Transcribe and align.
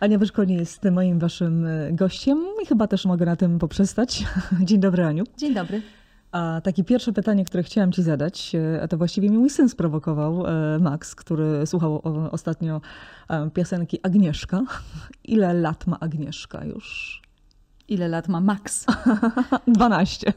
Ania 0.00 0.18
Wyszko 0.18 0.44
nie 0.44 0.54
jest 0.54 0.84
moim 0.84 1.18
waszym 1.18 1.66
e, 1.66 1.92
gościem 1.92 2.44
i 2.62 2.66
chyba 2.66 2.86
też 2.86 3.04
mogę 3.04 3.26
na 3.26 3.36
tym 3.36 3.58
poprzestać. 3.58 4.24
Dzień 4.68 4.80
dobry, 4.80 5.04
Aniu. 5.04 5.24
Dzień 5.36 5.54
dobry. 5.54 5.82
A 6.32 6.60
takie 6.64 6.84
pierwsze 6.84 7.12
pytanie, 7.12 7.44
które 7.44 7.62
chciałam 7.62 7.92
ci 7.92 8.02
zadać, 8.02 8.54
e, 8.54 8.82
a 8.82 8.88
to 8.88 8.96
właściwie 8.96 9.30
mi 9.30 9.38
mój 9.38 9.50
syn 9.50 9.68
sprowokował, 9.68 10.46
e, 10.46 10.78
Max, 10.78 11.14
który 11.14 11.66
słuchał 11.66 12.02
ostatnio 12.30 12.80
piosenki 13.54 13.98
Agnieszka. 14.02 14.60
Ile 15.24 15.54
lat 15.54 15.86
ma 15.86 16.00
Agnieszka 16.00 16.64
już? 16.64 17.20
Ile 17.88 18.08
lat 18.08 18.28
ma 18.28 18.40
Max? 18.40 18.86
12. 19.66 20.32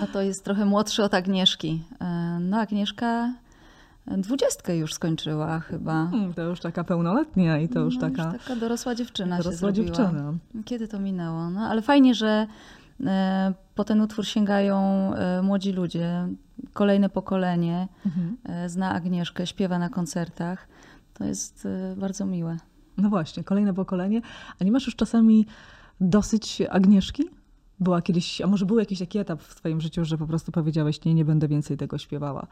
No 0.00 0.06
to 0.12 0.22
jest 0.22 0.44
trochę 0.44 0.64
młodszy 0.64 1.02
od 1.02 1.14
Agnieszki. 1.14 1.82
No 2.40 2.60
Agnieszka 2.60 3.32
dwudziestkę 4.16 4.76
już 4.76 4.94
skończyła 4.94 5.60
chyba. 5.60 5.92
Hmm, 5.92 6.34
to 6.34 6.42
już 6.42 6.60
taka 6.60 6.84
pełnoletnia 6.84 7.58
i 7.58 7.68
to 7.68 7.80
już 7.80 7.94
no, 7.94 8.00
taka... 8.00 8.32
Już 8.32 8.44
taka 8.44 8.60
dorosła 8.60 8.94
dziewczyna 8.94 9.38
dorosła 9.38 9.68
się 9.68 9.74
dziewczyna. 9.74 10.34
Kiedy 10.64 10.88
to 10.88 10.98
minęło? 10.98 11.50
No 11.50 11.60
ale 11.60 11.82
fajnie, 11.82 12.14
że 12.14 12.46
e, 13.06 13.54
po 13.74 13.84
ten 13.84 14.00
utwór 14.00 14.26
sięgają 14.26 14.78
e, 15.14 15.42
młodzi 15.42 15.72
ludzie. 15.72 16.28
Kolejne 16.72 17.08
pokolenie 17.08 17.88
mhm. 18.06 18.36
E, 18.44 18.68
zna 18.68 18.94
Agnieszkę, 18.94 19.46
śpiewa 19.46 19.78
na 19.78 19.88
koncertach. 19.88 20.68
To 21.14 21.24
jest 21.24 21.68
bardzo 21.96 22.26
miłe. 22.26 22.56
No 22.96 23.08
właśnie, 23.08 23.44
kolejne 23.44 23.74
pokolenie. 23.74 24.20
A 24.60 24.64
nie 24.64 24.72
masz 24.72 24.86
już 24.86 24.96
czasami 24.96 25.46
dosyć 26.00 26.62
Agnieszki? 26.70 27.24
Była 27.80 28.02
kiedyś, 28.02 28.40
a 28.40 28.46
może 28.46 28.66
był 28.66 28.78
jakiś 28.78 28.98
taki 28.98 29.18
etap 29.18 29.42
w 29.42 29.54
twoim 29.54 29.80
życiu, 29.80 30.04
że 30.04 30.18
po 30.18 30.26
prostu 30.26 30.52
powiedziałeś, 30.52 31.04
nie, 31.04 31.14
nie 31.14 31.24
będę 31.24 31.48
więcej 31.48 31.76
tego 31.76 31.98
śpiewała. 31.98 32.46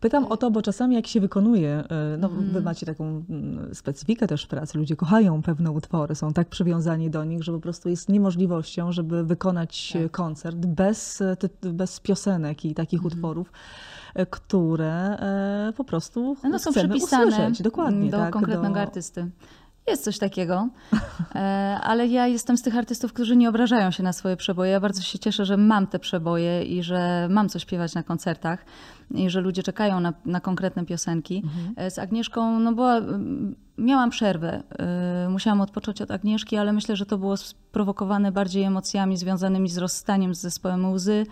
Pytam 0.00 0.24
o 0.24 0.36
to, 0.36 0.50
bo 0.50 0.62
czasami 0.62 0.94
jak 0.94 1.06
się 1.06 1.20
wykonuje, 1.20 1.70
e, 1.70 2.16
no 2.18 2.28
mm. 2.28 2.50
wy 2.50 2.62
macie 2.62 2.86
taką 2.86 3.24
specyfikę 3.72 4.26
też 4.26 4.46
pracy, 4.46 4.78
ludzie 4.78 4.96
kochają 4.96 5.42
pewne 5.42 5.70
utwory, 5.70 6.14
są 6.14 6.32
tak 6.32 6.48
przywiązani 6.48 7.10
do 7.10 7.24
nich, 7.24 7.44
że 7.44 7.52
po 7.52 7.60
prostu 7.60 7.88
jest 7.88 8.08
niemożliwością, 8.08 8.92
żeby 8.92 9.24
wykonać 9.24 9.92
tak. 9.92 10.10
koncert 10.10 10.56
bez, 10.56 11.22
bez 11.62 12.00
piosenek 12.00 12.64
i 12.64 12.74
takich 12.74 13.00
mm. 13.00 13.06
utworów 13.06 13.52
e, 14.14 14.26
które 14.26 14.92
e, 14.92 15.72
po 15.76 15.84
prostu 15.84 16.36
no, 16.50 16.58
są 16.58 16.72
przypisane 16.72 17.26
usłyszeć. 17.26 17.62
Dokładnie, 17.62 18.10
do 18.10 18.16
tak, 18.16 18.32
konkretnego 18.32 18.74
do... 18.74 18.80
artysty. 18.80 19.30
Jest 19.86 20.04
coś 20.04 20.18
takiego, 20.18 20.68
e, 21.34 21.38
ale 21.82 22.06
ja 22.06 22.26
jestem 22.26 22.56
z 22.56 22.62
tych 22.62 22.76
artystów, 22.76 23.12
którzy 23.12 23.36
nie 23.36 23.48
obrażają 23.48 23.90
się 23.90 24.02
na 24.02 24.12
swoje 24.12 24.36
przeboje. 24.36 24.70
Ja 24.70 24.80
bardzo 24.80 25.02
się 25.02 25.18
cieszę, 25.18 25.44
że 25.44 25.56
mam 25.56 25.86
te 25.86 25.98
przeboje 25.98 26.62
i 26.62 26.82
że 26.82 27.28
mam 27.30 27.48
co 27.48 27.58
śpiewać 27.58 27.94
na 27.94 28.02
koncertach 28.02 28.64
i 29.10 29.30
że 29.30 29.40
ludzie 29.40 29.62
czekają 29.62 30.00
na, 30.00 30.12
na 30.24 30.40
konkretne 30.40 30.86
piosenki. 30.86 31.42
Mhm. 31.44 31.74
E, 31.76 31.90
z 31.90 31.98
Agnieszką, 31.98 32.58
no 32.60 32.72
była, 32.72 33.00
miałam 33.78 34.10
przerwę. 34.10 34.62
E, 34.78 35.28
musiałam 35.28 35.60
odpocząć 35.60 36.02
od 36.02 36.10
Agnieszki, 36.10 36.56
ale 36.56 36.72
myślę, 36.72 36.96
że 36.96 37.06
to 37.06 37.18
było 37.18 37.36
sprowokowane 37.36 38.32
bardziej 38.32 38.62
emocjami 38.62 39.16
związanymi 39.16 39.68
z 39.68 39.78
rozstaniem 39.78 40.34
z 40.34 40.40
zespołem 40.40 40.92
Łzy 40.92 41.26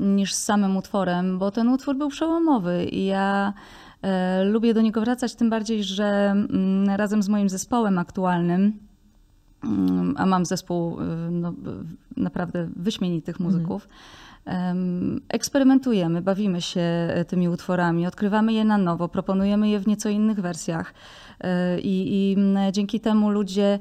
niż 0.00 0.34
z 0.34 0.42
samym 0.44 0.76
utworem, 0.76 1.38
bo 1.38 1.50
ten 1.50 1.68
utwór 1.68 1.96
był 1.96 2.08
przełomowy 2.08 2.84
i 2.84 3.04
ja 3.04 3.52
E, 4.02 4.44
lubię 4.44 4.74
do 4.74 4.80
niego 4.80 5.00
wracać, 5.00 5.34
tym 5.34 5.50
bardziej, 5.50 5.84
że 5.84 6.06
mm, 6.30 6.96
razem 6.96 7.22
z 7.22 7.28
moim 7.28 7.48
zespołem 7.48 7.98
aktualnym, 7.98 8.78
mm, 9.64 10.14
a 10.18 10.26
mam 10.26 10.46
zespół 10.46 10.96
no, 11.30 11.54
naprawdę 12.16 12.68
wyśmienitych 12.76 13.40
muzyków, 13.40 13.88
eksperymentujemy, 15.28 16.22
bawimy 16.22 16.62
się 16.62 16.80
e, 16.80 17.24
tymi 17.24 17.48
utworami, 17.48 18.06
odkrywamy 18.06 18.52
je 18.52 18.64
na 18.64 18.78
nowo, 18.78 19.08
proponujemy 19.08 19.68
je 19.68 19.80
w 19.80 19.86
nieco 19.86 20.08
innych 20.08 20.40
wersjach. 20.40 20.94
E, 21.40 21.80
I, 21.80 22.30
I, 22.30 22.34
mm, 22.38 22.72
dzięki 22.72 23.00
temu 23.00 23.30
ludzie, 23.30 23.78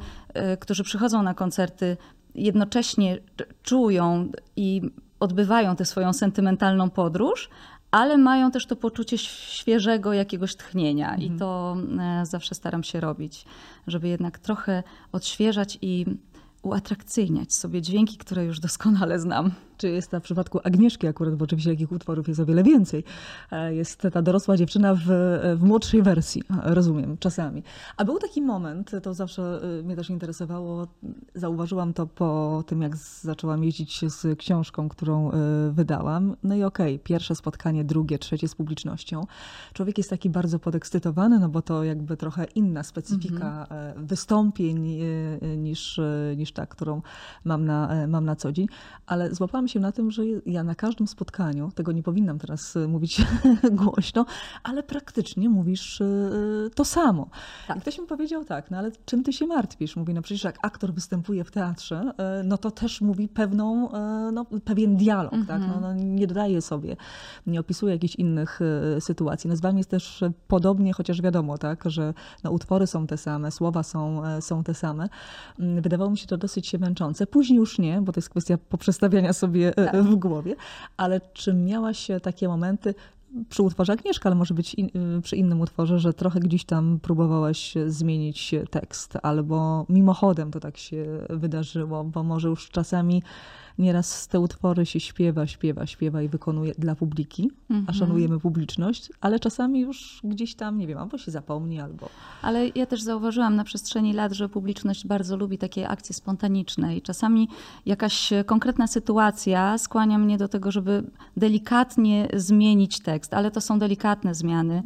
którzy 0.60 0.84
przychodzą 0.84 1.24
na 1.24 1.34
koncerty, 1.34 1.98
jednocześnie 2.36 3.18
czują 3.64 4.32
i 4.56 4.82
odbywają 5.20 5.76
tę 5.76 5.86
swoją 5.86 6.14
sentymentalną 6.14 6.90
podróż, 6.90 7.50
ale 7.92 8.18
mają 8.18 8.52
też 8.52 8.66
to 8.66 8.76
poczucie 8.76 9.18
świeżego 9.18 10.14
jakiegoś 10.14 10.56
tchnienia 10.56 11.14
mhm. 11.14 11.36
i 11.36 11.40
to 11.40 11.78
e, 12.00 12.26
zawsze 12.26 12.56
staram 12.56 12.84
się 12.84 13.00
robić, 13.00 13.46
żeby 13.88 14.08
jednak 14.08 14.40
trochę 14.40 14.84
odświeżać 15.12 15.78
i 15.82 16.06
uatrakcyjniać 16.62 17.54
sobie 17.54 17.82
dźwięki, 17.82 18.18
które 18.18 18.46
już 18.46 18.60
doskonale 18.60 19.20
znam. 19.20 19.52
Czy 19.78 19.90
jest 19.90 20.12
to 20.12 20.20
w 20.20 20.24
przypadku 20.24 20.60
Agnieszki 20.64 21.08
akurat, 21.08 21.36
bo 21.36 21.44
oczywiście 21.44 21.72
takich 21.72 21.92
utworów 21.92 22.28
jest 22.28 22.40
o 22.40 22.46
wiele 22.46 22.64
więcej. 22.64 23.04
E, 23.52 23.76
jest 23.76 24.02
ta 24.14 24.22
dorosła 24.22 24.58
dziewczyna 24.58 24.96
w, 24.96 25.06
w 25.56 25.64
młodszej 25.64 26.02
wersji, 26.02 26.44
rozumiem, 26.64 27.18
czasami. 27.18 27.64
A 27.98 28.06
był 28.06 28.20
taki 28.20 28.42
moment, 28.42 28.92
to 29.04 29.14
zawsze 29.14 29.60
e, 29.80 29.84
mnie 29.84 29.96
też 29.96 30.10
interesowało, 30.10 30.88
zauważyłam 31.36 31.94
to 31.94 32.08
po 32.08 32.64
tym, 32.68 32.82
jak 32.82 32.96
zaczęłam 32.98 33.64
jeździć 33.64 34.12
z 34.12 34.40
książką, 34.40 34.90
którą 34.90 35.32
e, 35.32 35.36
wydałam. 35.72 36.36
No 36.44 36.56
i 36.56 36.64
okej, 36.64 36.96
okay, 36.96 37.04
pierwsze 37.04 37.36
spotkanie, 37.36 37.84
drugie, 37.84 38.20
trzecie 38.20 38.48
z 38.48 38.56
publicznością. 38.56 39.26
Człowiek 39.74 39.98
jest 39.98 40.10
taki 40.10 40.30
bardzo 40.30 40.60
podekscytowany, 40.60 41.40
no 41.40 41.50
bo 41.50 41.62
to 41.62 41.84
jakby 41.84 42.18
trochę 42.18 42.46
inna 42.56 42.84
specyfika 42.84 43.62
mhm. 43.62 44.06
wystąpień 44.06 45.00
niż, 45.58 46.00
niż 46.38 46.52
ta, 46.52 46.66
którą 46.66 47.02
mam 47.44 47.66
na, 47.66 48.08
mam 48.08 48.26
na 48.26 48.36
co 48.36 48.52
dzień. 48.52 48.68
Ale 49.06 49.36
złapałam 49.36 49.67
się 49.68 49.80
na 49.80 49.92
tym, 49.92 50.12
że 50.12 50.24
ja 50.46 50.64
na 50.64 50.76
każdym 50.76 51.08
spotkaniu, 51.08 51.72
tego 51.76 51.92
nie 51.92 52.04
powinnam 52.04 52.40
teraz 52.40 52.78
e, 52.78 52.88
mówić 52.88 53.22
głośno, 53.72 54.26
ale 54.64 54.84
praktycznie 54.84 55.50
mówisz 55.50 56.02
e, 56.02 56.06
to 56.76 56.86
samo. 56.86 57.30
Tak. 57.68 57.78
I 57.78 57.82
ktoś 57.82 58.00
mi 58.00 58.08
powiedział 58.08 58.46
tak, 58.46 58.72
no 58.72 58.78
ale 58.78 58.92
czym 59.06 59.24
ty 59.24 59.34
się 59.34 59.48
martwisz? 59.48 59.96
Mówi, 59.96 60.14
no 60.14 60.22
przecież 60.22 60.44
jak 60.44 60.58
aktor 60.62 60.94
występuje 60.94 61.44
w 61.44 61.52
teatrze, 61.52 62.12
e, 62.18 62.44
no 62.44 62.58
to 62.58 62.72
też 62.72 63.02
mówi 63.02 63.28
pewną, 63.28 63.90
no, 64.32 64.46
pewien 64.46 64.98
dialog, 64.98 65.34
mm 65.34 65.46
-hmm. 65.46 65.48
tak? 65.48 65.62
No, 65.62 65.76
mhm. 65.76 65.82
no, 65.82 66.04
nie 66.04 66.28
dodaje 66.28 66.62
sobie, 66.62 66.96
nie 67.48 67.60
opisuje 67.60 67.94
jakichś 67.94 68.16
innych 68.16 68.60
sytuacji. 69.00 69.50
No 69.50 69.56
z 69.56 69.62
wami 69.62 69.78
jest 69.78 69.90
też 69.90 70.24
podobnie, 70.48 70.94
chociaż 70.94 71.22
wiadomo, 71.22 71.58
tak, 71.58 71.84
że 71.86 72.14
no, 72.44 72.52
utwory 72.52 72.88
są 72.88 73.08
te 73.08 73.18
same, 73.18 73.52
słowa 73.52 73.84
są, 73.84 74.22
są 74.42 74.64
te 74.64 74.74
same. 74.74 75.10
Mm, 75.60 75.82
wydawało 75.82 76.12
mi 76.12 76.18
się 76.18 76.28
to 76.28 76.38
dosyć 76.38 76.68
się 76.68 76.80
męczące. 76.80 77.28
Później 77.28 77.58
już 77.58 77.80
nie, 77.80 78.02
bo 78.02 78.12
to 78.12 78.18
jest 78.18 78.30
kwestia 78.30 78.58
poprzestawiania 78.58 79.34
sobie 79.34 79.57
sobie 79.58 79.88
e, 79.88 79.92
tak. 79.92 80.04
w 80.04 80.16
głowie. 80.16 80.56
Ale 80.98 81.22
czy 81.34 81.54
miałaś 81.54 82.08
takie 82.22 82.48
momenty, 82.48 82.96
przy 83.50 83.64
utworze 83.64 83.94
Agnieszka, 83.94 84.30
ale 84.30 84.36
może 84.36 84.54
być 84.54 84.74
in, 84.74 84.90
e, 85.18 85.22
przy 85.22 85.36
innym 85.36 85.62
utworze, 85.62 86.00
że 86.00 86.14
trochę 86.14 86.40
gdzieś 86.40 86.66
tam 86.66 87.00
próbowałaś 87.00 87.74
zmienić 87.88 88.56
tekst, 88.70 89.18
albo 89.24 89.86
mimochodem 89.90 90.52
to 90.52 90.60
tak 90.60 90.78
się 90.78 91.06
wydarzyło, 91.30 92.04
bo 92.04 92.24
może 92.24 92.48
już 92.48 92.70
czasami 92.70 93.24
Nieraz 93.80 94.28
te 94.28 94.40
utwory 94.40 94.86
się 94.86 95.00
śpiewa, 95.00 95.48
śpiewa, 95.48 95.86
śpiewa 95.86 96.22
i 96.22 96.28
wykonuje 96.28 96.74
dla 96.78 96.96
publiki, 96.96 97.52
a 97.70 97.74
mhm. 97.74 97.98
szanujemy 97.98 98.40
publiczność, 98.40 99.10
ale 99.22 99.40
czasami 99.40 99.80
już 99.80 100.22
gdzieś 100.24 100.56
tam, 100.56 100.78
nie 100.78 100.88
wiem, 100.88 100.98
albo 100.98 101.18
się 101.18 101.32
zapomni, 101.32 101.80
albo... 101.80 102.10
Ale 102.42 102.68
ja 102.68 102.86
też 102.86 103.02
zauważyłam 103.02 103.56
na 103.56 103.64
przestrzeni 103.64 104.14
lat, 104.14 104.32
że 104.32 104.50
publiczność 104.50 105.08
bardzo 105.08 105.38
lubi 105.38 105.58
takie 105.58 105.90
akcje 105.90 106.16
spontaniczne 106.16 106.98
i 106.98 107.02
czasami 107.02 107.50
jakaś 107.86 108.34
konkretna 108.46 108.88
sytuacja 108.88 109.78
skłania 109.78 110.18
mnie 110.18 110.38
do 110.38 110.48
tego, 110.48 110.72
żeby 110.72 111.04
delikatnie 111.38 112.28
zmienić 112.34 113.00
tekst, 113.00 113.34
ale 113.34 113.52
to 113.52 113.62
są 113.62 113.80
delikatne 113.80 114.36
zmiany, 114.36 114.84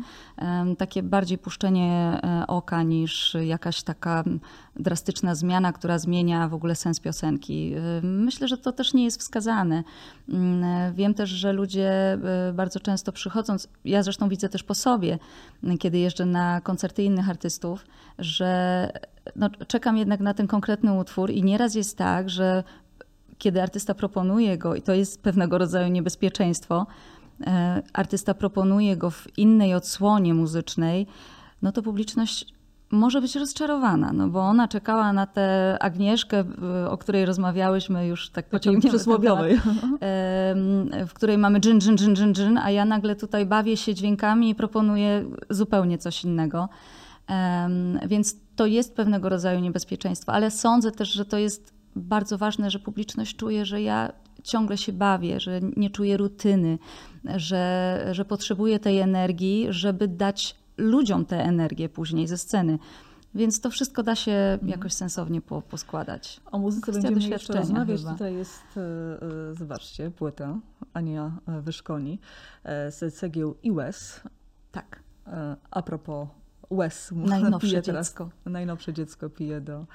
takie 0.78 1.04
bardziej 1.04 1.38
puszczenie 1.38 2.20
e, 2.24 2.48
oka 2.48 2.84
niż 2.84 3.38
jakaś 3.46 3.84
taka 3.84 4.24
drastyczna 4.76 5.36
zmiana, 5.36 5.74
która 5.74 6.00
zmienia 6.00 6.48
w 6.48 6.54
ogóle 6.54 6.76
sens 6.76 7.00
piosenki. 7.00 7.74
Myślę, 8.04 8.48
że 8.48 8.58
to 8.58 8.72
też 8.72 8.94
nie 8.94 9.04
jest 9.04 9.20
wskazane. 9.20 9.84
Mm, 10.30 10.94
wiem 10.94 11.14
też, 11.14 11.30
że 11.30 11.54
ludzie 11.54 12.18
y, 12.50 12.54
bardzo 12.54 12.80
często 12.80 13.12
przychodząc, 13.12 13.68
ja 13.86 14.04
zresztą 14.04 14.30
widzę 14.30 14.50
też 14.50 14.64
po 14.64 14.76
sobie, 14.76 15.20
kiedy 15.80 15.98
jeżdżę 15.98 16.26
na 16.26 16.62
koncerty 16.62 17.04
innych 17.04 17.30
artystów, 17.30 17.86
że 18.20 18.90
no, 19.36 19.50
czekam 19.50 19.98
jednak 19.98 20.20
na 20.20 20.34
ten 20.34 20.48
konkretny 20.48 20.94
utwór 20.94 21.32
i 21.32 21.44
nieraz 21.44 21.76
jest 21.76 21.98
tak, 21.98 22.30
że 22.30 22.64
kiedy 23.38 23.62
artysta 23.62 23.94
proponuje 23.94 24.58
go, 24.58 24.76
i 24.76 24.82
to 24.82 24.94
jest 24.94 25.22
pewnego 25.22 25.58
rodzaju 25.58 25.88
niebezpieczeństwo, 25.88 26.88
y, 27.42 27.46
artysta 27.94 28.34
proponuje 28.34 28.98
go 28.98 29.10
w 29.10 29.38
innej 29.38 29.76
odsłonie 29.76 30.34
muzycznej, 30.34 31.08
no 31.62 31.72
to 31.72 31.82
publiczność 31.82 32.61
może 32.92 33.22
być 33.22 33.36
rozczarowana, 33.36 34.14
no 34.14 34.28
bo 34.28 34.40
ona 34.40 34.68
czekała 34.68 35.14
na 35.14 35.26
tę 35.26 35.78
Agnieszkę, 35.80 36.44
o 36.90 36.98
której 36.98 37.26
rozmawiałyśmy 37.26 38.08
już 38.08 38.30
tak 38.30 38.50
pociągnięcie 38.50 38.90
przysłowiowej, 38.90 39.60
w 41.08 41.14
której 41.14 41.38
mamy 41.38 41.60
dżin, 41.60 41.80
dżin, 41.80 41.98
dżin, 41.98 42.16
dżin, 42.16 42.34
dżin, 42.34 42.58
a 42.58 42.72
ja 42.72 42.86
nagle 42.86 43.16
tutaj 43.16 43.46
bawię 43.46 43.78
się 43.78 43.94
dźwiękami 43.94 44.50
i 44.50 44.56
proponuję 44.56 45.26
zupełnie 45.50 45.98
coś 45.98 46.24
innego. 46.24 46.70
Więc 48.08 48.36
to 48.56 48.66
jest 48.66 48.96
pewnego 48.96 49.30
rodzaju 49.30 49.60
niebezpieczeństwo, 49.60 50.34
ale 50.34 50.52
sądzę 50.52 50.92
też, 50.92 51.10
że 51.12 51.26
to 51.26 51.38
jest 51.38 51.74
bardzo 51.96 52.38
ważne, 52.38 52.72
że 52.72 52.80
publiczność 52.80 53.36
czuje, 53.36 53.66
że 53.66 53.82
ja 53.82 54.12
ciągle 54.44 54.78
się 54.78 54.94
bawię, 54.94 55.40
że 55.40 55.60
nie 55.78 55.90
czuję 55.90 56.18
rutyny, 56.18 56.80
że, 57.36 58.06
że 58.12 58.26
potrzebuję 58.26 58.80
tej 58.80 59.00
energii, 59.00 59.68
żeby 59.70 60.08
dać 60.08 60.61
ludziom 60.82 61.26
tę 61.26 61.44
energię 61.44 61.90
później 61.90 62.28
ze 62.28 62.38
sceny. 62.38 62.80
Więc 63.36 63.62
to 63.62 63.70
wszystko 63.70 64.04
da 64.04 64.16
się 64.16 64.32
mhm. 64.32 64.70
jakoś 64.70 64.94
sensownie 64.94 65.42
po, 65.42 65.62
poskładać. 65.62 66.42
O 66.52 66.60
muzyce 66.60 66.92
Kwestia 66.92 67.12
będziemy 67.12 67.34
jeszcze 67.34 67.54
rozmawiać. 67.54 68.00
Chyba. 68.00 68.12
Tutaj 68.12 68.36
jest, 68.36 68.64
zobaczcie, 69.54 70.12
płyta 70.12 70.60
Ania 70.94 71.32
Wyszkoni 71.62 72.20
z 72.90 73.14
cegieł 73.14 73.56
i 73.64 73.72
łez. 73.72 74.22
Tak. 74.72 75.04
A 75.72 75.82
propos 75.82 76.28
łez. 76.70 77.12
Najnowsze 77.16 77.68
dziecko. 77.84 77.92
Teraz, 77.92 78.16
najnowsze 78.46 78.94
dziecko 78.94 79.30
pije 79.30 79.62
do, 79.62 79.86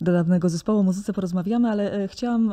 do 0.00 0.12
dawnego 0.12 0.48
zespołu. 0.48 0.78
O 0.78 0.82
muzyce 0.82 1.12
porozmawiamy, 1.12 1.70
ale 1.70 2.08
chciałam 2.08 2.52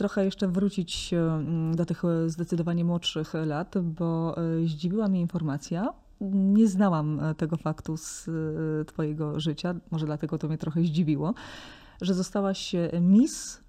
trochę 0.00 0.24
jeszcze 0.24 0.48
wrócić 0.48 1.14
e, 1.14 1.44
do 1.74 1.86
tych 1.86 2.04
e, 2.04 2.28
zdecydowanie 2.28 2.84
młodszych 2.84 3.34
lat, 3.34 3.74
bo 3.78 4.36
e, 4.36 4.66
zdziwiła 4.66 5.08
mnie 5.08 5.20
informacja. 5.20 5.92
Nie 6.20 6.68
znałam 6.68 7.20
tego 7.36 7.56
faktu 7.56 7.96
z 7.96 8.30
Twojego 8.86 9.40
życia, 9.40 9.74
może 9.90 10.06
dlatego 10.06 10.38
to 10.38 10.48
mnie 10.48 10.58
trochę 10.58 10.80
zdziwiło, 10.82 11.34
że 12.02 12.14
zostałaś 12.14 12.72
Miss 13.00 13.60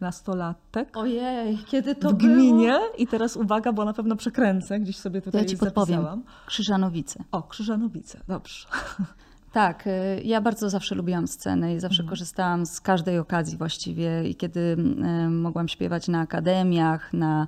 nastolatek. 0.00 0.96
Ojej, 0.96 1.58
kiedy 1.66 1.94
to 1.94 2.10
w 2.10 2.14
gminie. 2.14 2.68
Było? 2.68 2.92
I 2.98 3.06
teraz 3.06 3.36
uwaga, 3.36 3.72
bo 3.72 3.84
na 3.84 3.92
pewno 3.92 4.16
przekręcę, 4.16 4.80
gdzieś 4.80 4.96
sobie 4.96 5.22
tutaj 5.22 5.42
ja 5.42 5.48
ci 5.48 5.56
podpowiem. 5.56 5.96
zapisałam. 5.96 6.24
Krzyżanowice. 6.46 7.24
O, 7.32 7.42
Krzyżanowice, 7.42 8.20
dobrze. 8.28 8.68
Tak, 9.56 9.86
y, 9.86 10.22
ja 10.24 10.40
bardzo 10.40 10.70
zawsze 10.70 10.94
lubiłam 10.94 11.28
scenę 11.28 11.74
i 11.74 11.80
zawsze 11.80 12.02
mhm. 12.02 12.10
korzystałam 12.10 12.66
z 12.66 12.80
każdej 12.80 13.18
okazji 13.18 13.58
właściwie. 13.58 14.28
I 14.28 14.34
kiedy 14.34 14.60
y, 14.60 15.30
mogłam 15.30 15.68
śpiewać 15.68 16.08
na 16.08 16.20
akademiach, 16.20 17.12
na 17.12 17.46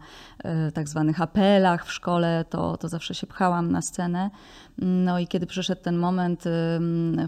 y, 0.69 0.72
tak 0.72 0.88
zwanych 0.88 1.20
apelach 1.20 1.87
w 1.87 1.93
szkole, 1.93 2.44
to, 2.50 2.76
to 2.76 2.88
zawsze 2.88 3.14
się 3.14 3.26
pchałam 3.26 3.72
na 3.72 3.82
scenę. 3.82 4.31
No 4.78 5.19
i 5.19 5.26
kiedy 5.26 5.46
przyszedł 5.46 5.82
ten 5.82 5.96
moment 5.96 6.44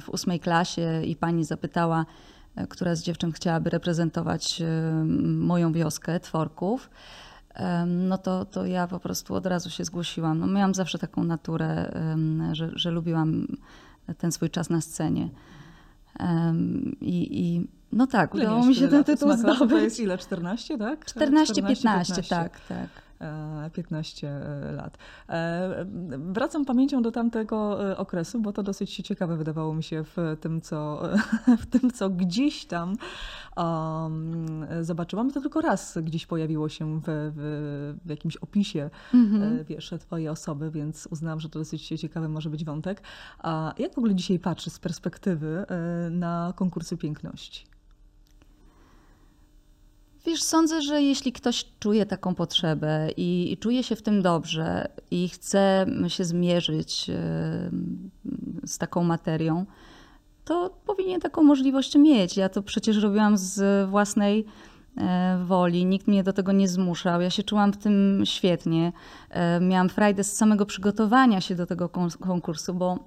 w 0.00 0.08
ósmej 0.08 0.40
klasie 0.40 1.02
i 1.02 1.16
pani 1.16 1.44
zapytała, 1.44 2.06
która 2.68 2.94
z 2.94 3.02
dziewczyn 3.02 3.32
chciałaby 3.32 3.70
reprezentować 3.70 4.62
moją 5.24 5.72
wioskę, 5.72 6.20
Tworków, 6.20 6.90
no 7.86 8.18
to, 8.18 8.44
to 8.44 8.66
ja 8.66 8.86
po 8.86 9.00
prostu 9.00 9.34
od 9.34 9.46
razu 9.46 9.70
się 9.70 9.84
zgłosiłam. 9.84 10.38
No 10.38 10.46
miałam 10.46 10.74
zawsze 10.74 10.98
taką 10.98 11.24
naturę, 11.24 11.92
że, 12.52 12.70
że 12.74 12.90
lubiłam 12.90 13.46
ten 14.18 14.32
swój 14.32 14.50
czas 14.50 14.70
na 14.70 14.80
scenie. 14.80 15.28
I, 17.00 17.40
i 17.40 17.66
no 17.92 18.06
tak, 18.06 18.34
udało 18.34 18.66
mi 18.66 18.74
się 18.74 18.88
ten 18.88 19.04
tytuł 19.04 19.32
zdobyć. 19.32 19.70
To 19.70 19.78
jest 19.78 20.00
ile? 20.00 20.18
14, 20.18 20.78
tak? 20.78 21.06
14-15, 21.06 22.28
tak, 22.28 22.60
tak. 22.60 22.90
15 23.72 24.28
e, 24.28 24.30
e, 24.68 24.72
lat. 24.72 24.98
E, 25.28 25.86
wracam 26.18 26.64
pamięcią 26.64 27.02
do 27.02 27.12
tamtego 27.12 27.78
okresu, 27.98 28.40
bo 28.40 28.52
to 28.52 28.62
dosyć 28.62 28.96
ciekawe 28.96 29.36
wydawało 29.36 29.74
mi 29.74 29.82
się 29.82 30.04
w 30.04 30.36
tym, 30.40 30.60
co, 30.60 31.02
w 31.62 31.66
tym, 31.66 31.90
co 31.90 32.10
gdzieś 32.10 32.64
tam 32.64 32.96
um, 33.56 34.66
zobaczyłam. 34.80 35.30
To 35.30 35.40
tylko 35.40 35.60
raz 35.60 35.98
gdzieś 36.02 36.26
pojawiło 36.26 36.68
się 36.68 37.00
w, 37.00 37.04
w, 37.06 37.98
w 38.04 38.10
jakimś 38.10 38.36
opisie 38.36 38.90
mhm. 39.14 39.64
wiesz, 39.64 39.94
twojej 40.00 40.28
osoby, 40.28 40.70
więc 40.70 41.08
uznałam, 41.10 41.40
że 41.40 41.48
to 41.48 41.58
dosyć 41.58 41.88
ciekawy 41.88 42.28
może 42.28 42.50
być 42.50 42.64
wątek. 42.64 43.02
A 43.38 43.74
jak 43.78 43.94
w 43.94 43.98
ogóle 43.98 44.14
dzisiaj 44.14 44.38
patrzysz 44.38 44.72
z 44.72 44.78
perspektywy 44.78 45.64
na 46.10 46.52
konkursy 46.56 46.96
piękności? 46.96 47.69
Wiesz, 50.26 50.42
sądzę, 50.42 50.82
że 50.82 51.02
jeśli 51.02 51.32
ktoś 51.32 51.64
czuje 51.80 52.06
taką 52.06 52.34
potrzebę 52.34 53.08
i, 53.16 53.52
i, 53.52 53.56
czuje 53.56 53.82
się 53.82 53.96
w 53.96 54.02
tym 54.02 54.22
dobrze 54.22 54.88
i 55.10 55.28
chce 55.28 55.86
się 56.08 56.24
zmierzyć 56.24 57.10
z 58.66 58.78
taką 58.78 59.04
materią, 59.04 59.66
to 60.44 60.70
powinien 60.86 61.20
taką 61.20 61.42
możliwość 61.42 61.96
mieć. 61.96 62.36
Ja 62.36 62.48
to 62.48 62.62
przecież 62.62 62.96
robiłam 62.96 63.38
z 63.38 63.88
własnej 63.90 64.44
e, 64.96 65.38
woli, 65.44 65.86
nikt 65.86 66.06
mnie 66.06 66.22
do 66.22 66.32
tego 66.32 66.52
nie 66.52 66.68
zmuszał. 66.68 67.20
Ja 67.20 67.30
się 67.30 67.42
czułam 67.42 67.72
w 67.72 67.76
tym 67.76 68.22
świetnie. 68.24 68.92
E, 69.30 69.60
miałam 69.60 69.88
frajdę 69.88 70.24
z 70.24 70.36
samego 70.36 70.66
przygotowania 70.66 71.40
się 71.40 71.54
do 71.54 71.66
tego 71.66 71.88
konkursu, 72.20 72.74
bo 72.74 72.98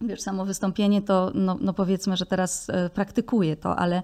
wiesz, 0.00 0.20
samo 0.20 0.44
wystąpienie 0.44 1.02
to, 1.02 1.30
no, 1.34 1.56
no 1.60 1.72
powiedzmy, 1.72 2.16
że 2.16 2.26
teraz 2.26 2.70
e, 2.70 2.90
praktykuję 2.90 3.56
to, 3.56 3.76
ale 3.76 4.02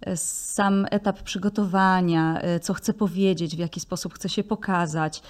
e, 0.00 0.16
sam 0.16 0.86
etap 0.90 1.22
przygotowania, 1.22 2.40
e, 2.40 2.60
co 2.60 2.74
chcę 2.74 2.94
powiedzieć, 2.94 3.56
w 3.56 3.58
jaki 3.58 3.80
sposób 3.80 4.14
chcę 4.14 4.28
się 4.28 4.44
pokazać, 4.44 5.22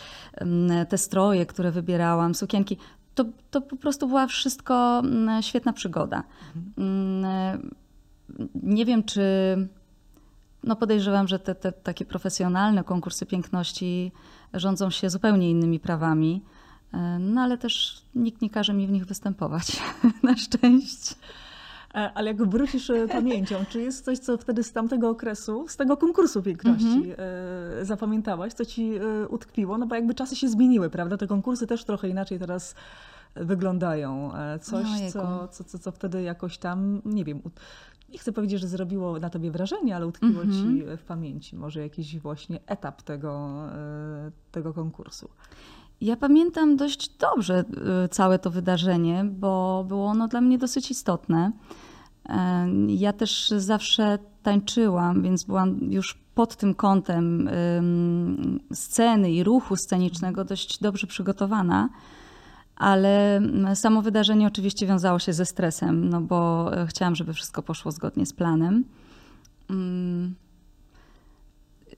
te 0.88 0.99
stroje, 0.99 1.47
które 1.47 1.70
wybierałam, 1.70 2.35
sukienki, 2.35 2.76
to, 3.15 3.25
to 3.50 3.61
po 3.61 3.76
prostu 3.76 4.09
była 4.09 4.26
wszystko 4.26 5.03
świetna 5.41 5.73
przygoda. 5.73 6.23
Mhm. 6.56 7.70
Nie 8.55 8.85
wiem, 8.85 9.05
czy. 9.05 9.23
No 10.65 10.76
podejrzewam, 10.76 11.29
że 11.29 11.38
te, 11.38 11.55
te 11.55 11.73
takie 11.73 12.05
profesjonalne 12.05 12.85
konkursy 12.85 13.26
piękności 13.26 14.12
rządzą 14.55 14.91
się 14.91 15.11
zupełnie 15.11 15.50
innymi 15.50 15.81
prawami. 15.81 16.43
E, 16.93 17.19
no 17.19 17.40
ale 17.40 17.58
też 17.58 18.02
nikt 18.14 18.43
nie 18.43 18.50
każe 18.50 18.75
mi 18.75 18.87
w 18.87 18.90
nich 18.90 19.06
występować, 19.06 19.82
na 20.23 20.37
szczęście. 20.37 21.14
E, 21.94 22.12
ale 22.14 22.26
jak 22.31 22.49
wrócisz 22.49 22.90
e, 22.90 23.08
pamięcią, 23.08 23.64
czy 23.69 23.81
jest 23.81 24.05
coś, 24.05 24.19
co 24.19 24.38
wtedy 24.38 24.62
z 24.62 24.73
tamtego 24.73 25.11
okresu, 25.11 25.69
z 25.69 25.76
tego 25.76 25.96
konkursu 25.96 26.43
piękności 26.43 26.87
mm 26.87 27.02
-hmm. 27.02 27.85
zapamiętałaś, 27.85 28.52
co 28.52 28.64
ci 28.64 28.93
utkwiło? 29.29 29.79
No 29.79 29.87
bo 29.87 29.94
jakby 29.94 30.14
czasy 30.14 30.37
się 30.37 30.49
zmieniły, 30.49 30.90
prawda? 30.90 31.17
Te 31.17 31.26
konkursy 31.26 31.67
też 31.67 31.85
trochę 31.85 32.08
inaczej 32.08 32.38
teraz 32.38 32.75
wyglądają. 33.34 34.32
Coś, 34.61 34.87
co, 35.12 35.49
co, 35.49 35.64
co, 35.64 35.79
co 35.79 35.93
wtedy 35.93 36.23
jakoś 36.23 36.58
tam, 36.58 37.02
nie 37.05 37.25
wiem, 37.25 37.41
nie 38.08 38.19
chcę 38.19 38.32
powiedzieć, 38.32 38.61
że 38.61 38.69
zrobiło 38.69 39.19
na 39.19 39.31
tobie 39.31 39.50
wrażenie, 39.50 39.96
ale 39.96 40.06
utkwiło 40.06 40.43
mm 40.43 40.55
-hmm. 40.55 40.79
ci 40.79 40.96
w 40.96 41.05
pamięci 41.05 41.56
może 41.56 41.81
jakiś 41.81 42.19
właśnie 42.19 42.61
etap 42.67 43.02
tego, 43.02 43.62
tego 44.52 44.75
konkursu. 44.75 45.31
Ja 46.00 46.17
pamiętam 46.17 46.77
dość 46.77 47.09
dobrze 47.09 47.65
y, 48.05 48.09
całe 48.09 48.39
to 48.39 48.50
wydarzenie, 48.50 49.25
bo 49.25 49.85
było 49.89 50.06
ono 50.06 50.29
dla 50.29 50.41
mnie 50.41 50.59
dosyć 50.59 50.91
istotne. 50.91 51.53
E, 52.29 52.69
ja 52.89 53.12
też 53.12 53.55
zawsze 53.56 54.19
tańczyłam, 54.43 55.23
więc 55.23 55.45
byłam 55.45 55.79
już 55.93 56.19
pod 56.35 56.56
tym 56.56 56.75
kątem 56.75 57.50
sceny 58.73 59.33
i 59.33 59.45
ruchu 59.45 59.77
scenicznego 59.77 60.45
dość 60.45 60.81
dobrze 60.81 61.06
przygotowana. 61.06 61.89
Ale 62.77 63.37
mm, 63.37 63.77
samo 63.77 64.03
wydarzenie 64.03 64.47
oczywiście 64.47 64.87
wiązało 64.87 65.19
się 65.19 65.33
ze 65.33 65.47
stresem, 65.47 66.08
no 66.08 66.20
bo 66.20 66.70
e, 66.77 66.87
chciałam, 66.87 67.15
żeby 67.15 67.34
wszystko 67.34 67.63
poszło 67.63 67.93
zgodnie 67.93 68.27
z 68.27 68.32
planem. 68.32 68.84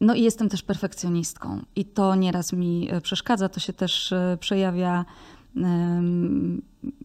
No 0.01 0.15
i 0.15 0.23
jestem 0.23 0.49
też 0.49 0.63
perfekcjonistką 0.63 1.63
i 1.77 1.85
to 1.85 2.15
nieraz 2.15 2.53
mi 2.53 2.89
e, 2.91 3.01
przeszkadza, 3.01 3.49
to 3.49 3.61
się 3.61 3.73
też 3.73 4.13
e, 4.13 4.37
przejawia 4.41 5.05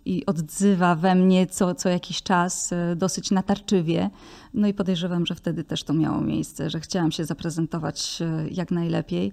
i 0.06 0.26
odzywa 0.26 0.96
we 0.96 1.16
mnie 1.16 1.48
co, 1.48 1.76
co 1.76 1.90
jakiś 1.90 2.24
czas 2.24 2.74
e, 2.74 2.96
dosyć 2.96 3.32
natarczywie. 3.32 4.10
No 4.54 4.68
i 4.68 4.74
podejrzewam, 4.74 5.26
że 5.26 5.36
wtedy 5.36 5.64
też 5.64 5.84
to 5.84 5.94
miało 5.94 6.22
miejsce, 6.22 6.70
że 6.70 6.80
chciałam 6.80 7.12
się 7.12 7.26
zaprezentować 7.26 8.20
jak 8.52 8.72
najlepiej, 8.72 9.32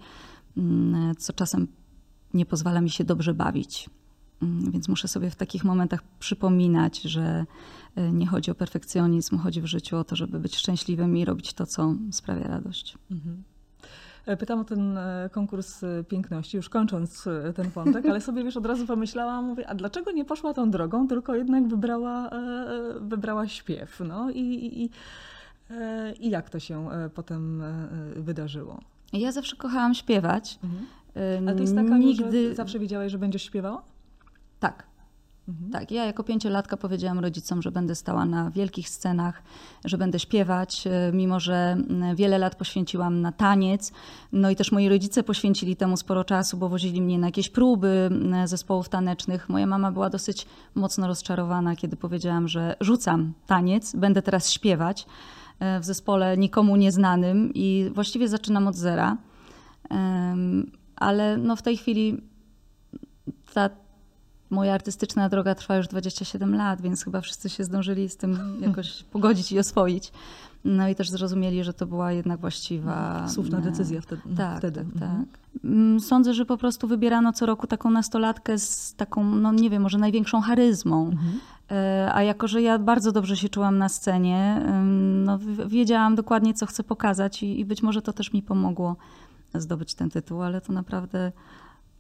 mm, 0.57 1.15
co 1.17 1.33
czasem 1.33 1.69
nie 2.35 2.47
pozwala 2.47 2.81
mi 2.81 2.91
się 2.91 3.05
dobrze 3.05 3.35
bawić. 3.35 3.91
Mm, 4.43 4.71
więc 4.71 4.89
muszę 4.89 5.09
sobie 5.09 5.31
w 5.31 5.37
takich 5.37 5.65
momentach 5.65 6.03
przypominać, 6.19 7.03
że 7.03 7.47
nie 8.13 8.27
chodzi 8.27 8.51
o 8.51 8.55
perfekcjonizm, 8.55 9.39
chodzi 9.39 9.63
w 9.63 9.67
życiu 9.67 9.97
o 9.97 10.05
to, 10.05 10.17
żeby 10.17 10.41
być 10.41 10.57
szczęśliwym 10.57 11.17
i 11.17 11.25
robić 11.25 11.53
to, 11.53 11.67
co 11.67 11.95
sprawia 12.11 12.49
radość. 12.49 12.99
Mhm. 13.11 13.43
E, 14.27 14.37
pytam 14.37 14.61
o 14.61 14.65
ten 14.65 14.99
e, 14.99 15.31
konkurs 15.33 15.85
e, 15.85 16.05
piękności, 16.05 16.57
już 16.57 16.69
kończąc 16.69 17.29
ten 17.55 17.71
wątek, 17.71 18.07
ale 18.07 18.21
sobie 18.21 18.45
wiesz, 18.45 18.57
od 18.57 18.67
razu 18.67 18.87
pomyślałam, 18.87 19.45
mówię, 19.45 19.69
a 19.69 19.75
dlaczego 19.75 20.13
nie 20.13 20.25
poszła 20.25 20.55
tą 20.55 20.71
drogą, 20.71 21.09
tylko 21.09 21.35
jednak 21.35 21.69
wybrała, 21.69 22.31
wybrała 23.01 23.49
śpiew. 23.49 24.01
No 24.09 24.31
i, 24.31 24.41
i, 24.83 24.91
i 26.27 26.31
jak 26.31 26.51
to 26.51 26.59
się 26.61 26.89
potem 27.15 27.63
wydarzyło? 28.17 28.81
Ja 29.13 29.33
zawsze 29.33 29.57
kochałam 29.57 29.95
śpiewać. 29.95 30.59
Mhm. 30.65 31.49
A 31.49 31.53
to 31.53 31.61
jest 31.61 31.75
taka, 31.75 31.99
Nigdy... 31.99 32.49
że 32.49 32.55
zawsze 32.55 32.79
wiedziałaś, 32.79 33.13
że 33.13 33.19
będziesz 33.19 33.43
śpiewała? 33.43 33.83
Tak. 34.61 34.92
Mhm. 35.49 35.71
Tak, 35.71 35.91
ja 35.91 36.05
jako 36.05 36.25
pięciolatka 36.25 36.77
powiedziałam 36.77 37.19
rodzicom, 37.19 37.63
że 37.63 37.73
będę 37.73 37.95
stała 37.95 38.25
na 38.25 38.51
wielkich 38.51 38.89
scenach, 38.89 39.43
że 39.85 39.99
będę 39.99 40.19
śpiewać, 40.19 40.87
e, 40.87 41.13
mimo 41.13 41.41
że 41.41 41.77
wiele 42.15 42.39
lat 42.39 42.55
poświęciłam 42.55 43.21
na 43.21 43.33
taniec. 43.33 43.93
No 44.33 44.51
i 44.51 44.57
też 44.57 44.73
moi 44.73 44.89
rodzice 44.89 45.23
poświęcili 45.23 45.77
temu 45.77 45.97
sporo 45.97 46.25
czasu, 46.25 46.57
bo 46.57 46.69
wozili 46.69 47.03
mnie 47.03 47.19
na 47.19 47.27
jakieś 47.27 47.49
próby 47.49 48.11
zespołów 48.45 48.89
tanecznych. 48.89 49.49
Moja 49.49 49.67
mama 49.67 49.93
była 49.93 50.11
dosyć 50.11 50.47
mocno 50.75 51.07
rozczarowana, 51.07 51.77
kiedy 51.77 51.97
powiedziałam, 51.97 52.49
że 52.49 52.77
rzucam 52.81 53.33
taniec, 53.47 53.97
będę 53.97 54.23
teraz 54.23 54.51
śpiewać 54.51 55.07
e, 55.61 55.81
w 55.81 55.85
zespole 55.85 56.37
nikomu 56.37 56.77
nieznanym 56.77 57.51
i 57.55 57.91
właściwie 57.95 58.29
zaczynam 58.29 58.67
od 58.67 58.77
zera. 58.77 59.17
Ale 60.97 61.37
no 61.37 61.57
w 61.57 61.63
tej 61.63 61.77
chwili 61.77 62.23
ta 63.55 63.71
moja 64.53 64.75
artystyczna 64.75 65.29
droga 65.29 65.55
trwa 65.55 65.77
już 65.77 65.89
27 65.89 66.55
lat, 66.55 66.81
więc 66.81 67.05
chyba 67.05 67.21
wszyscy 67.21 67.49
się 67.49 67.65
zdążyli 67.65 68.09
z 68.09 68.17
tym 68.17 68.39
jakoś 68.61 69.03
pogodzić 69.13 69.53
i 69.53 69.59
oswoić. 69.59 70.13
No 70.65 70.89
i 70.89 70.95
też 70.95 71.11
zrozumieli, 71.11 71.65
że 71.65 71.73
to 71.75 71.87
była 71.87 72.13
jednak 72.13 72.41
właściwa. 72.41 73.29
Słuszna 73.29 73.59
e, 73.59 73.63
decyzja 73.63 74.01
wtedy. 74.01 74.23
Tak, 74.37 74.59
wtedy. 74.59 74.81
tak, 74.85 74.93
Mhm. 74.95 75.27
tak. 75.27 75.39
Mm, 75.65 76.01
Sądzę, 76.01 76.35
że 76.35 76.45
po 76.47 76.57
prostu 76.57 76.89
wybierano 76.89 77.33
co 77.33 77.47
roku 77.47 77.67
taką 77.67 77.91
nastolatkę 77.91 78.59
z 78.59 78.95
taką, 78.95 79.25
no 79.25 79.53
nie 79.53 79.71
wiem, 79.71 79.83
może 79.83 79.99
największą 79.99 80.41
charyzmą. 80.41 81.07
Mhm. 81.11 81.33
E, 81.71 82.11
A 82.15 82.23
jako, 82.23 82.49
że 82.49 82.63
ja 82.63 82.79
bardzo 82.79 83.13
dobrze 83.13 83.37
się 83.37 83.49
czułam 83.49 83.79
na 83.79 83.89
scenie, 83.89 84.63
no, 85.25 85.39
wiedziałam 85.67 86.15
dokładnie, 86.15 86.55
co 86.55 86.67
chcę 86.67 86.85
pokazać 86.85 87.43
i, 87.43 87.61
i 87.61 87.65
być 87.65 87.83
może 87.83 88.03
to 88.03 88.13
też 88.13 88.33
mi 88.33 88.43
pomogło 88.43 88.97
zdobyć 89.55 89.95
ten 89.95 90.11
tytuł, 90.11 90.43
ale 90.43 90.61
to 90.61 90.73
naprawdę 90.73 91.33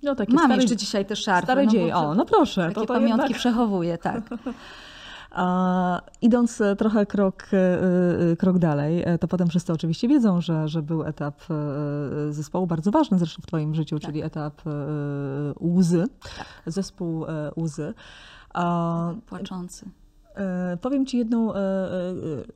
No, 0.02 0.14
takie 0.14 0.34
mam 0.34 0.44
stare, 0.44 0.62
jeszcze 0.62 0.76
dzisiaj 0.76 1.06
te 1.06 1.16
szarfy. 1.16 1.46
stare 1.46 1.64
no, 1.64 1.70
dzieje. 1.70 1.96
O, 1.96 2.14
no 2.14 2.24
proszę. 2.24 2.62
Takie 2.62 2.74
to, 2.74 2.80
to 2.80 2.86
pamiątki 2.86 3.22
jednak... 3.22 3.38
przechowuję, 3.38 3.98
tak. 3.98 4.22
A, 5.34 6.00
idąc 6.20 6.60
e, 6.60 6.76
trochę 6.76 7.06
krok, 7.06 7.44
e, 7.52 7.56
e, 8.32 8.36
krok 8.36 8.58
dalej, 8.58 9.04
to 9.20 9.28
potem 9.28 9.48
wszyscy 9.48 9.72
oczywiście 9.72 10.08
wiedzą, 10.08 10.40
że, 10.40 10.68
że 10.68 10.82
był 10.82 11.02
etap 11.04 11.40
zespołu 12.30 12.66
bardzo 12.66 12.90
ważny 12.90 13.18
zresztą 13.18 13.42
w 13.42 13.46
twoim 13.46 13.74
życiu, 13.74 13.98
Tak. 13.98 14.06
czyli 14.06 14.22
etap 14.22 14.62
łzy, 15.60 16.06
zespół 16.66 17.24
e, 17.26 17.50
łzy. 17.56 17.94
Płaczący. 19.26 19.86
E, 20.34 20.76
Powiem 20.80 21.06
ci 21.06 21.18
jedną 21.18 21.54
e, 21.54 21.58
e, 21.58 21.92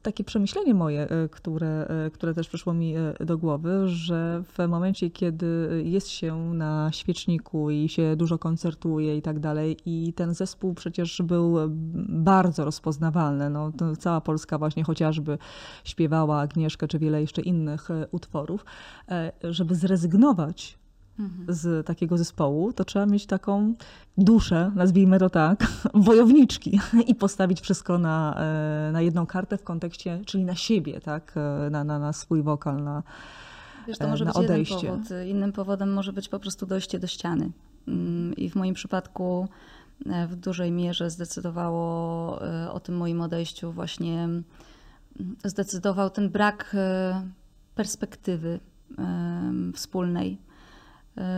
takie 0.02 0.24
przemyślenie 0.24 0.74
moje, 0.74 1.08
które, 1.30 1.88
które 2.12 2.34
też 2.34 2.48
przyszło 2.48 2.74
mi 2.74 2.94
do 3.20 3.38
głowy, 3.38 3.88
że 3.88 4.42
w 4.44 4.68
momencie, 4.68 5.10
kiedy 5.10 5.82
jest 5.84 6.08
się 6.08 6.54
na 6.54 6.90
świeczniku 6.92 7.70
i 7.70 7.88
się 7.88 8.16
dużo 8.16 8.38
koncertuje 8.38 9.16
i 9.16 9.22
tak 9.22 9.38
dalej, 9.38 9.76
i 9.86 10.12
ten 10.12 10.34
zespół 10.34 10.74
przecież 10.74 11.22
był 11.22 11.56
bardzo 12.08 12.64
rozpoznawalny. 12.64 13.50
No, 13.50 13.72
cała 13.98 14.20
Polska 14.20 14.58
właśnie 14.58 14.84
chociażby 14.84 15.38
śpiewała 15.84 16.40
Agnieszkę 16.40 16.88
czy 16.88 16.98
wiele 16.98 17.20
jeszcze 17.20 17.42
innych 17.42 17.88
utworów, 18.10 18.64
żeby 19.42 19.74
zrezygnować. 19.74 20.78
Z 21.48 21.86
takiego 21.86 22.18
zespołu, 22.18 22.72
to 22.72 22.84
trzeba 22.84 23.06
mieć 23.06 23.26
taką 23.26 23.74
duszę, 24.18 24.72
nazwijmy 24.74 25.18
to 25.18 25.30
tak, 25.30 25.66
wojowniczki 25.94 26.80
i 27.06 27.14
postawić 27.14 27.60
wszystko 27.60 27.98
na, 27.98 28.34
e, 28.88 28.92
na 28.92 29.00
jedną 29.00 29.26
kartę 29.26 29.58
w 29.58 29.62
kontekście, 29.62 30.20
czyli 30.26 30.44
na 30.44 30.54
siebie, 30.54 31.00
tak, 31.00 31.32
e, 31.36 31.70
na, 31.70 31.84
na, 31.84 31.98
na 31.98 32.12
swój 32.12 32.42
wokal, 32.42 32.84
na, 32.84 33.02
Wiesz, 33.86 33.98
to 33.98 34.04
e, 34.04 34.08
może 34.08 34.24
na 34.24 34.32
być 34.32 34.44
odejście. 34.44 34.74
jeden 34.74 35.02
powód. 35.02 35.10
Innym 35.26 35.52
powodem 35.52 35.92
może 35.92 36.12
być 36.12 36.28
po 36.28 36.38
prostu 36.38 36.66
dojście 36.66 36.98
do 36.98 37.06
ściany. 37.06 37.50
Mm, 37.88 38.36
I 38.36 38.50
w 38.50 38.54
moim 38.54 38.74
przypadku 38.74 39.48
w 40.28 40.36
dużej 40.36 40.72
mierze 40.72 41.10
zdecydowało 41.10 42.40
o 42.72 42.80
tym 42.80 42.96
moim 42.96 43.20
odejściu 43.20 43.72
właśnie 43.72 44.24
mm, 44.24 44.44
zdecydował 45.44 46.10
ten 46.10 46.30
brak 46.30 46.76
perspektywy 47.74 48.60
wspólnej. 49.74 50.38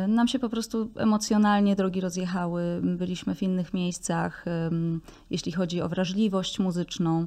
Nam 0.08 0.28
się 0.28 0.38
po 0.38 0.48
prostu 0.48 0.90
emocjonalnie 0.96 1.76
drogi 1.76 2.00
rozjechały, 2.00 2.80
byliśmy 2.82 3.34
w 3.34 3.42
innych 3.42 3.74
miejscach, 3.74 4.44
jeśli 5.30 5.52
chodzi 5.52 5.82
o 5.82 5.88
wrażliwość 5.88 6.58
muzyczną. 6.58 7.26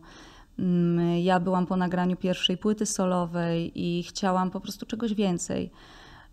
Ja 1.21 1.39
byłam 1.39 1.67
po 1.67 1.77
nagraniu 1.77 2.15
pierwszej 2.15 2.57
płyty 2.57 2.85
solowej 2.85 3.71
i 3.75 4.03
chciałam 4.03 4.51
po 4.51 4.59
prostu 4.59 4.85
czegoś 4.85 5.13
więcej. 5.13 5.71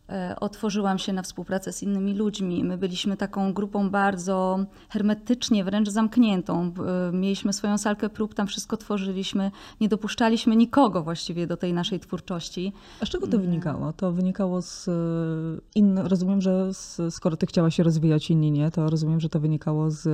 E, 0.08 0.36
Otworzyłam 0.40 0.98
się 0.98 1.12
na 1.12 1.22
współpracę 1.22 1.72
z 1.72 1.82
innymi 1.82 2.14
ludźmi. 2.14 2.64
My 2.64 2.78
byliśmy 2.78 3.16
taką 3.16 3.52
grupą 3.52 3.90
bardzo 3.90 4.58
hermetycznie, 4.88 5.64
wręcz 5.64 5.88
zamkniętą. 5.88 6.72
E, 7.08 7.16
Mieliśmy 7.16 7.52
swoją 7.52 7.78
salkę 7.78 8.08
prób, 8.08 8.34
tam 8.34 8.46
wszystko 8.46 8.76
tworzyliśmy. 8.76 9.50
Nie 9.80 9.88
dopuszczaliśmy 9.88 10.56
nikogo 10.56 11.02
właściwie 11.02 11.46
do 11.46 11.56
tej 11.56 11.72
naszej 11.72 12.00
twórczości. 12.00 12.72
A 13.00 13.06
z 13.06 13.08
czego 13.08 13.26
to 13.26 13.38
wynikało? 13.38 13.92
To 13.92 14.12
wynikało 14.12 14.62
z 14.62 14.90
innych, 15.74 16.06
rozumiem, 16.06 16.40
że 16.40 16.74
z, 16.74 17.14
skoro 17.14 17.36
ty 17.36 17.46
chciałaś 17.46 17.76
się 17.76 17.82
rozwijać, 17.82 18.30
inni 18.30 18.50
nie, 18.50 18.70
to 18.70 18.90
rozumiem, 18.90 19.20
że 19.20 19.28
to 19.28 19.40
wynikało 19.40 19.90
z 19.90 20.08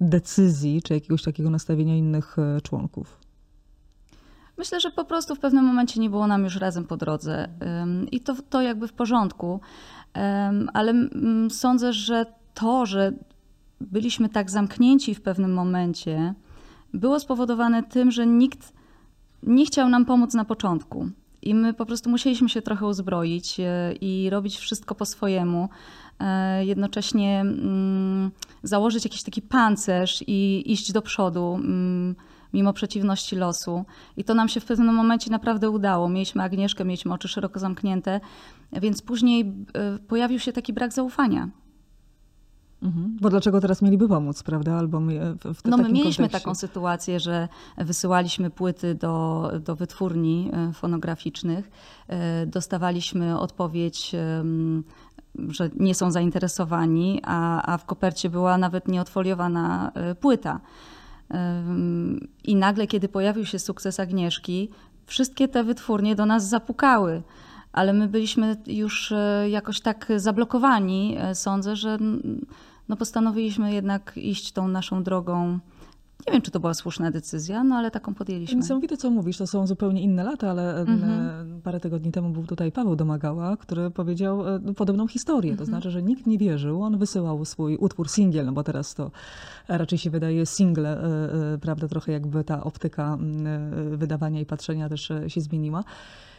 decyzji, 0.00 0.82
czy 0.82 0.94
jakiegoś 0.94 1.22
takiego 1.22 1.50
nastawienia 1.50 1.96
innych 1.96 2.36
e, 2.38 2.60
członków. 2.60 3.25
Myślę, 4.58 4.80
że 4.80 4.90
po 4.90 5.04
prostu 5.04 5.34
w 5.34 5.38
pewnym 5.38 5.64
momencie 5.64 6.00
nie 6.00 6.10
było 6.10 6.26
nam 6.26 6.44
już 6.44 6.56
razem 6.56 6.84
po 6.84 6.96
drodze 6.96 7.48
i 8.12 8.20
to, 8.20 8.36
to 8.50 8.62
jakby 8.62 8.88
w 8.88 8.92
porządku, 8.92 9.60
ale 10.74 10.90
mm, 10.90 11.50
sądzę, 11.50 11.92
że 11.92 12.26
to, 12.54 12.86
że 12.86 13.12
byliśmy 13.80 14.28
tak 14.28 14.50
zamknięci 14.50 15.14
w 15.14 15.20
pewnym 15.20 15.54
momencie, 15.54 16.34
było 16.94 17.20
spowodowane 17.20 17.82
tym, 17.82 18.10
że 18.10 18.26
nikt 18.26 18.72
nie 19.42 19.66
chciał 19.66 19.88
nam 19.88 20.04
pomóc 20.04 20.34
na 20.34 20.44
początku. 20.44 21.08
I 21.42 21.54
my 21.54 21.74
po 21.74 21.86
prostu 21.86 22.10
musieliśmy 22.10 22.48
się 22.48 22.62
trochę 22.62 22.86
uzbroić 22.86 23.60
e, 23.60 23.92
i 24.00 24.30
robić 24.30 24.56
wszystko 24.56 24.94
po 24.94 25.04
swojemu. 25.04 25.68
E, 26.20 26.64
Jednocześnie 26.64 27.40
mm, 27.40 28.30
założyć 28.62 29.04
jakiś 29.04 29.22
taki 29.22 29.42
pancerz 29.42 30.24
i 30.26 30.72
iść 30.72 30.92
do 30.92 31.02
przodu, 31.02 31.54
mm, 31.54 32.14
mimo 32.56 32.72
przeciwności 32.72 33.36
losu. 33.36 33.84
I 34.16 34.24
to 34.24 34.34
nam 34.34 34.48
się 34.48 34.60
w 34.60 34.64
pewnym 34.64 34.94
momencie 34.94 35.30
naprawdę 35.30 35.70
udało. 35.70 36.08
Mieliśmy 36.08 36.42
Agnieszkę, 36.42 36.84
mieliśmy 36.84 37.12
oczy 37.12 37.28
szeroko 37.28 37.58
zamknięte, 37.58 38.20
więc 38.72 39.02
później 39.02 39.40
e, 39.74 39.98
pojawił 39.98 40.38
się 40.38 40.52
taki 40.52 40.72
brak 40.72 40.92
zaufania. 40.92 41.48
Mhm. 42.82 43.16
Bo 43.20 43.30
dlaczego 43.30 43.60
teraz 43.60 43.82
mieliby 43.82 44.08
pomóc, 44.08 44.42
prawda? 44.42 44.74
Albo 44.74 45.00
my, 45.00 45.34
w, 45.34 45.54
w 45.54 45.64
No 45.64 45.76
my 45.76 45.82
mieliśmy 45.88 46.24
kontekście. 46.24 46.38
taką 46.44 46.54
sytuację, 46.54 47.20
że 47.20 47.48
wysyłaliśmy 47.78 48.50
płyty 48.50 48.94
do, 48.94 49.50
do 49.60 49.76
wytwórni 49.76 50.50
e, 50.52 50.72
fonograficznych, 50.72 51.70
e, 52.08 52.46
dostawaliśmy 52.46 53.38
odpowiedź, 53.38 54.16
że 55.48 55.70
nie 55.76 55.94
są 55.94 56.10
zainteresowani, 56.10 57.20
a, 57.24 57.62
a 57.72 57.78
w 57.78 57.84
kopercie 57.84 58.30
była 58.30 58.58
nawet 58.58 58.88
nieodfoliowana 58.88 59.92
e, 59.94 60.14
płyta. 60.14 60.60
I 62.44 62.56
nagle, 62.56 62.86
kiedy 62.86 63.08
pojawił 63.08 63.46
się 63.46 63.58
sukces 63.58 64.00
Agnieszki, 64.00 64.68
wszystkie 65.06 65.48
te 65.48 65.64
wytwórnie 65.64 66.14
do 66.14 66.26
nas 66.26 66.48
zapukały. 66.48 67.22
Ale 67.72 67.92
my 67.92 68.08
byliśmy 68.08 68.56
już 68.66 69.12
e, 69.12 69.46
jakoś 69.50 69.80
tak 69.80 70.12
zablokowani, 70.16 71.16
e, 71.18 71.34
sądzę, 71.34 71.76
że 71.76 71.90
mm, 71.90 72.46
no 72.88 72.96
postanowiliśmy 72.96 73.72
jednak 73.72 74.12
iść 74.16 74.52
tą 74.52 74.68
naszą 74.68 75.02
drogą. 75.02 75.58
Nie 76.26 76.32
wiem, 76.32 76.42
czy 76.42 76.50
to 76.50 76.60
była 76.60 76.74
słuszna 76.74 77.10
decyzja, 77.10 77.64
no 77.64 77.76
ale 77.76 77.90
taką 77.90 78.14
podjęliśmy. 78.14 78.56
Niesamowite, 78.56 78.96
co 78.96 79.10
mówisz, 79.10 79.38
to 79.38 79.46
są 79.46 79.66
zupełnie 79.66 80.02
inne 80.02 80.24
lata, 80.24 80.50
ale 80.50 80.80
Mhm. 80.80 81.58
e, 81.58 81.60
parę 81.62 81.80
tygodni 81.80 82.12
temu 82.12 82.30
był 82.30 82.46
tutaj 82.46 82.72
Paweł 82.72 82.96
Domagała, 82.96 83.56
który 83.56 83.90
powiedział 83.90 84.48
e, 84.48 84.60
podobną 84.76 85.08
historię. 85.08 85.50
Mhm. 85.50 85.58
To 85.58 85.70
znaczy, 85.70 85.90
że 85.90 86.02
nikt 86.02 86.26
nie 86.26 86.38
wierzył. 86.38 86.82
On 86.82 86.98
wysyłał 86.98 87.44
swój 87.44 87.76
utwór 87.76 88.08
singiel, 88.08 88.46
no 88.46 88.52
bo 88.52 88.62
teraz 88.64 88.94
to 88.94 89.10
raczej 89.68 89.98
się 89.98 90.10
wydaje 90.10 90.46
single, 90.46 91.02
e, 91.54 91.58
prawda, 91.58 91.88
trochę 91.88 92.12
jakby 92.12 92.44
ta 92.44 92.64
optyka 92.64 93.18
wydawania 93.90 94.40
i 94.40 94.46
patrzenia 94.46 94.88
też 94.88 95.12
się 95.28 95.40
zmieniła. 95.40 95.84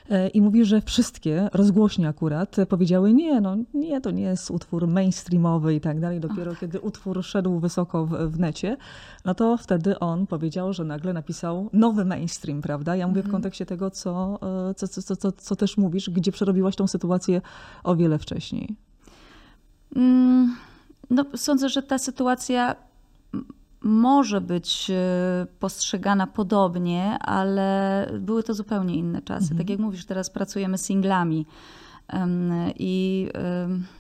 E, 0.10 0.28
I 0.28 0.42
mówi, 0.42 0.66
że 0.66 0.82
wszystkie 0.82 1.50
rozgłośnie 1.54 2.08
akurat 2.08 2.56
powiedziały 2.70 3.14
nie, 3.14 3.42
no 3.42 3.58
nie, 3.74 4.02
to 4.02 4.12
nie 4.12 4.24
jest 4.24 4.52
utwór 4.52 4.88
mainstreamowy 4.88 5.76
i 5.76 5.82
tak 5.82 6.00
dalej. 6.00 6.20
Dopiero 6.20 6.56
kiedy 6.56 6.80
utwór 6.80 7.24
szedł 7.24 7.60
wysoko 7.60 8.06
w, 8.06 8.12
w 8.12 8.40
necie, 8.40 8.78
no 9.26 9.36
to 9.36 9.58
wtedy 9.58 10.00
on 10.00 10.28
powiedział, 10.28 10.74
że 10.74 10.84
nagle 10.84 11.14
napisał 11.14 11.70
nowy 11.74 12.06
mainstream, 12.06 12.62
prawda? 12.62 12.96
Ja 12.96 13.08
mówię 13.08 13.24
w 13.24 13.32
kontekście 13.32 13.66
tego, 13.66 13.92
co, 13.92 14.40
e, 14.70 14.74
co, 14.74 14.88
co, 14.88 15.02
co, 15.02 15.16
co, 15.16 15.32
co 15.32 15.56
też 15.56 15.78
mówisz, 15.78 16.10
gdzie 16.10 16.32
przerobiłaś 16.32 16.76
tą 16.76 16.88
sytuację 16.88 17.42
o 17.84 17.96
wiele 17.96 18.20
wcześniej. 18.20 18.76
Mm, 19.96 20.56
No, 21.10 21.26
sądzę, 21.36 21.70
że 21.70 21.84
ta 21.84 21.98
sytuacja 21.98 22.76
może 23.82 24.42
być 24.42 24.92
e, 24.92 25.48
postrzegana 25.60 26.28
podobnie, 26.28 27.20
ale 27.20 28.12
były 28.20 28.44
to 28.44 28.54
zupełnie 28.54 28.96
inne 28.96 29.22
czasy. 29.22 29.56
Tak 29.56 29.70
jak 29.70 29.80
mówisz, 29.80 30.06
teraz 30.06 30.30
pracujemy 30.30 30.78
singlami. 30.78 31.46
I 32.76 33.28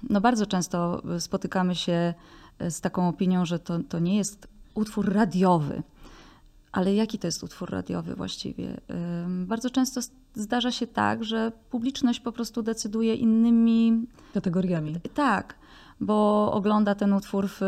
no 0.09 0.21
bardzo 0.21 0.45
często 0.45 1.01
spotykamy 1.19 1.75
się 1.75 2.13
z 2.69 2.81
taką 2.81 3.07
opinią, 3.07 3.45
że 3.45 3.59
to, 3.59 3.79
to 3.79 3.99
nie 3.99 4.17
jest 4.17 4.47
utwór 4.73 5.13
radiowy. 5.13 5.83
Ale 6.71 6.95
jaki 6.95 7.19
to 7.19 7.27
jest 7.27 7.43
utwór 7.43 7.69
radiowy 7.69 8.15
właściwie? 8.15 8.81
Bardzo 9.27 9.69
często 9.69 10.01
zdarza 10.35 10.71
się 10.71 10.87
tak, 10.87 11.23
że 11.23 11.51
publiczność 11.69 12.19
po 12.19 12.31
prostu 12.31 12.61
decyduje 12.61 13.15
innymi 13.15 14.07
Kategoriami. 14.33 14.95
tak, 15.13 15.55
bo 15.99 16.51
ogląda 16.51 16.95
ten 16.95 17.13
utwór, 17.13 17.47
w, 17.49 17.61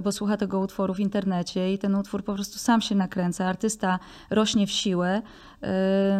bo 0.00 0.12
słucha 0.12 0.36
tego 0.36 0.60
utworu 0.60 0.94
w 0.94 1.00
internecie 1.00 1.72
i 1.72 1.78
ten 1.78 1.94
utwór 1.94 2.24
po 2.24 2.34
prostu 2.34 2.58
sam 2.58 2.80
się 2.80 2.94
nakręca. 2.94 3.46
Artysta 3.46 3.98
rośnie 4.30 4.66
w 4.66 4.70
siłę, 4.70 5.22
yy, 5.62 5.68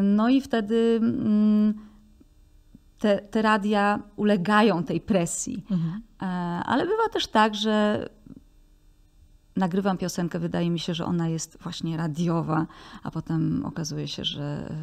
no 0.02 0.28
i 0.28 0.40
wtedy 0.40 0.98
mm, 1.02 1.74
te, 2.98 3.18
te 3.18 3.42
radia 3.42 4.02
ulegają 4.16 4.84
tej 4.84 5.00
presji. 5.00 5.64
Mhm. 5.70 6.02
E, 6.22 6.26
Ale 6.66 6.84
bywa 6.84 7.08
też 7.12 7.26
tak, 7.26 7.54
że 7.54 8.08
nagrywam 9.56 9.98
piosenkę, 9.98 10.38
wydaje 10.38 10.70
mi 10.70 10.78
się, 10.78 10.94
że 10.94 11.04
ona 11.04 11.28
jest 11.28 11.58
właśnie 11.60 11.96
radiowa, 11.96 12.66
a 13.02 13.10
potem 13.10 13.64
okazuje 13.64 14.08
się, 14.08 14.24
że, 14.24 14.74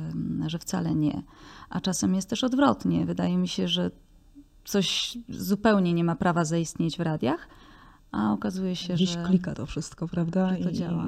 że 0.47 0.59
wcale 0.59 0.95
nie. 0.95 1.23
A 1.69 1.81
czasem 1.81 2.15
jest 2.15 2.29
też 2.29 2.43
odwrotnie. 2.43 3.05
Wydaje 3.05 3.37
mi 3.37 3.47
się, 3.47 3.67
że 3.67 3.91
coś 4.63 5.17
zupełnie 5.29 5.93
nie 5.93 6.03
ma 6.03 6.15
prawa 6.15 6.45
zaistnieć 6.45 6.97
w 6.97 7.01
radiach, 7.01 7.47
a 8.11 8.33
okazuje 8.33 8.75
się, 8.75 8.93
Gdzieś 8.93 9.09
że 9.09 9.23
klika 9.23 9.53
to 9.53 9.65
wszystko, 9.65 10.07
prawda? 10.07 10.49
że 10.49 10.63
to 10.63 10.71
działa. 10.71 11.05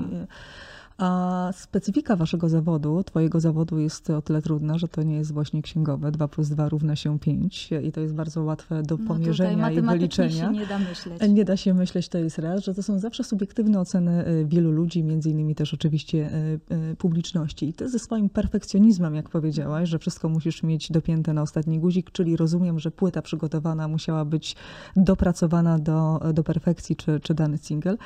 A 0.97 1.49
specyfika 1.53 2.15
waszego 2.15 2.49
zawodu, 2.49 3.03
twojego 3.03 3.39
zawodu 3.39 3.79
jest 3.79 4.09
o 4.09 4.21
tyle 4.21 4.41
trudna, 4.41 4.77
że 4.77 4.87
to 4.87 5.03
nie 5.03 5.15
jest 5.15 5.33
właśnie 5.33 5.61
księgowe. 5.61 6.11
2 6.11 6.27
plus 6.27 6.49
2 6.49 6.69
równa 6.69 6.95
się 6.95 7.19
5 7.19 7.69
i 7.83 7.91
to 7.91 8.01
jest 8.01 8.13
bardzo 8.13 8.43
łatwe 8.43 8.83
do 8.83 8.97
no, 8.97 9.07
pomierzenia 9.07 9.71
i 9.71 9.81
wyliczenia. 9.81 10.29
się 10.29 10.51
nie 10.51 10.65
da 10.65 10.79
myśleć. 10.79 11.21
Nie 11.29 11.45
da 11.45 11.57
się 11.57 11.73
myśleć, 11.73 12.09
to 12.09 12.17
jest 12.17 12.39
raz, 12.39 12.63
że 12.63 12.73
to 12.73 12.83
są 12.83 12.99
zawsze 12.99 13.23
subiektywne 13.23 13.79
oceny 13.79 14.27
y, 14.27 14.45
wielu 14.45 14.71
ludzi, 14.71 15.03
między 15.03 15.29
innymi 15.29 15.55
też 15.55 15.73
oczywiście 15.73 16.29
y, 16.71 16.75
y, 16.91 16.95
publiczności. 16.95 17.69
I 17.69 17.73
ty 17.73 17.89
ze 17.89 17.99
swoim 17.99 18.29
perfekcjonizmem, 18.29 19.15
jak 19.15 19.29
powiedziałaś, 19.29 19.89
że 19.89 19.99
wszystko 19.99 20.29
musisz 20.29 20.63
mieć 20.63 20.91
dopięte 20.91 21.33
na 21.33 21.41
ostatni 21.41 21.79
guzik, 21.79 22.11
czyli 22.11 22.37
rozumiem, 22.37 22.79
że 22.79 22.91
płyta 22.91 23.21
przygotowana 23.21 23.87
musiała 23.87 24.25
być 24.25 24.55
dopracowana 24.95 25.79
do, 25.79 26.19
do 26.33 26.43
perfekcji, 26.43 26.95
czy, 26.95 27.19
czy 27.19 27.33
dany 27.33 27.57
single. 27.57 27.97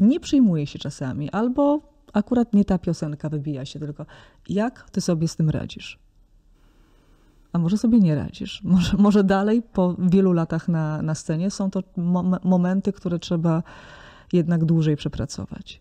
Nie 0.00 0.20
przyjmuje 0.20 0.66
się 0.66 0.78
czasami, 0.78 1.30
albo 1.30 1.97
akurat 2.12 2.54
nie 2.54 2.64
ta 2.64 2.78
piosenka 2.78 3.28
wybija 3.28 3.64
się, 3.64 3.78
tylko 3.78 4.06
jak 4.48 4.90
ty 4.90 5.00
sobie 5.00 5.28
z 5.28 5.36
tym 5.36 5.50
radzisz? 5.50 5.98
A 7.52 7.58
może 7.58 7.78
sobie 7.78 7.98
nie 7.98 8.14
radzisz? 8.14 8.62
Może, 8.64 8.96
może 8.96 9.24
dalej, 9.24 9.62
po 9.62 9.96
wielu 9.98 10.32
latach 10.32 10.68
na, 10.68 11.02
na 11.02 11.14
scenie, 11.14 11.50
są 11.50 11.70
to 11.70 11.80
mom- 11.96 12.38
momenty, 12.44 12.92
które 12.92 13.18
trzeba 13.18 13.62
jednak 14.32 14.64
dłużej 14.64 14.96
przepracować. 14.96 15.80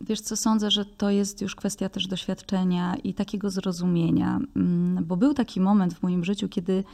Wiesz 0.00 0.20
co, 0.20 0.36
sądzę, 0.36 0.70
że 0.70 0.84
to 0.84 1.10
jest 1.10 1.40
już 1.40 1.54
kwestia 1.54 1.88
też 1.88 2.06
doświadczenia 2.06 2.96
i 2.96 3.14
takiego 3.14 3.50
zrozumienia, 3.50 4.38
Ym, 4.56 4.98
bo 5.04 5.16
był 5.16 5.34
taki 5.34 5.60
moment 5.60 5.94
w 5.94 6.02
moim 6.02 6.24
życiu, 6.24 6.48
kiedy 6.48 6.84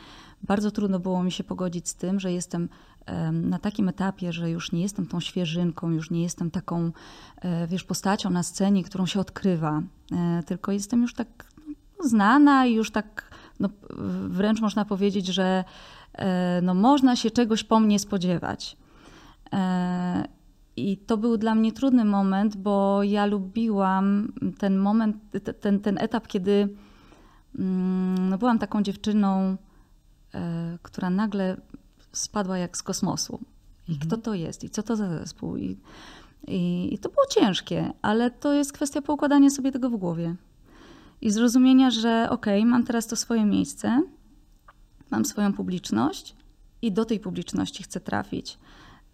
bardzo 0.43 0.71
trudno 0.71 1.01
było 1.01 1.23
mi 1.23 1.33
się 1.33 1.45
pogodzić 1.45 1.89
z 1.89 1.95
tym, 1.95 2.21
że 2.21 2.33
jestem 2.33 2.63
em, 2.63 2.69
na 3.33 3.59
takim 3.59 3.89
etapie, 3.89 4.33
że 4.33 4.51
już 4.51 4.73
nie 4.73 4.83
jestem 4.83 5.07
tą 5.07 5.21
świeżynką, 5.21 5.91
już 5.91 6.11
nie 6.11 6.23
jestem 6.23 6.51
taką, 6.51 6.93
e, 7.41 7.67
wiesz, 7.67 7.85
postacią 7.85 8.31
na 8.31 8.43
scenie, 8.43 8.85
którą 8.85 9.07
się 9.07 9.21
odkrywa, 9.21 9.83
e, 10.13 10.43
tylko 10.43 10.73
jestem 10.73 11.03
już 11.03 11.15
tak 11.15 11.29
no, 11.99 12.09
znana 12.09 12.67
i 12.67 12.75
już 12.75 12.91
tak, 12.91 13.31
no, 13.61 13.69
wręcz 14.29 14.61
można 14.61 14.85
powiedzieć, 14.85 15.27
że 15.27 15.65
e, 16.13 16.61
no, 16.63 16.75
można 16.75 17.17
się 17.17 17.31
czegoś 17.31 17.65
po 17.65 17.81
mnie 17.81 17.99
spodziewać. 17.99 18.77
I 20.77 20.97
to 20.97 21.17
był 21.17 21.37
dla 21.37 21.55
mnie 21.55 21.73
trudny 21.73 22.05
moment, 22.05 22.57
bo 22.57 23.03
ja 23.03 23.27
lubiłam 23.27 24.33
ten 24.59 24.79
moment, 24.79 25.17
te- 25.45 25.55
ten, 25.55 25.81
ten 25.81 25.99
etap, 25.99 26.27
kiedy 26.27 26.69
mm, 27.59 28.29
no 28.29 28.39
byłam 28.39 28.59
taką 28.59 28.83
dziewczyną, 28.83 29.57
która 30.83 31.11
nagle 31.11 31.57
spadła 32.13 32.59
jak 32.59 32.77
z 32.77 32.83
kosmosu. 32.83 33.41
I 33.89 33.99
kto 33.99 34.17
to 34.17 34.35
jest? 34.35 34.65
I 34.65 34.71
co 34.71 34.83
to 34.83 34.97
za 34.97 35.19
zespół? 35.19 35.57
I, 35.57 35.79
i, 36.47 36.89
I 36.95 36.99
to 36.99 37.09
było 37.09 37.27
ciężkie, 37.31 37.93
ale 38.03 38.31
to 38.31 38.53
jest 38.53 38.73
kwestia 38.73 39.03
poukładania 39.03 39.51
sobie 39.51 39.73
tego 39.73 39.91
w 39.91 39.97
głowie. 39.97 40.37
I 41.21 41.31
zrozumienia, 41.31 41.91
że 41.91 42.27
okej, 42.31 42.65
mam 42.67 42.85
teraz 42.85 43.07
to 43.07 43.17
swoje 43.17 43.45
miejsce, 43.45 44.03
mam 45.11 45.25
swoją 45.25 45.53
publiczność 45.53 46.37
i 46.83 46.93
do 46.93 47.05
tej 47.05 47.21
publiczności 47.21 47.83
chcę 47.83 48.01
trafić. 48.01 48.59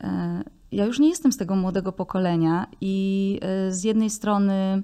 E, 0.00 0.42
Ja 0.72 0.84
już 0.84 0.98
nie 0.98 1.08
jestem 1.08 1.32
z 1.32 1.36
tego 1.36 1.56
młodego 1.56 1.92
pokolenia 1.92 2.66
i 2.80 3.38
e, 3.42 3.72
z 3.72 3.84
jednej 3.84 4.10
strony 4.10 4.82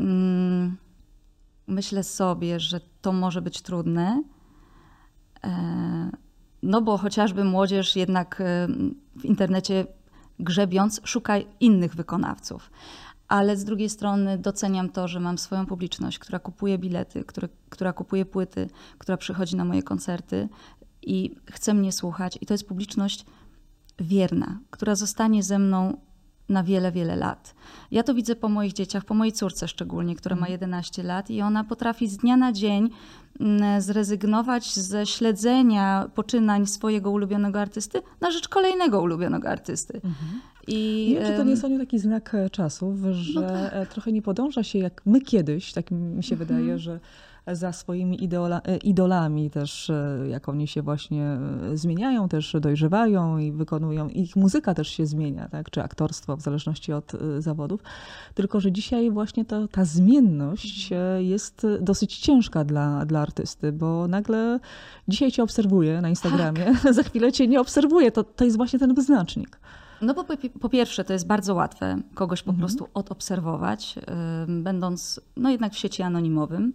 mm, 0.00 0.76
myślę 1.66 2.04
sobie, 2.04 2.60
że 2.60 2.80
to 3.02 3.12
może 3.12 3.42
być 3.42 3.62
trudne, 3.62 4.22
e, 5.44 6.10
no 6.64 6.82
bo 6.82 6.98
chociażby 6.98 7.44
młodzież 7.44 7.96
jednak 7.96 8.40
e, 8.40 8.68
w 9.16 9.24
internecie 9.24 9.86
grzebiąc 10.38 11.00
szuka 11.04 11.34
innych 11.60 11.94
wykonawców. 11.94 12.70
Ale 13.28 13.56
z 13.56 13.64
drugiej 13.64 13.88
strony 13.88 14.38
doceniam 14.38 14.88
to, 14.88 15.08
że 15.08 15.20
mam 15.20 15.38
swoją 15.38 15.66
publiczność, 15.66 16.18
która 16.18 16.38
kupuje 16.38 16.78
bilety, 16.78 17.24
która 17.70 17.92
kupuje 17.92 18.26
płyty, 18.26 18.68
która 18.98 19.16
przychodzi 19.16 19.56
na 19.56 19.64
moje 19.64 19.82
koncerty 19.82 20.48
i 21.02 21.36
chce 21.50 21.74
mnie 21.74 21.92
słuchać. 21.92 22.38
I 22.40 22.46
to 22.46 22.54
jest 22.54 22.68
publiczność 22.68 23.26
wierna, 23.98 24.58
która 24.70 24.94
zostanie 24.94 25.42
ze 25.42 25.58
mną 25.58 25.96
na 26.48 26.62
wiele, 26.62 26.92
wiele 26.92 27.16
lat. 27.16 27.54
Ja 27.90 28.02
to 28.02 28.14
widzę 28.14 28.36
po 28.36 28.48
moich 28.48 28.72
dzieciach, 28.72 29.04
po 29.04 29.14
mojej 29.14 29.32
córce 29.32 29.68
szczególnie, 29.68 30.16
która 30.16 30.36
ma 30.36 30.48
11 30.48 31.02
lat 31.02 31.30
i 31.30 31.42
ona 31.42 31.64
potrafi 31.64 32.08
z 32.08 32.16
dnia 32.16 32.36
na 32.36 32.52
dzień 32.52 32.90
mm, 33.40 33.80
zrezygnować 33.80 34.74
ze 34.74 35.06
śledzenia 35.06 36.10
poczynań 36.14 36.66
swojego 36.66 37.10
ulubionego 37.10 37.60
artysty 37.60 38.02
na 38.20 38.30
rzecz 38.30 38.48
kolejnego 38.48 39.02
ulubionego 39.02 39.48
artysty. 39.48 40.00
I, 40.66 41.08
Nie 41.08 41.20
wiem, 41.20 41.30
czy 41.30 41.36
to 41.36 41.44
nie 41.44 41.50
jest 41.50 41.64
ani 41.64 41.78
taki 41.78 41.98
znak 41.98 42.34
e, 42.34 42.50
czasów, 42.50 42.96
że 43.10 43.72
e, 43.72 43.86
trochę 43.86 44.12
nie 44.12 44.22
podąża 44.22 44.62
się 44.62 44.78
jak 44.78 45.02
my 45.06 45.20
kiedyś, 45.20 45.72
tak 45.72 45.90
mi 45.90 46.22
się 46.22 46.36
wydaje, 46.36 46.78
że 46.78 47.00
za 47.46 47.72
swoimi 47.72 48.24
idola, 48.24 48.60
e, 48.64 48.76
idolami 48.76 49.50
też, 49.50 49.90
e, 49.90 50.18
jak 50.28 50.48
oni 50.48 50.68
się 50.68 50.82
właśnie 50.82 51.24
e, 51.72 51.76
zmieniają, 51.76 52.28
też 52.28 52.56
dojrzewają 52.60 53.38
i 53.38 53.52
wykonują, 53.52 54.08
ich 54.08 54.36
muzyka 54.36 54.74
też 54.74 54.88
się 54.88 55.06
zmienia, 55.06 55.48
tak? 55.48 55.70
czy 55.70 55.82
aktorstwo, 55.82 56.36
w 56.36 56.40
zależności 56.40 56.92
od 56.92 57.12
zawodów. 57.38 57.82
Tylko, 58.34 58.60
że 58.60 58.72
dzisiaj 58.72 59.10
właśnie 59.10 59.44
to, 59.44 59.68
ta 59.68 59.84
zmienność 59.84 60.90
jest 61.18 61.66
dosyć 61.80 62.18
ciężka 62.18 62.64
dla, 62.64 63.06
dla 63.06 63.20
artysty, 63.20 63.72
bo 63.72 64.08
nagle 64.08 64.60
dzisiaj 65.08 65.32
cię 65.32 65.42
obserwuję 65.42 66.00
na 66.00 66.08
Instagramie, 66.08 66.74
za 66.90 67.02
chwilę 67.02 67.32
cię 67.32 67.48
nie 67.48 67.60
obserwuję. 67.60 68.12
To, 68.12 68.24
to 68.24 68.44
jest 68.44 68.56
właśnie 68.56 68.78
ten 68.78 68.94
wyznacznik. 68.94 69.60
No 70.00 70.14
bo 70.14 70.24
po, 70.24 70.34
po 70.60 70.68
pierwsze, 70.68 71.04
to 71.04 71.12
jest 71.12 71.26
bardzo 71.26 71.54
łatwe 71.54 71.98
kogoś 72.14 72.42
po 72.42 72.52
prostu 72.52 72.88
odobserwować, 72.94 73.94
ym, 74.48 74.62
będąc 74.62 75.20
no 75.36 75.50
jednak 75.50 75.72
w 75.72 75.78
sieci 75.78 76.02
anonimowym. 76.02 76.72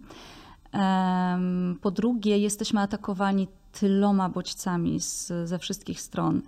Po 1.80 1.90
drugie, 1.90 2.38
jesteśmy 2.38 2.80
atakowani 2.80 3.48
tyloma 3.72 4.28
bodźcami 4.28 5.00
z, 5.00 5.32
ze 5.44 5.58
wszystkich 5.58 6.00
stron, 6.00 6.42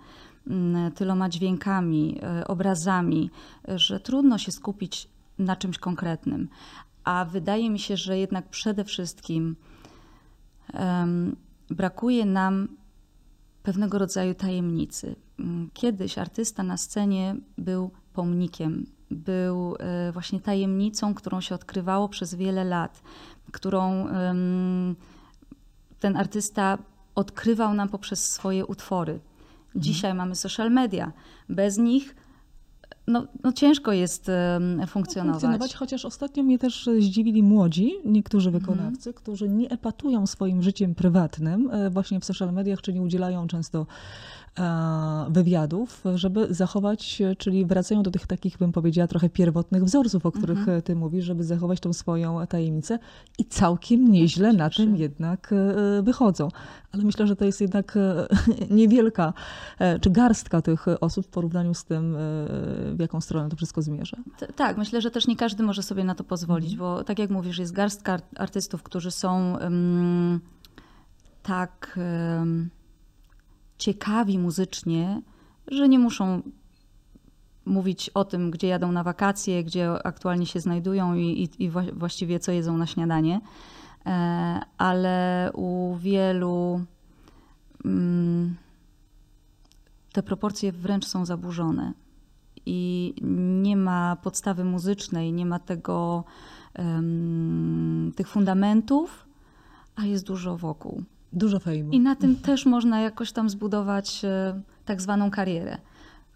mm, 0.47 0.91
tyloma 0.91 1.29
dźwiękami, 1.29 2.19
e, 2.21 2.47
obrazami, 2.47 3.29
że 3.67 3.99
trudno 3.99 4.37
się 4.37 4.51
skupić 4.51 5.09
na 5.39 5.55
czymś 5.55 5.77
konkretnym. 5.77 6.49
A 7.03 7.25
wydaje 7.25 7.69
mi 7.69 7.79
się, 7.79 7.97
że 7.97 8.17
jednak 8.17 8.49
przede 8.49 8.83
wszystkim 8.83 9.55
em, 10.73 11.35
brakuje 11.69 12.25
nam 12.25 12.67
pewnego 13.63 13.97
rodzaju 13.97 14.35
tajemnicy. 14.35 15.15
Mm, 15.39 15.69
Kiedyś 15.73 16.17
artysta 16.17 16.63
na 16.63 16.77
scenie 16.77 17.35
był 17.57 17.91
pomnikiem, 18.13 18.85
był 19.11 19.75
e, 19.79 20.11
właśnie 20.11 20.39
tajemnicą, 20.39 21.13
którą 21.13 21.41
się 21.41 21.55
odkrywało 21.55 22.09
przez 22.09 22.35
wiele 22.35 22.63
lat, 22.63 23.01
którą 23.51 24.07
ten 25.99 26.17
artysta 26.17 26.77
odkrywał 27.15 27.73
nam 27.73 27.89
poprzez 27.89 28.31
swoje 28.31 28.65
utwory. 28.65 29.19
Dzisiaj 29.75 30.13
mamy 30.13 30.35
social 30.35 30.71
media. 30.71 31.11
Bez 31.49 31.77
nich 31.77 32.15
no, 33.07 33.27
no 33.43 33.53
ciężko 33.53 33.91
jest 33.91 34.29
em, 34.29 34.87
funkcjonować. 34.87 35.41
funkcjonować, 35.41 35.75
chociaż 35.75 36.05
ostatnio 36.05 36.43
mnie 36.43 36.59
też 36.59 36.89
zdziwili 36.99 37.43
młodzi, 37.43 37.93
niektórzy 38.05 38.51
wykonawcy, 38.51 39.13
którzy 39.13 39.49
nie 39.49 39.69
epatują 39.69 40.27
swoim 40.27 40.63
życiem 40.63 40.95
prywatnym 40.95 41.69
e, 41.71 41.89
właśnie 41.89 42.19
w 42.19 42.25
social 42.25 42.53
mediach, 42.53 42.81
czy 42.81 42.93
nie 42.93 43.01
udzielają 43.01 43.47
często 43.47 43.85
wywiadów, 45.29 46.03
żeby 46.15 46.47
zachować, 46.53 47.21
e, 47.21 47.35
czyli 47.35 47.65
wracają 47.65 48.03
do 48.03 48.11
tych 48.11 48.27
takich, 48.27 48.57
bym 48.57 48.71
powiedziała, 48.71 49.07
trochę 49.07 49.29
pierwotnych 49.29 49.83
wzorców, 49.83 50.25
o 50.25 50.31
których 50.31 50.67
e, 50.69 50.81
ty 50.81 50.95
mówisz, 50.95 51.25
żeby 51.25 51.43
zachować 51.43 51.79
tą 51.79 51.93
swoją 51.93 52.47
tajemnicę 52.47 52.99
i 53.39 53.45
całkiem 53.45 54.11
nieźle 54.11 54.53
na 54.53 54.69
tym 54.69 54.95
jednak 54.95 55.53
e, 55.53 56.01
wychodzą. 56.01 56.49
Ale 56.91 57.03
myślę, 57.03 57.27
że 57.27 57.35
to 57.35 57.45
jest 57.45 57.61
jednak 57.61 57.97
e, 57.97 58.27
niewielka, 58.75 59.33
e, 59.79 59.99
czy 59.99 60.09
garstka 60.09 60.61
tych 60.61 60.85
osób 61.01 61.25
w 61.25 61.29
porównaniu 61.29 61.73
z 61.73 61.83
tym, 61.83 62.15
e, 62.15 62.19
w 62.95 62.97
jaką 62.99 63.21
stronę 63.21 63.49
to 63.49 63.55
wszystko 63.55 63.81
zmierza. 63.81 64.17
T- 64.37 64.47
Tak, 64.47 64.77
myślę, 64.77 65.01
że 65.01 65.11
też 65.11 65.27
nie 65.27 65.35
każdy 65.35 65.63
może 65.63 65.83
sobie 65.83 66.03
na 66.03 66.15
to 66.15 66.23
pozwolić, 66.23 66.75
bo 66.75 67.03
tak 67.03 67.19
jak 67.19 67.29
mówisz, 67.29 67.57
jest 67.57 67.71
garstka 67.73 68.13
art- 68.13 68.39
artystów, 68.39 68.83
którzy 68.83 69.11
są 69.11 69.57
em, 69.59 70.39
tak 71.43 71.99
em, 72.41 72.69
ciekawi 73.83 74.39
muzycznie, 74.39 75.21
że 75.67 75.89
nie 75.89 75.99
muszą 75.99 76.41
mówić 77.65 78.09
o 78.09 78.25
tym, 78.25 78.51
gdzie 78.51 78.67
jadą 78.67 78.91
na 78.91 79.03
wakacje, 79.03 79.63
gdzie 79.63 79.91
aktualnie 80.07 80.45
się 80.45 80.59
znajdują 80.59 81.15
i, 81.15 81.21
i, 81.43 81.63
i 81.63 81.71
wła- 81.71 81.93
właściwie 81.93 82.39
co 82.39 82.51
jedzą 82.51 82.77
na 82.77 82.85
śniadanie. 82.85 83.41
E, 84.05 84.59
ale 84.77 85.49
u 85.53 85.95
wielu 85.99 86.85
mm, 87.85 88.55
te 90.13 90.23
proporcje 90.23 90.71
wręcz 90.71 91.05
są 91.05 91.25
zaburzone. 91.25 91.93
i 92.65 93.13
nie 93.63 93.77
ma 93.77 94.15
podstawy 94.15 94.63
muzycznej, 94.63 95.33
nie 95.33 95.45
ma 95.45 95.59
tego, 95.59 96.23
tych 98.15 98.27
fundamentów, 98.27 99.25
a 99.95 100.05
jest 100.05 100.25
dużo 100.25 100.57
wokół. 100.57 101.03
Dużo 101.33 101.59
fejmu. 101.59 101.91
I 101.91 101.99
na 101.99 102.15
tym 102.15 102.35
też 102.35 102.65
można 102.65 102.99
jakoś 102.99 103.31
tam 103.31 103.49
zbudować 103.49 104.25
e, 104.25 104.61
tak 104.85 105.01
zwaną 105.01 105.31
karierę. 105.31 105.77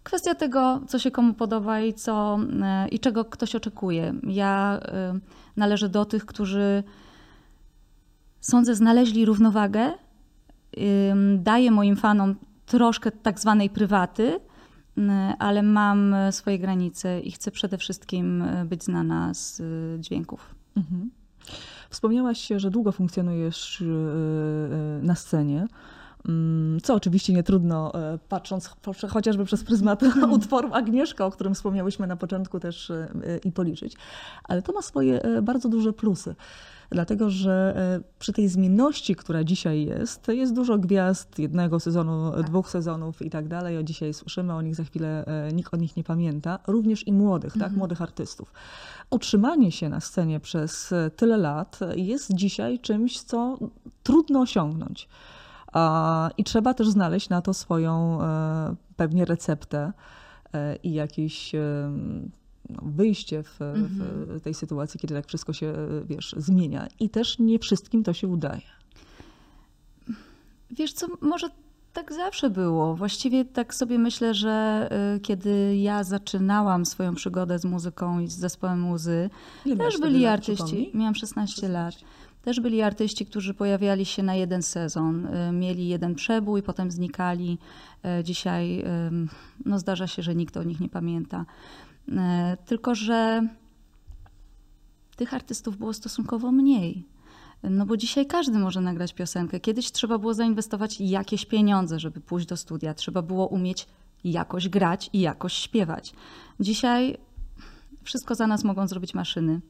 Kwestia 0.02 0.34
tego, 0.34 0.80
co 0.88 0.98
się 0.98 1.10
komu 1.10 1.34
podoba 1.34 1.80
i, 1.80 1.94
co, 1.94 2.38
e, 2.62 2.88
i 2.88 2.98
czego 2.98 3.24
ktoś 3.24 3.54
oczekuje. 3.54 4.14
Ja 4.22 4.80
e, 4.82 5.18
należę 5.56 5.88
do 5.88 6.04
tych, 6.04 6.26
którzy 6.26 6.82
sądzę 8.40 8.74
znaleźli 8.74 9.24
równowagę, 9.24 9.92
daję 11.38 11.70
moim 11.70 11.96
fanom 11.96 12.34
troszkę 12.66 13.10
tak 13.10 13.40
zwanej 13.40 13.70
prywaty, 13.70 14.40
ale 15.38 15.62
mam 15.62 16.14
swoje 16.30 16.58
granice 16.58 17.20
i 17.20 17.30
chcę 17.30 17.50
przede 17.50 17.78
wszystkim 17.78 18.44
być 18.66 18.84
znana 18.84 19.34
z 19.34 19.62
dźwięków. 20.00 20.54
Mhm. 20.76 21.10
Wspomniałaś, 21.90 22.48
że 22.56 22.70
długo 22.70 22.92
funkcjonujesz 22.92 23.80
y, 23.80 23.84
y, 23.84 25.06
na 25.06 25.14
scenie. 25.14 25.66
Mm, 26.28 26.80
Co 26.80 26.94
oczywiście 26.94 27.32
nie 27.32 27.42
trudno, 27.42 27.94
e, 27.94 28.18
patrząc 28.28 28.68
cho- 28.68 29.08
chociażby 29.08 29.44
przez 29.44 29.64
pryzmat 29.64 30.02
utworu 30.30 30.68
Agnieszka, 30.72 31.26
o 31.26 31.30
którym 31.30 31.54
wspomniałyśmy 31.54 32.06
na 32.06 32.16
początku 32.16 32.60
też 32.60 32.90
e, 32.90 33.08
e, 33.26 33.38
i 33.38 33.52
policzyć. 33.52 33.96
Ale 34.44 34.62
to 34.62 34.72
ma 34.72 34.82
swoje 34.82 35.22
e, 35.22 35.42
bardzo 35.42 35.68
duże 35.68 35.92
plusy. 35.92 36.34
Dlatego, 36.90 37.30
że 37.30 37.74
e, 37.76 38.00
przy 38.18 38.32
tej 38.32 38.48
zmienności, 38.48 39.16
która 39.16 39.44
dzisiaj 39.44 39.84
jest, 39.84 40.28
jest 40.28 40.54
dużo 40.54 40.78
gwiazd 40.78 41.38
jednego 41.38 41.80
sezonu, 41.80 42.32
dwóch 42.42 42.70
sezonów 42.70 43.22
i 43.22 43.30
tak 43.30 43.48
dalej. 43.48 43.78
O 43.78 43.82
dzisiaj 43.82 44.14
słyszymy 44.14 44.54
o 44.54 44.62
nich 44.62 44.74
za 44.74 44.84
chwilę, 44.84 45.24
e, 45.26 45.52
nikt 45.52 45.74
o 45.74 45.76
nich 45.76 45.96
nie 45.96 46.04
pamięta. 46.04 46.58
Również 46.66 47.06
i 47.06 47.12
młodych, 47.12 47.58
tak, 47.58 47.72
młodych 47.72 48.02
artystów. 48.02 48.52
Utrzymanie 49.10 49.72
się 49.72 49.88
na 49.88 50.00
scenie 50.00 50.40
przez 50.40 50.92
e, 50.92 51.10
tyle 51.10 51.36
lat 51.36 51.80
jest 51.96 52.34
dzisiaj 52.34 52.78
czymś, 52.78 53.20
co 53.20 53.58
trudno 54.02 54.40
osiągnąć. 54.40 55.08
I 56.38 56.44
trzeba 56.44 56.74
też 56.74 56.88
znaleźć 56.88 57.28
na 57.28 57.42
to 57.42 57.54
swoją 57.54 58.18
pewnie 58.96 59.24
receptę 59.24 59.92
i 60.82 60.92
jakieś 60.92 61.54
e, 61.54 61.60
no, 62.68 62.82
wyjście 62.82 63.42
w, 63.42 63.56
w 64.28 64.40
tej 64.40 64.54
sytuacji, 64.54 65.00
kiedy 65.00 65.14
tak 65.14 65.26
wszystko 65.26 65.52
się, 65.52 65.72
wiesz, 66.04 66.34
zmienia. 66.36 66.88
I 67.00 67.10
też 67.10 67.38
nie 67.38 67.58
wszystkim 67.58 68.02
to 68.02 68.12
się 68.12 68.28
udaje. 68.28 68.62
Wiesz 70.70 70.92
co, 70.92 71.06
może 71.20 71.48
tak 71.92 72.12
zawsze 72.12 72.50
było. 72.50 72.94
Właściwie 72.94 73.44
tak 73.44 73.74
sobie 73.74 73.98
myślę, 73.98 74.34
że 74.34 74.88
y, 75.16 75.20
kiedy 75.20 75.76
ja 75.76 76.04
zaczynałam 76.04 76.86
swoją 76.86 77.14
przygodę 77.14 77.58
z 77.58 77.64
muzyką 77.64 78.20
i 78.20 78.28
z 78.28 78.36
zespołem 78.36 78.80
muzy, 78.80 79.30
Ile 79.66 79.76
też 79.76 79.98
byli 79.98 80.26
artyści. 80.26 80.64
przypomnij? 80.64 80.90
Miałam 80.94 81.14
16 81.14 81.68
lat. 81.68 81.94
Też 82.42 82.60
byli 82.60 82.82
artyści, 82.82 83.26
którzy 83.26 83.54
pojawiali 83.54 84.04
się 84.04 84.22
na 84.22 84.34
jeden 84.34 84.62
sezon, 84.62 85.26
y, 85.26 85.52
mieli 85.52 85.88
jeden 85.88 86.14
przebój, 86.14 86.62
potem 86.62 86.90
znikali. 86.90 87.58
Y, 88.20 88.24
Dzisiaj 88.24 88.84
no 89.64 89.78
zdarza 89.78 90.06
się, 90.06 90.22
że 90.22 90.34
nikt 90.34 90.56
o 90.56 90.62
nich 90.62 90.80
nie 90.80 90.88
pamięta. 90.88 91.44
Y, 92.08 92.12
Tylko, 92.66 92.94
że 92.94 93.48
tych 95.16 95.34
artystów 95.34 95.76
było 95.76 95.92
stosunkowo 95.92 96.52
mniej. 96.52 97.04
No 97.62 97.86
bo 97.86 97.96
dzisiaj 97.96 98.26
każdy 98.26 98.58
może 98.58 98.80
nagrać 98.80 99.14
piosenkę. 99.14 99.60
Kiedyś 99.60 99.92
trzeba 99.92 100.18
było 100.18 100.34
zainwestować 100.34 101.00
jakieś 101.00 101.46
pieniądze, 101.46 102.00
żeby 102.00 102.20
pójść 102.20 102.46
do 102.46 102.56
studia. 102.56 102.94
Trzeba 102.94 103.22
było 103.22 103.46
umieć 103.46 103.86
jakoś 104.24 104.68
grać 104.68 105.10
i 105.12 105.20
jakoś 105.20 105.52
śpiewać. 105.52 106.12
Dzisiaj 106.60 107.18
wszystko 108.02 108.34
za 108.34 108.46
nas 108.46 108.64
mogą 108.64 108.86
zrobić 108.88 109.14
maszyny. 109.14 109.60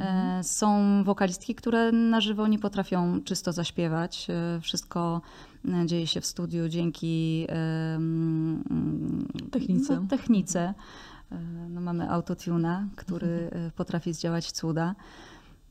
E, 0.00 0.40
Są 0.42 1.04
wokalistki, 1.04 1.54
które 1.54 1.92
na 1.92 2.20
żywo 2.20 2.48
nie 2.48 2.58
potrafią 2.58 3.20
czysto 3.24 3.52
zaśpiewać. 3.52 4.26
E, 4.30 4.60
Wszystko 4.60 5.20
e, 5.68 5.86
dzieje 5.86 6.06
się 6.06 6.20
w 6.20 6.26
studiu 6.26 6.68
dzięki 6.68 7.46
Technice. 9.50 10.00
No, 10.00 10.06
technice. 10.08 10.74
E, 11.32 11.38
No, 11.68 11.80
mamy 11.80 12.10
autotuna, 12.10 12.88
który 12.96 13.50
e, 13.52 13.70
potrafi 13.70 14.12
zdziałać 14.12 14.52
cuda. 14.52 14.94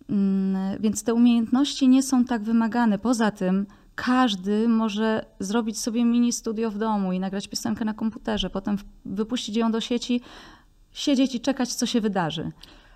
Mm, 0.10 0.82
Więc 0.82 1.04
te 1.04 1.14
umiejętności 1.14 1.88
nie 1.88 2.04
są 2.04 2.26
tak 2.26 2.44
wymagane. 2.44 3.00
Poza 3.00 3.32
tym 3.32 3.66
każdy 3.96 4.68
może 4.68 5.26
zrobić 5.40 5.80
sobie 5.80 6.06
mini 6.06 6.34
studio 6.34 6.72
w 6.72 6.78
domu 6.78 7.14
i 7.14 7.20
nagrać 7.20 7.48
piosenkę 7.48 7.86
na 7.86 7.94
komputerze, 7.94 8.50
potem 8.50 8.78
wypuścić 9.06 9.56
ją 9.56 9.72
do 9.72 9.82
sieci, 9.82 10.22
siedzieć 10.92 11.36
i 11.36 11.40
czekać, 11.42 11.74
co 11.74 11.86
się 11.86 12.02
wydarzy. 12.02 12.52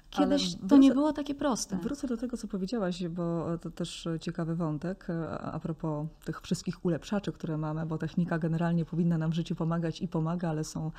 Kiedyś 0.09 0.55
Ale 0.59 0.69
to 0.69 0.77
nie 0.77 0.89
wrócę- 0.89 0.93
było 0.95 1.13
takie 1.13 1.35
proste. 1.35 1.77
Wrócę 1.77 2.07
do 2.07 2.17
tego, 2.17 2.37
co 2.37 2.47
powiedziałaś, 2.47 3.07
bo 3.07 3.57
to 3.57 3.71
też 3.71 4.07
ciekawy 4.21 4.55
wątek 4.55 5.09
e, 5.09 5.29
a 5.39 5.59
propos 5.59 6.07
tych 6.25 6.41
wszystkich 6.41 6.85
ulepszaczy, 6.85 7.31
które 7.31 7.57
mamy, 7.57 7.85
bo 7.85 7.97
technika 7.97 8.39
generalnie 8.39 8.85
powinna 8.85 9.17
nam 9.17 9.31
w 9.31 9.33
życiu 9.33 9.55
pomagać 9.55 10.01
i 10.01 10.07
pomaga, 10.07 10.49
ale 10.49 10.63
są 10.63 10.91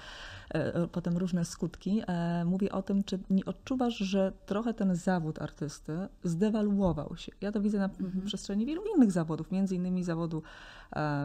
e, 0.50 0.86
potem 0.88 1.16
różne 1.16 1.44
skutki. 1.44 2.02
E, 2.06 2.44
Mówię 2.44 2.72
o 2.72 2.82
tym, 2.82 3.04
czy 3.04 3.18
nie 3.30 3.44
odczuwasz, 3.44 3.96
że 3.96 4.32
trochę 4.46 4.74
ten 4.74 4.96
zawód 4.96 5.42
artysty 5.42 6.08
zdewaluował 6.24 7.16
się. 7.16 7.32
Ja 7.40 7.52
to 7.52 7.60
widzę 7.60 7.78
na 7.78 7.90
przestrzeni 8.26 8.66
wielu 8.66 8.82
innych 8.96 9.12
zawodów, 9.12 9.50
między 9.50 9.74
innymi 9.76 10.04
zawodu 10.04 10.38
e, 10.38 10.42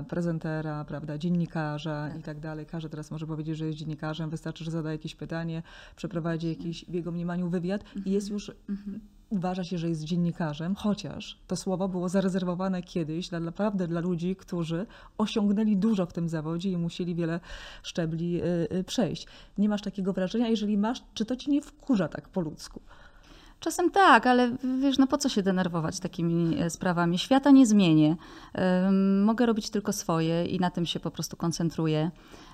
prezentera, 0.10 0.86
prawda, 0.86 1.18
dziennikarza 1.18 2.10
i 2.20 2.24
tak 2.24 2.40
dalej. 2.40 2.66
Każdy 2.66 2.90
teraz 2.90 3.12
może 3.12 3.28
powiedzieć, 3.28 3.58
że 3.58 3.66
jest 3.66 3.80
dziennikarzem, 3.80 4.30
wystarczy, 4.30 4.64
że 4.64 4.72
zada 4.72 4.92
jakieś 4.92 5.16
pytanie, 5.16 5.64
przeprowadzi 5.96 6.50
jakiś 6.50 6.86
w 6.86 6.94
jego 6.94 7.12
mniemaniu 7.12 7.50
wywiad 7.50 7.84
i 8.06 8.12
jest 8.12 8.30
już 8.30 8.52
uważa 9.34 9.64
się, 9.64 9.78
że 9.78 9.90
jest 9.90 10.04
dziennikarzem, 10.04 10.76
chociaż 10.76 11.40
to 11.48 11.56
słowo 11.56 11.88
było 11.88 12.10
zarezerwowane 12.10 12.84
kiedyś 12.84 13.30
dla, 13.30 13.40
naprawdę 13.40 13.88
dla 13.88 14.02
ludzi, 14.02 14.36
którzy 14.36 14.86
osiągnęli 15.18 15.78
dużo 15.78 16.06
w 16.06 16.14
tym 16.14 16.30
zawodzie 16.30 16.72
i 16.72 16.78
musieli 16.78 17.16
wiele 17.16 17.40
szczebli 17.84 18.42
y, 18.42 18.68
y, 18.74 18.84
przejść. 18.84 19.28
Nie 19.58 19.70
masz 19.70 19.82
takiego 19.82 20.14
wrażenia? 20.14 20.48
Jeżeli 20.48 20.78
masz, 20.78 21.04
czy 21.14 21.26
to 21.26 21.36
ci 21.36 21.52
nie 21.52 21.62
wkurza 21.62 22.08
tak 22.08 22.30
po 22.30 22.42
ludzku? 22.42 22.82
Czasem 23.64 23.92
tak, 23.92 24.28
ale 24.28 24.52
wiesz, 24.80 24.98
no 24.98 25.08
po 25.08 25.18
co 25.18 25.30
się 25.30 25.44
denerwować 25.44 26.00
takimi 26.00 26.62
e, 26.62 26.70
sprawami? 26.70 27.20
Świata 27.20 27.52
nie 27.52 27.66
zmienię. 27.66 28.16
Ym, 28.88 29.24
Mogę 29.24 29.46
robić 29.46 29.70
tylko 29.70 29.94
swoje 29.94 30.46
i 30.46 30.60
na 30.60 30.72
tym 30.72 30.86
się 30.86 31.00
po 31.00 31.12
prostu 31.12 31.38
koncentruję. 31.38 32.12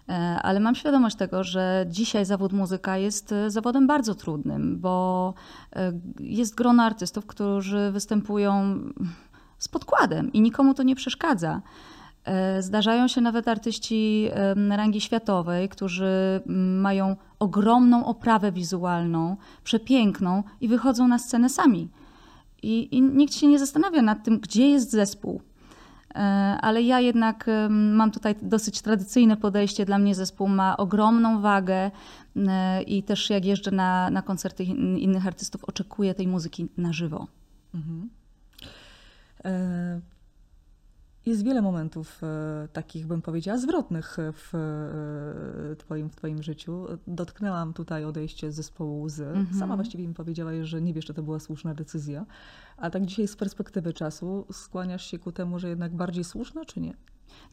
E, 0.09 0.13
Ale 0.41 0.59
mam 0.59 0.75
świadomość 0.75 1.15
tego, 1.15 1.43
że 1.43 1.85
dzisiaj 1.87 2.25
zawód 2.25 2.53
muzyka 2.53 2.97
jest 2.97 3.31
e, 3.31 3.51
zawodem 3.51 3.87
bardzo 3.87 4.15
trudnym, 4.15 4.79
bo 4.79 5.33
e, 5.75 5.93
jest 6.19 6.55
grono 6.55 6.83
artystów, 6.83 7.25
którzy 7.25 7.91
występują 7.91 8.79
z 9.57 9.67
podkładem 9.67 10.33
i 10.33 10.41
nikomu 10.41 10.73
to 10.73 10.83
nie 10.83 10.95
przeszkadza. 10.95 11.61
E, 12.29 12.61
Zdarzają 12.61 13.07
się 13.07 13.21
nawet 13.21 13.47
artyści 13.47 14.29
rangi 14.69 15.01
światowej, 15.01 15.69
którzy 15.69 16.41
mają 16.81 17.15
ogromną 17.39 18.05
oprawę 18.05 18.51
wizualną, 18.51 19.37
przepiękną 19.63 20.43
i 20.61 20.67
wychodzą 20.67 21.07
na 21.07 21.19
scenę 21.19 21.49
sami. 21.49 21.89
I, 22.63 22.97
I 22.97 23.01
nikt 23.01 23.33
się 23.33 23.47
nie 23.47 23.59
zastanawia 23.59 24.01
nad 24.01 24.23
tym, 24.23 24.39
gdzie 24.39 24.69
jest 24.69 24.91
zespół. 24.91 25.41
E, 26.15 26.17
Ale 26.61 26.81
ja 26.81 26.99
jednak 26.99 27.45
mam 27.69 28.11
tutaj 28.11 28.35
dosyć 28.41 28.81
tradycyjne 28.81 29.37
podejście. 29.37 29.85
Dla 29.85 29.97
mnie 29.99 30.15
zespół 30.15 30.47
ma 30.47 30.77
ogromną 30.77 31.41
wagę 31.41 31.91
e, 32.35 32.81
i 32.81 33.03
też 33.03 33.29
jak 33.29 33.45
jeżdżę 33.45 33.71
na, 33.71 34.09
na 34.09 34.21
koncerty 34.21 34.63
in- 34.63 34.97
innych 34.97 35.27
artystów, 35.27 35.63
oczekuję 35.65 36.13
tej 36.13 36.27
muzyki 36.27 36.67
na 36.77 36.93
żywo. 36.93 37.27
E, 39.45 40.01
Jest 41.29 41.43
wiele 41.43 41.61
momentów 41.61 42.21
e, 42.23 42.67
takich, 42.73 43.07
bym 43.07 43.21
powiedziała, 43.21 43.57
zwrotnych 43.57 44.17
w 44.33 44.55
e, 45.71 45.75
twoim, 45.75 46.09
w 46.09 46.15
twoim 46.15 46.43
życiu. 46.43 46.85
Dotknęłam 47.07 47.73
tutaj 47.73 48.05
odejście 48.05 48.51
z 48.51 48.55
zespołu 48.55 49.01
Łzy. 49.01 49.27
Sama 49.59 49.75
właściwie 49.75 50.07
mi 50.07 50.13
powiedziałaś, 50.13 50.55
że 50.61 50.81
nie 50.81 50.93
wiesz, 50.93 51.05
czy 51.05 51.13
to 51.13 51.23
była 51.23 51.39
słuszna 51.39 51.73
decyzja. 51.73 52.25
A 52.77 52.89
tak 52.89 53.05
dzisiaj 53.05 53.27
z 53.27 53.35
perspektywy 53.35 53.93
czasu 53.93 54.45
skłaniasz 54.51 55.05
się 55.05 55.19
ku 55.19 55.31
temu, 55.31 55.59
że 55.59 55.69
jednak 55.69 55.95
bardziej 55.95 56.23
słuszna, 56.23 56.65
czy 56.65 56.79
nie? 56.79 56.93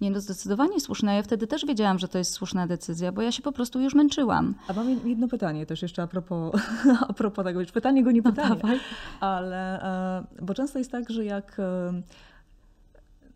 Nie, 0.00 0.10
no 0.10 0.20
zdecydowanie 0.20 0.80
słuszna. 0.80 1.14
Ja 1.14 1.22
wtedy 1.22 1.46
też 1.46 1.66
wiedziałam, 1.66 1.98
że 1.98 2.08
to 2.08 2.18
jest 2.18 2.32
słuszna 2.32 2.66
decyzja, 2.66 3.12
bo 3.12 3.22
ja 3.22 3.32
się 3.32 3.42
po 3.42 3.52
prostu 3.52 3.80
już 3.80 3.94
męczyłam. 3.94 4.54
A 4.68 4.72
mam 4.72 5.08
jedno 5.08 5.28
pytanie 5.28 5.66
też 5.66 5.82
jeszcze 5.82 6.02
a 6.02 6.06
propos, 6.06 6.60
a 7.08 7.12
propos 7.12 7.44
tego, 7.44 7.60
już 7.60 7.72
pytanie 7.72 8.04
go 8.04 8.10
nie 8.10 8.22
pytanie, 8.22 8.56
dawaj. 8.56 8.80
ale 9.20 9.82
e, 10.20 10.24
bo 10.42 10.54
często 10.54 10.78
jest 10.78 10.92
tak, 10.92 11.10
że 11.10 11.24
jak 11.24 11.60
e, 11.60 12.02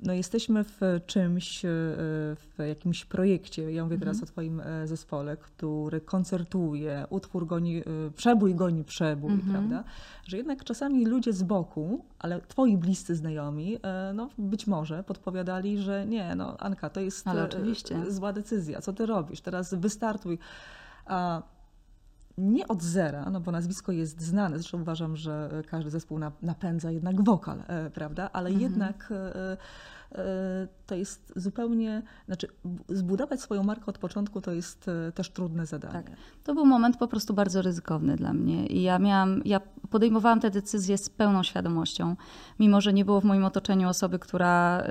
no 0.02 0.12
jesteśmy 0.12 0.64
w 0.64 0.80
czymś, 1.06 1.64
e, 1.64 1.68
w 1.68 2.54
jakimś 2.68 3.04
projekcie, 3.04 3.72
ja 3.72 3.84
mówię 3.84 3.98
teraz 3.98 4.22
o 4.22 4.26
twoim 4.26 4.60
e, 4.60 4.86
zespole, 4.86 5.36
który 5.36 6.00
koncertuje, 6.00 7.06
utwór 7.10 7.46
goni, 7.46 7.78
e, 7.78 7.82
przebój 8.16 8.54
goni 8.54 8.84
przebój, 8.84 9.32
prawda, 9.50 9.84
że 10.26 10.36
jednak 10.36 10.64
czasami 10.64 11.06
ludzie 11.06 11.32
z 11.32 11.42
boku, 11.42 12.04
ale 12.18 12.40
twoi 12.40 12.76
bliscy 12.76 13.16
znajomi, 13.16 13.78
no 14.14 14.28
być 14.38 14.66
może 14.66 15.04
podpowiadali, 15.04 15.78
że 15.78 16.06
nie, 16.06 16.34
no 16.34 16.56
Anka, 16.58 16.90
to 16.90 17.00
jest 17.00 17.24
zła 18.08 18.32
decyzja, 18.32 18.80
co 18.80 18.92
ty 18.92 19.06
robisz, 19.06 19.40
teraz 19.40 19.74
wystartuj. 19.74 20.38
a 21.06 21.42
nie 22.40 22.68
od 22.68 22.82
zera, 22.82 23.30
no 23.30 23.40
bo 23.40 23.52
nazwisko 23.52 23.92
jest 23.92 24.20
znane, 24.20 24.58
zresztą 24.58 24.80
uważam, 24.80 25.16
że 25.16 25.62
każdy 25.66 25.90
zespół 25.90 26.18
na- 26.18 26.32
napędza 26.42 26.90
jednak 26.90 27.24
wokal, 27.24 27.62
e, 27.68 27.90
prawda? 27.90 28.30
Ale 28.32 28.52
jednak 28.52 29.08
e, 29.12 29.56
e, 30.18 30.68
to 30.86 30.94
jest 30.94 31.32
zupełnie, 31.36 32.02
znaczy 32.26 32.48
zbudować 32.88 33.40
swoją 33.40 33.62
markę 33.62 33.86
od 33.86 33.98
początku 33.98 34.40
to 34.40 34.52
jest 34.52 34.88
e, 34.88 35.12
też 35.12 35.30
trudne 35.30 35.66
zadanie. 35.66 35.92
Tak. 35.94 36.10
To 36.44 36.54
był 36.54 36.66
moment 36.66 36.96
po 36.96 37.08
prostu 37.08 37.34
bardzo 37.34 37.62
ryzykowny 37.62 38.16
dla 38.16 38.32
mnie 38.32 38.66
i 38.66 38.82
ja 38.82 38.98
miałam, 38.98 39.42
ja 39.44 39.60
podejmowałam 39.90 40.40
te 40.40 40.50
decyzje 40.50 40.98
z 40.98 41.10
pełną 41.10 41.42
świadomością, 41.42 42.16
mimo 42.58 42.80
że 42.80 42.92
nie 42.92 43.04
było 43.04 43.20
w 43.20 43.24
moim 43.24 43.44
otoczeniu 43.44 43.88
osoby, 43.88 44.18
która 44.18 44.82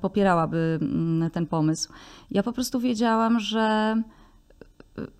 popierałaby 0.00 0.78
ym, 0.82 1.30
ten 1.32 1.46
pomysł. 1.46 1.92
Ja 2.30 2.42
po 2.42 2.52
prostu 2.52 2.80
wiedziałam, 2.80 3.40
że 3.40 3.96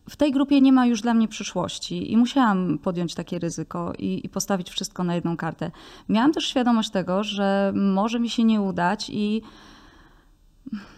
w 0.08 0.16
tej 0.16 0.32
grupie 0.32 0.60
nie 0.60 0.72
ma 0.72 0.86
już 0.86 1.00
dla 1.00 1.14
mnie 1.14 1.28
przyszłości 1.28 2.12
i 2.12 2.16
musiałam 2.16 2.78
podjąć 2.78 3.14
takie 3.14 3.38
ryzyko 3.38 3.92
i, 3.98 4.20
i 4.26 4.28
postawić 4.28 4.70
wszystko 4.70 5.04
na 5.04 5.14
jedną 5.14 5.36
kartę. 5.36 5.70
Miałam 6.08 6.32
też 6.32 6.46
świadomość 6.46 6.90
tego, 6.90 7.24
że 7.24 7.72
może 7.76 8.20
mi 8.20 8.30
się 8.30 8.44
nie 8.44 8.60
udać 8.60 9.10
i 9.10 9.42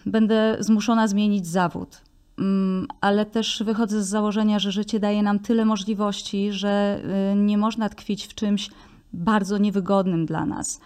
będę 0.07 0.57
zmuszona 0.61 1.09
zmienić 1.09 1.47
zawód. 1.47 2.01
Mm, 2.39 2.87
Ale 3.01 3.27
też 3.27 3.63
wychodzę 3.67 4.03
z 4.03 4.09
założenia, 4.09 4.59
że 4.59 4.73
życie 4.73 5.01
daje 5.01 5.23
nam 5.23 5.39
tyle 5.39 5.65
możliwości, 5.65 6.53
że 6.53 7.03
y, 7.33 7.37
nie 7.37 7.59
można 7.59 7.89
tkwić 7.89 8.27
w 8.27 8.35
czymś 8.35 8.71
bardzo 9.13 9.59
niewygodnym 9.59 10.27
dla 10.27 10.47
nas. 10.47 10.81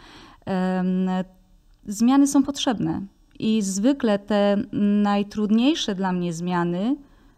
Zmiany 1.87 2.27
są 2.27 2.43
potrzebne 2.43 3.03
i 3.39 3.63
zwykle 3.63 4.19
te 4.19 4.57
najtrudniejsze 5.03 5.95
dla 5.95 6.13
mnie 6.13 6.33
zmiany 6.33 6.97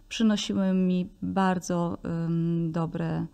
przynosiły 0.08 0.72
mi 0.72 1.08
bardzo 1.22 1.98
em, 2.02 2.72
dobre 2.72 3.26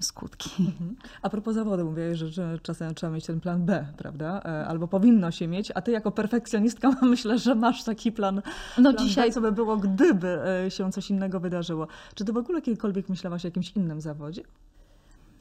skutki. 0.00 0.50
Mhm. 0.58 0.96
A 1.22 1.30
propos 1.30 1.54
zawodu, 1.54 1.84
mówię, 1.84 2.16
że, 2.16 2.28
że 2.28 2.58
czasem 2.62 2.94
trzeba 2.94 3.12
mieć 3.12 3.26
ten 3.26 3.40
plan 3.40 3.64
B, 3.64 3.86
prawda? 3.96 4.42
E, 4.44 4.66
Albo 4.66 4.88
powinno 4.88 5.30
się 5.30 5.48
mieć, 5.48 5.72
a 5.74 5.80
ty 5.80 5.90
jako 5.90 6.10
perfekcjonistka 6.10 6.90
myślę, 7.02 7.38
że 7.38 7.54
masz 7.54 7.84
taki 7.84 8.12
plan, 8.12 8.42
No 8.78 8.92
plan 8.92 9.08
dzisiaj 9.08 9.28
B, 9.28 9.34
co 9.34 9.40
by 9.40 9.52
było, 9.52 9.76
gdyby 9.76 10.40
e, 10.66 10.70
się 10.70 10.92
coś 10.92 11.10
innego 11.10 11.40
wydarzyło. 11.40 11.86
Czy 12.14 12.24
ty 12.24 12.32
w 12.32 12.36
ogóle 12.36 12.62
kiedykolwiek 12.62 13.08
myślałaś 13.08 13.44
o 13.44 13.48
jakimś 13.48 13.70
innym 13.70 14.00
zawodzie? 14.00 14.42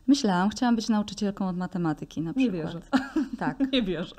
Myślałam, 0.09 0.49
chciałam 0.49 0.75
być 0.75 0.89
nauczycielką 0.89 1.47
od 1.47 1.57
matematyki 1.57 2.21
na 2.21 2.31
Nie 2.35 2.51
przykład. 2.51 2.73
wierzę. 2.73 2.81
Tak. 3.39 3.59
Nie 3.73 3.83
wierzę. 3.83 4.15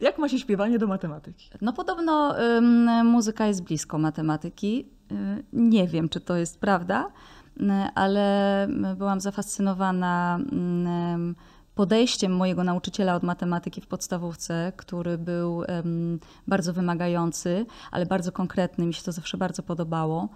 Jak 0.00 0.18
ma 0.18 0.28
się 0.28 0.38
śpiewanie 0.38 0.78
do 0.78 0.86
matematyki? 0.86 1.50
No 1.60 1.72
podobno 1.72 2.40
ym, 2.40 3.06
muzyka 3.06 3.46
jest 3.46 3.62
blisko 3.62 3.98
matematyki. 3.98 4.86
Y, 5.12 5.44
nie 5.52 5.88
wiem, 5.88 6.08
czy 6.08 6.20
to 6.20 6.36
jest 6.36 6.60
prawda, 6.60 7.10
y, 7.60 7.62
ale 7.94 8.68
byłam 8.96 9.20
zafascynowana 9.20 10.38
podejściem 11.74 12.36
mojego 12.36 12.64
nauczyciela 12.64 13.14
od 13.14 13.22
matematyki 13.22 13.80
w 13.80 13.86
podstawówce, 13.86 14.72
który 14.76 15.18
był 15.18 15.62
bardzo 16.46 16.72
wymagający, 16.72 17.66
ale 17.90 18.06
bardzo 18.06 18.32
konkretny. 18.32 18.86
Mi 18.86 18.94
się 18.94 19.02
to 19.02 19.12
zawsze 19.12 19.36
bardzo 19.36 19.62
podobało. 19.62 20.28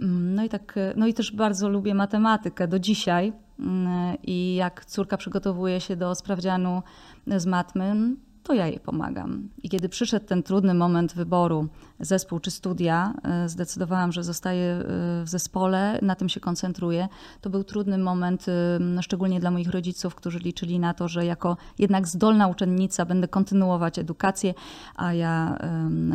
Ym, 0.00 0.34
No 0.34 0.44
i, 0.44 0.48
tak, 0.48 0.74
no 0.96 1.06
i 1.06 1.14
też 1.14 1.32
bardzo 1.32 1.68
lubię 1.68 1.94
matematykę 1.94 2.68
do 2.68 2.78
dzisiaj. 2.78 3.32
Ym, 3.60 3.88
I 4.22 4.54
jak 4.54 4.84
córka 4.84 5.16
przygotowuje 5.16 5.80
się 5.80 5.96
do 5.96 6.14
sprawdzianu 6.14 6.82
z 7.26 7.46
matmy, 7.46 8.16
to 8.42 8.54
ja 8.54 8.66
jej 8.66 8.80
pomagam. 8.80 9.48
I 9.62 9.68
kiedy 9.68 9.88
przyszedł 9.88 10.26
ten 10.26 10.42
trudny 10.42 10.74
moment 10.74 11.14
wyboru, 11.14 11.68
zespół 12.00 12.40
czy 12.40 12.50
studia, 12.50 13.14
y, 13.44 13.48
zdecydowałam, 13.48 14.12
że 14.12 14.24
zostaję 14.24 14.80
y, 14.80 14.84
w 15.24 15.28
zespole, 15.28 15.98
na 16.02 16.14
tym 16.14 16.28
się 16.28 16.40
koncentruję. 16.40 17.08
To 17.40 17.50
był 17.50 17.64
trudny 17.64 17.98
moment, 17.98 18.46
y, 18.48 19.02
szczególnie 19.02 19.40
dla 19.40 19.50
moich 19.50 19.70
rodziców, 19.70 20.14
którzy 20.14 20.38
liczyli 20.38 20.78
na 20.78 20.94
to, 20.94 21.08
że 21.08 21.26
jako 21.26 21.56
jednak 21.78 22.08
zdolna 22.08 22.48
uczennica 22.48 23.04
będę 23.04 23.28
kontynuować 23.28 23.98
edukację, 23.98 24.54
a 24.96 25.12
ja 25.12 25.58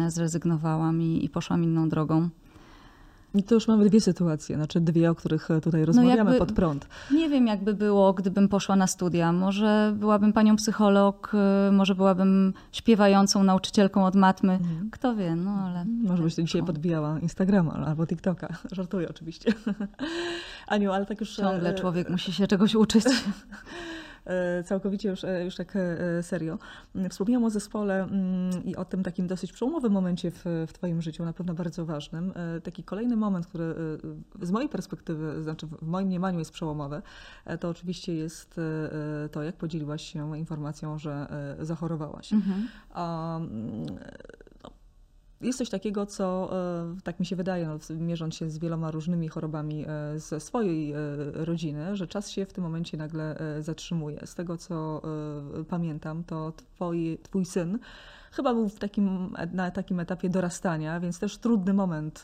zrezygnowałam 0.07 1.01
i, 1.01 1.25
i 1.25 1.29
poszłam 1.29 1.63
inną 1.63 1.89
drogą. 1.89 2.29
I 3.35 3.43
to 3.43 3.55
już 3.55 3.67
mamy 3.67 3.85
dwie 3.85 4.01
sytuacje, 4.01 4.55
znaczy 4.55 4.81
dwie, 4.81 5.11
o 5.11 5.15
których 5.15 5.51
e, 5.51 5.61
tutaj 5.61 5.85
rozmawiamy 5.85 6.15
jakby- 6.15 6.45
pod 6.45 6.51
prąd. 6.51 6.87
Nie 7.11 7.29
wiem, 7.29 7.47
jakby 7.47 7.73
było, 7.73 8.13
gdybym 8.13 8.49
poszła 8.49 8.75
na 8.75 8.87
studia. 8.87 9.31
Może 9.31 9.93
byłabym 9.97 10.33
panią 10.33 10.55
psycholog, 10.55 11.31
y, 11.69 11.71
może 11.71 11.95
byłabym 11.95 12.53
śpiewającą 12.71 13.43
nauczycielką 13.43 14.05
od 14.05 14.15
matmy. 14.15 14.59
Kto 14.91 15.15
wie, 15.15 15.35
no 15.35 15.51
ale. 15.51 15.85
Może 15.85 16.23
byś 16.23 16.35
ty 16.35 16.43
dzisiaj 16.43 16.63
podbijała 16.63 17.19
Instagrama 17.19 17.73
albo 17.73 18.07
TikToka. 18.07 18.47
Żartuję 18.71 19.09
oczywiście. 19.09 19.53
Aniu, 20.67 20.91
ale 20.91 21.05
tak 21.05 21.19
już... 21.19 21.35
Ciągle 21.35 21.69
e, 21.69 21.73
człowiek 21.73 22.09
musi 22.09 22.33
się 22.33 22.47
czegoś 22.47 22.75
uczyć. 22.75 23.05
E, 24.25 24.63
całkowicie 24.63 25.09
już, 25.09 25.23
e, 25.23 25.45
już 25.45 25.55
tak 25.55 25.73
e, 25.75 26.23
serio. 26.23 26.57
Wspomniałam 27.09 27.43
o 27.43 27.49
zespole 27.49 28.03
mm, 28.03 28.65
i 28.65 28.75
o 28.75 28.85
tym 28.85 29.03
takim 29.03 29.27
dosyć 29.27 29.53
przełomowym 29.53 29.91
momencie 29.91 30.31
w, 30.31 30.43
w 30.67 30.73
Twoim 30.73 31.01
życiu, 31.01 31.25
na 31.25 31.33
pewno 31.33 31.53
bardzo 31.53 31.85
ważnym. 31.85 32.33
Taki 32.63 32.83
kolejny 32.83 33.15
moment, 33.15 33.47
który 33.47 33.75
z 34.41 34.51
mojej 34.51 34.69
perspektywy, 34.69 35.43
znaczy 35.43 35.67
w 35.67 35.87
moim 35.87 36.07
mniemaniu 36.07 36.39
jest 36.39 36.51
przełomowy, 36.51 37.01
to 37.59 37.69
oczywiście 37.69 38.15
jest 38.15 38.59
to, 39.31 39.43
jak 39.43 39.55
podzieliłaś 39.55 40.01
się 40.01 40.37
informacją, 40.37 40.97
że 40.97 41.27
zachorowałaś. 41.59 42.33
Mhm. 42.33 42.67
Mm, 42.95 43.85
jest 45.41 45.57
coś 45.57 45.69
takiego, 45.69 46.05
co 46.05 46.49
e, 46.51 47.01
tak 47.03 47.19
mi 47.19 47.25
się 47.25 47.35
wydaje, 47.35 47.67
no, 47.67 47.77
mierząc 47.95 48.35
się 48.35 48.49
z 48.49 48.57
wieloma 48.57 48.91
różnymi 48.91 49.27
chorobami 49.27 49.85
e, 49.87 50.19
ze 50.19 50.39
swojej 50.39 50.91
e, 50.93 50.97
rodziny, 51.33 51.95
że 51.95 52.07
czas 52.07 52.29
się 52.29 52.45
w 52.45 52.53
tym 52.53 52.63
momencie 52.63 52.97
nagle 52.97 53.37
zatrzymuje. 53.59 54.21
Z 54.25 54.35
tego, 54.35 54.57
co 54.57 55.01
pamiętam, 55.69 56.23
to 56.23 56.51
twoi, 56.51 57.17
twój 57.23 57.45
syn 57.45 57.79
chyba 58.31 58.53
był 58.53 58.69
w 58.69 58.79
takim, 58.79 59.35
na 59.53 59.71
takim 59.71 59.99
etapie 59.99 60.29
dorastania, 60.29 60.99
więc 60.99 61.19
też 61.19 61.37
trudny 61.37 61.73
moment 61.73 62.23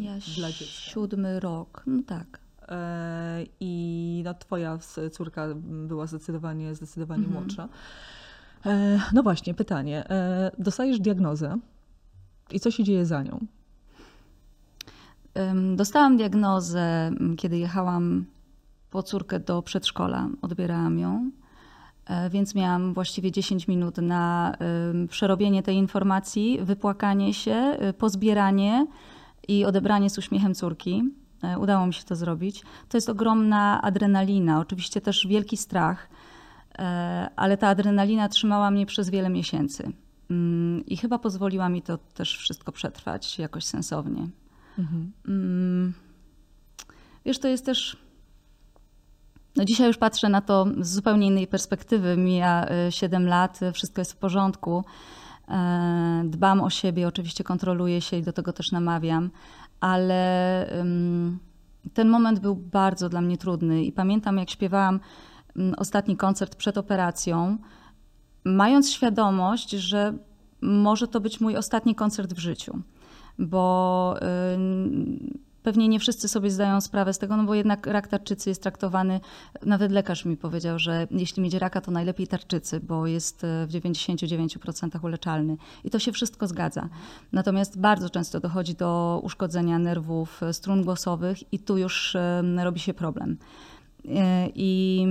Ja 0.00 0.12
dla 0.36 0.48
dziecka. 0.48 0.64
siódmy 0.64 1.40
rok, 1.40 1.82
no 1.86 2.02
tak. 2.06 2.40
I 3.60 4.22
no, 4.24 4.34
twoja 4.34 4.78
córka 5.12 5.46
była 5.62 6.06
zdecydowanie, 6.06 6.74
zdecydowanie 6.74 7.24
Mhm. 7.24 7.42
młodsza. 7.42 7.68
No 9.12 9.22
właśnie, 9.22 9.54
pytanie. 9.54 10.04
Dostajesz 10.58 11.00
diagnozę 11.00 11.58
i 12.50 12.60
co 12.60 12.70
się 12.70 12.84
dzieje 12.84 13.06
za 13.06 13.22
nią? 13.22 13.46
Dostałam 15.76 16.16
diagnozę, 16.16 17.10
kiedy 17.36 17.58
jechałam 17.58 18.24
po 18.90 19.02
córkę 19.02 19.40
do 19.40 19.62
przedszkola, 19.62 20.28
odbierałam 20.42 20.98
ją, 20.98 21.30
e, 22.06 22.30
więc 22.30 22.54
miałam 22.54 22.94
właściwie 22.94 23.32
10 23.32 23.68
minut 23.68 23.96
na 23.98 24.56
przerobienie 25.08 25.62
tej 25.62 25.76
informacji, 25.76 26.58
wypłakanie 26.62 27.34
się, 27.34 27.76
y, 27.88 27.92
pozbieranie 27.92 28.86
i 29.48 29.64
odebranie 29.64 30.10
z 30.10 30.18
uśmiechem 30.18 30.54
córki. 30.54 31.02
E, 31.42 31.58
Udało 31.58 31.86
mi 31.86 31.94
się 31.94 32.04
to 32.04 32.16
zrobić. 32.16 32.62
To 32.88 32.96
jest 32.96 33.08
ogromna 33.08 33.82
adrenalina, 33.82 34.60
oczywiście 34.60 35.00
też 35.00 35.26
wielki 35.26 35.56
strach, 35.56 36.08
e, 36.78 37.30
ale 37.36 37.56
ta 37.56 37.68
adrenalina 37.68 38.28
trzymała 38.28 38.70
mnie 38.70 38.86
przez 38.86 39.10
wiele 39.10 39.28
miesięcy. 39.28 39.92
Mm, 40.30 40.86
I 40.86 40.96
chyba 40.96 41.18
pozwoliła 41.18 41.68
mi 41.68 41.82
to 41.82 41.98
też 41.98 42.38
wszystko 42.38 42.72
przetrwać 42.72 43.38
jakoś 43.38 43.64
sensownie. 43.64 44.28
Mm, 45.28 45.94
Wiesz, 47.26 47.38
to 47.38 47.48
jest 47.48 47.66
też. 47.66 47.96
No 49.56 49.64
dzisiaj 49.64 49.86
już 49.86 49.98
patrzę 49.98 50.28
na 50.28 50.40
to 50.40 50.66
z 50.80 50.92
zupełnie 50.92 51.26
innej 51.26 51.46
perspektywy. 51.46 52.16
Mija 52.16 52.66
y, 52.88 52.92
7 52.92 53.26
lat, 53.26 53.62
y, 53.62 53.72
wszystko 53.72 54.00
jest 54.00 54.12
w 54.12 54.16
porządku. 54.16 54.84
E, 55.48 56.22
Dbam 56.24 56.60
o 56.60 56.70
siebie, 56.70 57.08
oczywiście 57.08 57.44
kontroluję 57.44 58.00
się 58.00 58.16
i 58.16 58.22
do 58.22 58.32
tego 58.32 58.52
też 58.52 58.72
namawiam, 58.72 59.30
ale 59.80 60.66
ten 61.94 62.08
moment 62.08 62.40
był 62.40 62.56
bardzo 62.56 63.08
dla 63.08 63.20
mnie 63.20 63.38
trudny 63.38 63.84
i 63.84 63.92
pamiętam, 63.92 64.38
jak 64.38 64.50
śpiewałam 64.50 65.00
mm, 65.56 65.74
ostatni 65.78 66.16
koncert 66.16 66.56
przed 66.56 66.78
operacją, 66.78 67.58
mając 68.46 68.92
świadomość, 68.92 69.70
że 69.70 70.14
może 70.60 71.08
to 71.08 71.20
być 71.20 71.40
mój 71.40 71.56
ostatni 71.56 71.94
koncert 71.94 72.34
w 72.34 72.38
życiu, 72.38 72.78
bo 73.38 74.14
y, 74.16 74.58
pewnie 75.62 75.88
nie 75.88 76.00
wszyscy 76.00 76.28
sobie 76.28 76.50
zdają 76.50 76.80
sprawę 76.80 77.12
z 77.12 77.18
tego, 77.18 77.36
no 77.36 77.44
bo 77.44 77.54
jednak 77.54 77.86
rak 77.86 78.08
tarczycy 78.08 78.50
jest 78.50 78.62
traktowany, 78.62 79.20
nawet 79.64 79.92
lekarz 79.92 80.24
mi 80.24 80.36
powiedział, 80.36 80.78
że 80.78 81.06
jeśli 81.10 81.42
mieć 81.42 81.54
raka, 81.54 81.80
to 81.80 81.90
najlepiej 81.90 82.26
tarczycy, 82.26 82.80
bo 82.80 83.06
jest 83.06 83.44
y, 83.44 83.66
w 83.66 83.70
99% 83.70 85.04
uleczalny. 85.04 85.56
I 85.84 85.90
to 85.90 85.98
się 85.98 86.12
wszystko 86.12 86.46
zgadza. 86.46 86.88
Natomiast 87.32 87.80
bardzo 87.80 88.10
często 88.10 88.40
dochodzi 88.40 88.74
do 88.74 89.20
uszkodzenia 89.22 89.78
nerwów 89.78 90.42
y, 90.42 90.52
strun 90.52 90.84
głosowych 90.84 91.52
i 91.52 91.58
tu 91.58 91.78
już 91.78 92.16
robi 92.56 92.80
się 92.80 92.94
problem. 92.94 93.36
I 94.54 95.06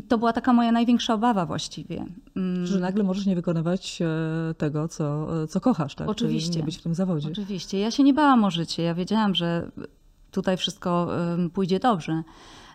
i 0.00 0.02
to 0.02 0.18
była 0.18 0.32
taka 0.32 0.52
moja 0.52 0.72
największa 0.72 1.14
obawa 1.14 1.46
właściwie. 1.46 2.04
Mm, 2.36 2.66
Że 2.66 2.80
nagle 2.80 3.04
możesz 3.04 3.26
nie 3.26 3.34
wykonywać 3.34 4.02
e, 4.02 4.54
tego, 4.54 4.88
co, 4.88 5.28
co 5.46 5.60
kochasz, 5.60 5.94
tak? 5.94 6.06
Czyli 6.06 6.10
Oczywiście. 6.10 6.58
nie 6.58 6.64
być 6.64 6.78
w 6.78 6.82
tym 6.82 6.94
zawodzie. 6.94 7.28
Oczywiście. 7.32 7.78
Ja 7.78 7.90
się 7.90 8.02
nie 8.02 8.14
bałam 8.14 8.44
o 8.44 8.50
życie. 8.50 8.82
Ja 8.82 8.94
wiedziałam, 8.94 9.34
że 9.34 9.70
tutaj 10.30 10.56
wszystko 10.56 11.08
pójdzie 11.52 11.80
dobrze. 11.80 12.22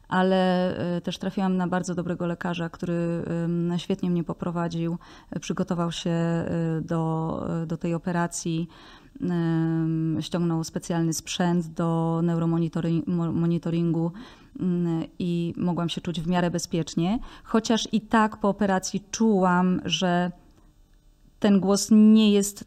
Ale 0.07 0.71
y, 0.97 1.01
też 1.01 1.17
trafiłam 1.17 1.57
na 1.57 1.67
bardzo 1.67 1.95
dobrego 1.95 2.25
lekarza, 2.25 2.69
który 2.69 3.23
świetnie 3.77 4.09
mnie 4.09 4.23
poprowadził, 4.23 4.97
przygotował 5.41 5.91
się 5.91 6.15
do, 6.81 7.47
do 7.67 7.77
tej 7.77 7.93
operacji, 7.93 8.67
ściągnął 10.21 10.63
specjalny 10.63 11.13
sprzęt 11.13 11.67
do 11.67 12.19
neuromonitoringu 12.23 14.11
i 15.19 15.53
mogłam 15.57 15.89
się 15.89 16.01
czuć 16.01 16.21
w 16.21 16.27
miarę 16.27 16.51
bezpiecznie, 16.51 17.19
chociaż 17.43 17.87
i 17.91 18.01
tak 18.01 18.37
po 18.37 18.49
operacji 18.49 19.03
czułam, 19.11 19.81
że 19.85 20.31
ten 21.39 21.59
głos 21.59 21.87
nie 21.91 22.31
jest 22.31 22.65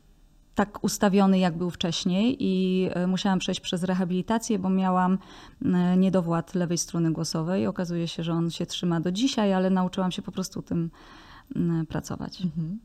tak 0.55 0.85
ustawiony, 0.85 1.39
jak 1.39 1.57
był 1.59 1.71
wcześniej, 1.71 2.37
i 2.41 2.89
e, 2.95 3.07
musiałam 3.07 3.39
przejść 3.39 3.61
przez 3.61 3.83
rehabilitację, 3.83 4.59
bo 4.59 4.71
miałam 4.71 5.19
niedowład 5.97 6.55
lewej 6.55 6.79
struny 6.79 7.13
głosowej. 7.13 7.67
Okazuje 7.67 8.09
się, 8.09 8.23
że 8.23 8.33
on 8.33 8.51
się 8.51 8.67
trzyma 8.67 9.01
do 9.01 9.13
dzisiaj, 9.13 9.53
ale 9.53 9.71
nauczyłam 9.71 10.13
się 10.13 10.23
po 10.23 10.33
prostu 10.33 10.63
tym 10.63 10.91
pracować. 11.89 12.43
Mhm. 12.43 12.79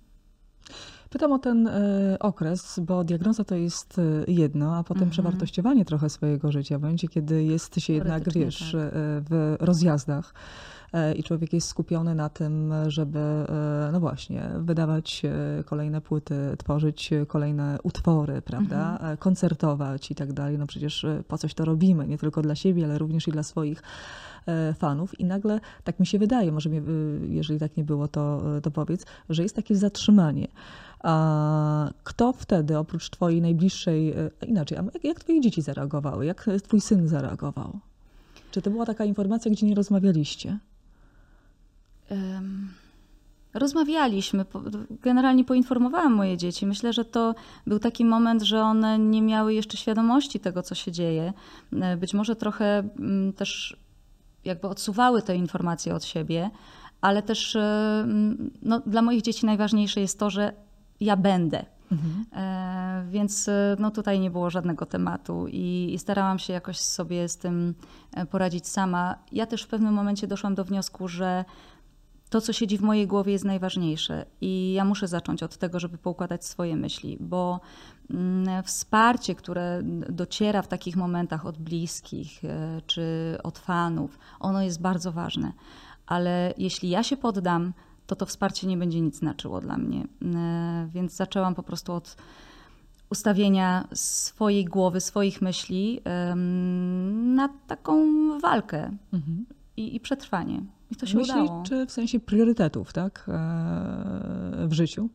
Pytam 1.13 1.31
o 1.31 1.39
ten 1.39 1.67
y, 1.67 1.71
okres, 2.19 2.79
bo 2.79 3.03
diagnoza 3.03 3.43
to 3.43 3.55
jest 3.55 3.97
y, 3.97 4.25
jedno, 4.27 4.75
a 4.75 4.83
potem 4.83 5.03
Mhm. 5.03 5.11
przewartościowanie 5.11 5.85
trochę 5.85 6.09
swojego 6.09 6.51
życia 6.51 6.79
będzie, 6.79 7.07
kiedy 7.07 7.43
jest 7.43 7.79
się 7.79 7.93
jednak, 7.93 8.33
wiesz, 8.33 8.71
tak. 8.71 8.81
y, 8.81 9.23
w 9.29 9.55
rozjazdach 9.59 10.33
i 11.15 11.23
człowiek 11.23 11.53
jest 11.53 11.67
skupiony 11.67 12.15
na 12.15 12.29
tym, 12.29 12.73
żeby, 12.87 13.19
no 13.91 13.99
właśnie, 13.99 14.49
wydawać 14.59 15.21
kolejne 15.65 16.01
płyty, 16.01 16.35
tworzyć 16.57 17.09
kolejne 17.27 17.77
utwory, 17.83 18.41
prawda, 18.41 18.91
Mhm. 18.91 19.17
koncertować 19.17 20.11
i 20.11 20.15
tak 20.15 20.33
dalej. 20.33 20.57
No 20.57 20.67
przecież 20.67 21.05
po 21.27 21.37
coś 21.37 21.53
to 21.53 21.65
robimy, 21.65 22.07
nie 22.07 22.17
tylko 22.17 22.41
dla 22.41 22.55
siebie, 22.55 22.85
ale 22.85 22.97
również 22.97 23.27
i 23.27 23.31
dla 23.31 23.43
swoich 23.43 23.81
e, 24.45 24.73
fanów 24.73 25.19
i 25.19 25.25
nagle, 25.25 25.59
tak 25.83 25.99
mi 25.99 26.05
się 26.05 26.19
wydaje, 26.19 26.51
może 26.51 26.69
mnie, 26.69 26.81
jeżeli 27.27 27.59
tak 27.59 27.77
nie 27.77 27.83
było, 27.83 28.07
to, 28.07 28.41
to 28.63 28.71
powiedz, 28.71 29.05
że 29.29 29.43
jest 29.43 29.55
takie 29.55 29.75
zatrzymanie. 29.75 30.47
A 31.03 31.89
kto 32.03 32.33
wtedy, 32.33 32.77
oprócz 32.77 33.09
twojej 33.09 33.41
najbliższej, 33.41 34.11
e, 34.11 34.29
inaczej, 34.47 34.77
jak, 35.03 35.19
twoje 35.19 35.41
dzieci 35.41 35.61
zareagowały? 35.61 36.25
Jak 36.25 36.49
twój 36.63 36.81
syn 36.81 37.07
zareagował? 37.07 37.79
Czy 38.51 38.61
to 38.61 38.69
była 38.69 38.85
taka 38.85 39.05
informacja, 39.05 39.51
gdzie 39.51 39.65
nie 39.65 39.75
rozmawialiście? 39.75 40.59
Rozmawialiśmy, 43.53 44.45
generalnie 44.89 45.43
poinformowałam 45.43 46.13
moje 46.13 46.37
dzieci. 46.37 46.65
Myślę, 46.65 46.93
że 46.93 47.05
to 47.05 47.35
był 47.67 47.79
taki 47.79 48.05
moment, 48.05 48.41
że 48.41 48.61
one 48.61 48.99
nie 48.99 49.21
miały 49.21 49.53
jeszcze 49.53 49.77
świadomości 49.77 50.39
tego, 50.39 50.63
co 50.63 50.75
się 50.75 50.91
dzieje. 50.91 51.33
E, 51.81 51.97
Być 51.97 52.13
może 52.13 52.35
trochę 52.35 52.83
mm, 52.99 53.33
też 53.33 53.77
jakby 54.45 54.67
odsuwały 54.67 55.21
te 55.21 55.35
informacje 55.35 55.95
od 55.95 56.03
siebie, 56.03 56.49
ale 57.01 57.23
też 57.23 57.55
e, 57.55 57.59
mm, 58.03 58.51
no, 58.61 58.79
dla 58.79 59.01
moich 59.01 59.21
dzieci 59.21 59.45
najważniejsze 59.45 60.01
jest 60.01 60.19
to, 60.19 60.29
że 60.29 60.53
ja 61.03 61.17
będę. 61.17 61.65
E, 62.33 63.05
Więc 63.09 63.47
e, 63.47 63.75
no, 63.79 63.91
tutaj 63.91 64.19
nie 64.19 64.31
było 64.31 64.49
żadnego 64.49 64.85
tematu 64.85 65.47
i, 65.47 65.91
i 65.93 65.99
starałam 65.99 66.39
się 66.39 66.53
jakoś 66.53 66.77
sobie 66.77 67.29
z 67.29 67.37
tym 67.37 67.75
e, 68.13 68.25
poradzić 68.25 68.67
sama. 68.67 69.15
Ja 69.31 69.45
też 69.45 69.63
w 69.63 69.67
pewnym 69.67 69.93
momencie 69.93 70.27
doszłam 70.27 70.55
do 70.55 70.65
wniosku, 70.65 71.07
że 71.07 71.45
to, 72.29 72.41
co 72.41 72.53
siedzi 72.53 72.77
w 72.77 72.81
mojej 72.81 73.07
głowie, 73.07 73.31
jest 73.31 73.45
najważniejsze 73.45 74.25
i 74.41 74.73
ja 74.73 74.85
muszę 74.85 75.07
zacząć 75.07 75.43
od 75.43 75.57
tego, 75.57 75.79
żeby 75.79 75.97
poukładać 75.97 76.45
swoje 76.45 76.75
myśli, 76.75 77.17
bo 77.19 77.59
mm, 78.09 78.63
wsparcie, 78.63 79.35
które 79.35 79.81
dociera 80.09 80.61
w 80.61 80.67
takich 80.67 80.95
momentach 80.95 81.45
od 81.45 81.57
bliskich 81.57 82.45
e, 82.45 82.81
czy 82.87 83.37
od 83.43 83.59
fanów, 83.59 84.19
ono 84.39 84.61
jest 84.61 84.81
bardzo 84.81 85.11
ważne. 85.11 85.51
Ale 86.05 86.53
jeśli 86.57 86.89
ja 86.89 87.03
się 87.03 87.17
poddam, 87.17 87.73
to 88.07 88.15
to 88.15 88.25
wsparcie 88.25 88.67
nie 88.67 88.77
będzie 88.77 89.01
nic 89.01 89.15
znaczyło 89.19 89.61
dla 89.61 89.77
mnie. 89.77 90.07
E, 90.35 90.87
Więc 90.93 91.15
zaczęłam 91.15 91.55
po 91.55 91.63
prostu 91.63 91.93
od 91.93 92.15
ustawienia 93.09 93.87
swojej 93.93 94.65
głowy, 94.65 95.01
swoich 95.01 95.41
myśli 95.41 96.01
na 97.35 97.49
taką 97.67 98.03
walkę 98.39 98.91
Mhm. 99.13 99.45
i, 99.77 99.95
i 99.95 99.99
przetrwanie. 99.99 100.61
I 100.91 100.95
to 100.95 101.05
się 101.05 101.17
Myśli, 101.17 101.33
udało. 101.41 101.63
czy 101.63 101.85
w 101.85 101.91
sensie 101.91 102.19
priorytetów, 102.19 102.93
tak? 102.93 103.25
E, 103.27 104.67
w 104.67 104.73
życiu? 104.73 105.09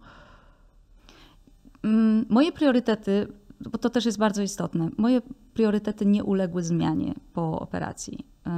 Mm, 1.82 2.26
Moje 2.28 2.52
priorytety, 2.52 3.26
bo 3.60 3.78
to 3.78 3.90
też 3.90 4.06
jest 4.06 4.18
bardzo 4.18 4.42
istotne, 4.42 4.88
moje 4.98 5.20
priorytety 5.54 6.06
nie 6.06 6.24
uległy 6.24 6.62
zmianie 6.62 7.14
po 7.32 7.60
operacji 7.60 8.26
y, 8.46 8.50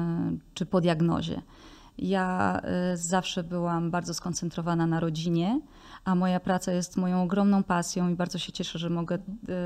czy 0.54 0.66
po 0.66 0.80
diagnozie. 0.80 1.42
Ja 2.02 2.60
y, 2.92 2.96
zawsze 2.96 3.42
byłam 3.44 3.90
bardzo 3.90 4.14
skoncentrowana 4.14 4.86
na 4.86 5.00
rodzinie, 5.00 5.60
a 6.04 6.14
moja 6.14 6.40
praca 6.40 6.72
jest 6.72 6.96
moją 6.96 7.22
ogromną 7.22 7.62
pasją 7.62 8.08
i 8.08 8.14
bardzo 8.14 8.38
się 8.38 8.52
cieszę, 8.52 8.78
że 8.78 8.90
mogę, 8.90 9.18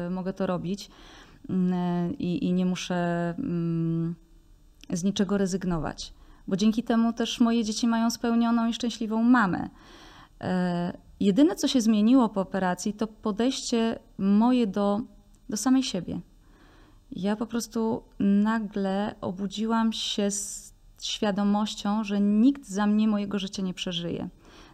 y, 0.07 0.11
mogę 0.11 0.33
to 0.33 0.47
robić 0.47 0.91
Mm, 1.49 2.19
i, 2.19 2.45
i 2.45 2.53
nie 2.53 2.67
muszę 2.67 2.95
mm, 3.39 4.15
z 4.91 5.05
niczego 5.05 5.39
rezygnować, 5.39 6.13
bo 6.49 6.57
dzięki 6.57 6.83
temu 6.83 7.13
też 7.13 7.41
moje 7.41 7.65
dzieci 7.65 7.87
mają 7.87 8.11
spełnioną 8.11 8.69
i 8.69 8.73
szczęśliwą 8.73 9.23
mamę. 9.23 9.69
E, 10.41 10.99
Jedyne, 11.21 11.55
co 11.55 11.69
się 11.69 11.81
zmieniło 11.81 12.29
po 12.29 12.41
operacji, 12.41 12.93
to 12.93 13.07
podejście 13.07 13.99
moje 14.19 14.67
do, 14.67 15.01
do 15.49 15.57
samej 15.57 15.83
siebie. 15.83 16.21
Ja 17.11 17.37
po 17.37 17.47
prostu 17.47 18.03
nagle 18.19 19.15
obudziłam 19.21 19.93
się 19.93 20.31
z 20.31 20.74
świadomością, 21.07 22.05
że 22.05 22.21
nikt 22.21 22.67
za 22.69 22.87
mnie 22.87 23.09
mojego 23.09 23.39
życia 23.39 23.63
nie 23.63 23.75
przeżyje, 23.75 24.29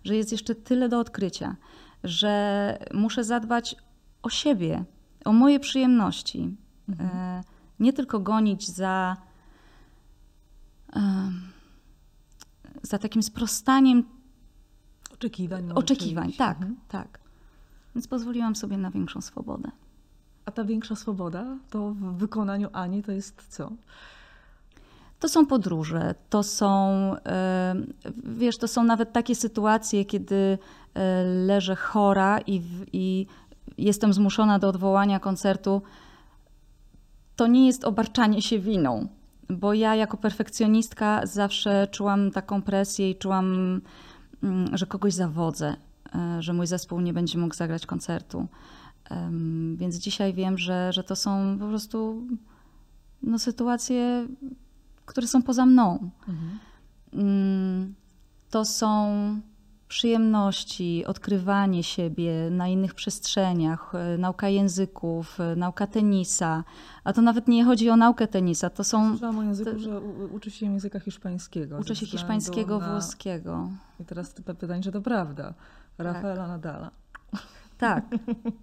że 0.05 0.17
jest 0.17 0.33
jeszcze 0.33 0.55
tyle 0.55 0.89
do 0.89 0.99
odkrycia, 0.99 1.57
że 2.05 2.79
muszę 2.95 3.25
zadbać 3.25 3.77
o 4.23 4.31
siebie, 4.31 4.85
o 5.25 5.33
moje 5.33 5.61
przyjemności. 5.61 6.57
E, 7.01 7.43
Nie 7.81 7.93
tylko 7.93 8.21
gonić 8.21 8.69
za, 8.69 9.17
em, 10.93 11.41
za 12.83 12.99
takim 12.99 13.23
sprostaniem 13.23 14.05
Oczekiwań. 15.15 15.63
może 15.65 15.75
oczekiwań. 15.75 16.33
Tak, 16.33 16.57
Mhm. 16.57 16.77
tak. 16.89 17.21
Więc 17.95 18.09
pozwoliłam 18.09 18.57
sobie 18.57 18.77
na 18.77 18.91
większą 18.91 19.21
swobodę. 19.21 19.71
A 20.45 20.51
ta 20.51 20.65
większa 20.65 20.97
swoboda 20.97 21.57
to 21.71 21.91
w 21.91 22.17
wykonaniu 22.19 22.69
Ani 22.73 23.03
to 23.03 23.13
jest 23.13 23.47
co? 23.49 23.73
To 25.21 25.29
są 25.29 25.47
podróże, 25.47 26.15
to 26.31 26.43
są, 26.43 26.71
e, 27.27 27.75
wiesz, 28.25 28.59
to 28.59 28.69
są 28.69 28.85
nawet 28.85 29.13
takie 29.13 29.35
sytuacje, 29.35 30.05
kiedy 30.05 30.59
e, 30.95 31.25
leżę 31.25 31.77
chora 31.77 32.41
i, 32.47 32.63
i 32.93 33.27
jestem 33.79 34.13
zmuszona 34.13 34.59
do 34.59 34.69
odwołania 34.69 35.21
koncertu. 35.21 35.83
To 37.37 37.47
nie 37.47 37.67
jest 37.67 37.85
obarczanie 37.85 38.43
się 38.43 38.59
winą, 38.59 39.09
bo 39.51 39.75
ja 39.75 39.95
jako 39.95 40.17
perfekcjonistka 40.17 41.27
zawsze 41.27 41.89
czułam 41.91 42.31
taką 42.31 42.63
presję 42.63 43.11
i 43.11 43.17
czułam, 43.17 43.81
mm, 44.43 44.77
że 44.77 44.87
kogoś 44.87 45.15
zawodzę, 45.15 45.77
e, 46.15 46.43
że 46.43 46.53
mój 46.53 46.67
zespół 46.67 47.01
nie 47.01 47.13
będzie 47.13 47.39
mógł 47.39 47.55
zagrać 47.55 47.87
koncertu. 47.87 48.47
Więc 49.77 49.97
dzisiaj 49.97 50.35
wiem, 50.35 50.59
że, 50.59 50.93
że 50.93 51.05
to 51.05 51.17
są 51.17 51.59
po 51.61 51.67
prostu 51.67 52.27
no, 53.23 53.39
sytuacje, 53.39 54.27
które 55.11 55.27
są 55.27 55.43
poza 55.43 55.67
mną. 55.67 56.11
Mm, 57.13 57.95
To 58.51 58.65
są 58.65 58.91
przyjemności, 59.89 61.05
odkrywanie 61.07 61.83
siebie 61.83 62.51
na 62.51 62.69
innych 62.69 62.95
przestrzeniach, 62.95 63.95
e, 63.95 64.19
nauka 64.19 64.49
języków, 64.49 65.41
e, 65.41 65.57
nauka 65.57 65.87
tenisa. 65.87 66.65
A 67.05 67.13
to 67.13 67.23
nawet 67.23 67.49
nie 67.49 67.65
chodzi 67.65 67.91
o 67.91 67.97
naukę 67.97 68.27
tenisa, 68.29 68.71
to 68.71 68.85
są. 68.85 69.11
Słyszałam 69.11 69.39
o 69.39 69.43
języku, 69.43 69.79
że 69.79 70.01
uczy 70.35 70.51
się 70.51 70.67
języka 70.67 71.01
hiszpańskiego. 71.01 71.79
Uczę 71.79 71.95
ze 71.95 72.01
się 72.01 72.07
hiszpańskiego, 72.07 72.79
na... 72.79 72.91
włoskiego. 72.91 73.71
I 74.01 74.05
teraz 74.05 74.35
pytanie, 74.59 74.83
czy 74.83 74.93
to 74.93 75.01
prawda? 75.01 75.55
Rafaela 75.99 76.49
Nadala. 76.49 76.91
Tak. 77.81 78.05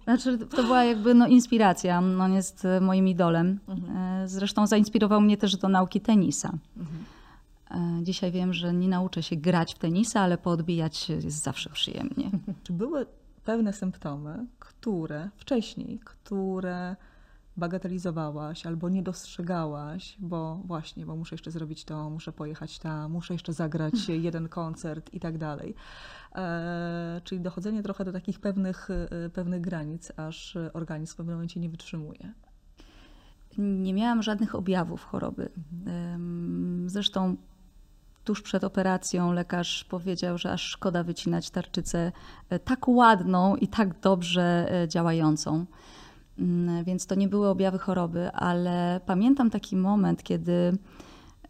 Znaczy, 0.04 0.38
to 0.38 0.62
była 0.62 0.84
jakby 0.84 1.14
no, 1.14 1.26
inspiracja. 1.26 1.98
On 1.98 2.32
jest 2.32 2.64
e, 2.64 2.80
moim 2.80 3.08
idolem. 3.08 3.60
E, 3.96 4.28
Zresztą 4.28 4.66
zainspirował 4.66 5.20
mnie 5.20 5.36
też 5.36 5.56
do 5.56 5.68
nauki 5.68 6.00
tenisa. 6.00 6.52
E, 7.70 8.00
Dzisiaj 8.02 8.32
wiem, 8.32 8.52
że 8.54 8.74
nie 8.74 8.88
nauczę 8.88 9.22
się 9.22 9.36
grać 9.36 9.74
w 9.74 9.78
tenisa, 9.78 10.20
ale 10.20 10.38
poodbijać 10.38 11.08
jest 11.08 11.42
zawsze 11.42 11.70
przyjemnie. 11.70 12.30
Czy 12.62 12.72
były 12.72 13.06
pewne 13.44 13.72
symptomy, 13.72 14.46
które 14.58 15.30
wcześniej, 15.36 16.00
które 16.04 16.96
bagatelizowałaś 17.58 18.66
albo 18.66 18.88
nie 18.88 19.02
dostrzegałaś, 19.02 20.16
bo 20.18 20.60
właśnie, 20.64 21.06
bo 21.06 21.16
muszę 21.16 21.34
jeszcze 21.34 21.50
zrobić 21.50 21.84
to, 21.84 22.10
muszę 22.10 22.32
pojechać 22.32 22.78
tam, 22.78 23.12
muszę 23.12 23.34
jeszcze 23.34 23.52
zagrać 23.52 24.08
jeden 24.28 24.48
koncert 24.48 25.14
i 25.14 25.20
tak 25.20 25.38
dalej. 25.38 25.74
E, 26.34 27.20
czyli 27.24 27.40
dochodzenie 27.40 27.82
trochę 27.82 28.04
do 28.04 28.12
takich 28.12 28.40
pewnych, 28.40 28.88
e, 28.90 29.30
pewnych 29.30 29.60
granic, 29.60 30.12
aż 30.16 30.58
organizm 30.72 31.14
w 31.14 31.16
pewnym 31.16 31.34
momencie 31.34 31.60
nie 31.60 31.68
wytrzymuje. 31.68 32.32
nie 33.58 33.94
miałam 33.94 34.22
żadnych 34.22 34.54
objawów 34.54 35.04
choroby. 35.04 35.50
Em, 35.86 36.84
Zresztą 36.90 37.36
tuż 38.24 38.42
przed 38.42 38.64
operacją 38.64 39.32
lekarz 39.32 39.84
powiedział, 39.84 40.38
że 40.38 40.52
aż 40.52 40.62
szkoda 40.62 41.04
wycinać 41.04 41.50
tarczycę 41.50 42.12
e, 42.50 42.58
tak 42.58 42.88
ładną 42.88 43.56
i 43.56 43.68
tak 43.68 44.00
dobrze 44.00 44.72
działającą. 44.88 45.66
Mm, 46.38 46.84
Więc 46.84 47.06
to 47.06 47.14
nie 47.14 47.28
były 47.28 47.48
objawy 47.48 47.78
choroby, 47.78 48.32
ale 48.32 49.00
pamiętam 49.06 49.50
taki 49.50 49.76
moment, 49.76 50.22
kiedy 50.22 50.78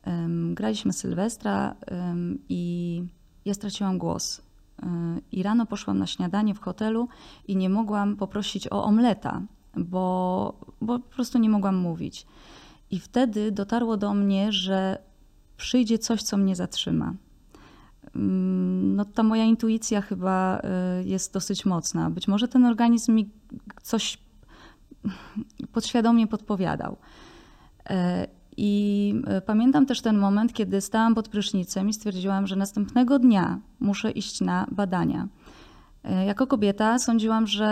em, 0.03 0.55
graliśmy 0.55 0.93
Sylwestra 0.93 1.75
em, 1.87 2.39
i 2.49 3.03
ja 3.45 3.55
straciłam 3.55 3.99
głos. 3.99 4.39
Y, 4.39 4.87
I 5.33 5.43
rano 5.43 5.67
poszłam 5.67 5.99
na 5.99 6.07
śniadanie 6.07 6.55
w 6.55 6.61
hotelu 6.61 7.09
i 7.49 7.57
nie 7.57 7.71
mogłam 7.71 8.17
poprosić 8.17 8.69
o 8.73 8.85
omleta, 8.85 9.43
bo, 9.77 10.55
bo 10.81 10.99
po 10.99 11.09
prostu 11.15 11.39
nie 11.39 11.51
mogłam 11.51 11.77
mówić. 11.77 12.27
I 12.91 13.01
wtedy 13.01 13.53
dotarło 13.53 13.97
do 13.97 14.15
mnie, 14.15 14.53
że 14.53 14.99
przyjdzie 15.57 15.99
coś, 15.99 16.23
co 16.23 16.37
mnie 16.37 16.57
zatrzyma. 16.57 17.15
Mm, 18.17 18.97
No, 18.97 19.05
ta 19.05 19.23
moja 19.23 19.45
intuicja 19.45 20.01
chyba 20.01 20.61
y, 21.01 21.05
jest 21.05 21.33
dosyć 21.35 21.67
mocna. 21.67 22.11
Być 22.11 22.29
może 22.29 22.49
ten 22.49 22.65
organizm 22.65 23.15
mi 23.15 23.31
coś 23.83 24.19
podświadomie 25.73 26.27
podpowiadał. 26.27 26.97
E, 27.91 28.27
I 28.57 29.15
e, 29.27 29.41
pamiętam 29.41 29.87
też 29.87 30.01
ten 30.03 30.19
moment, 30.19 30.53
kiedy 30.53 30.81
stałam 30.81 31.15
pod 31.15 31.29
prysznicem 31.29 31.89
i 31.89 31.93
stwierdziłam, 31.93 32.47
że 32.47 32.57
następnego 32.57 33.19
dnia 33.19 33.59
muszę 33.81 34.11
iść 34.11 34.41
na 34.41 34.67
badania. 34.71 35.29
E, 36.05 36.25
Jako 36.25 36.47
kobieta 36.47 36.99
sądziłam, 36.99 37.47
że 37.47 37.69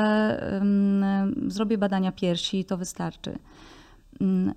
zrobię 1.47 1.79
badania 1.79 2.13
piersi 2.13 2.59
i 2.59 2.65
to 2.65 2.77
wystarczy. 2.77 3.39
Mm, 4.21 4.55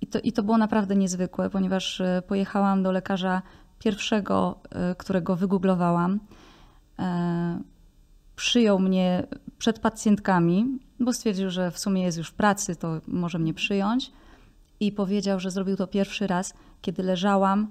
I 0.00 0.06
to, 0.06 0.18
I 0.20 0.32
to 0.32 0.42
było 0.42 0.58
naprawdę 0.58 0.96
niezwykłe, 0.96 1.50
ponieważ 1.50 2.02
pojechałam 2.26 2.82
do 2.82 2.92
lekarza 2.92 3.42
pierwszego, 3.78 4.60
którego 4.98 5.36
wygooglowałam. 5.36 6.20
Przyjął 8.36 8.78
mnie 8.78 9.26
przed 9.58 9.78
pacjentkami, 9.78 10.78
bo 11.00 11.12
stwierdził, 11.12 11.50
że 11.50 11.70
w 11.70 11.78
sumie 11.78 12.02
jest 12.02 12.18
już 12.18 12.28
w 12.28 12.34
pracy, 12.34 12.76
to 12.76 13.00
może 13.06 13.38
mnie 13.38 13.54
przyjąć. 13.54 14.12
I 14.80 14.92
powiedział, 14.92 15.40
że 15.40 15.50
zrobił 15.50 15.76
to 15.76 15.86
pierwszy 15.86 16.26
raz, 16.26 16.54
kiedy 16.80 17.02
leżałam, 17.02 17.68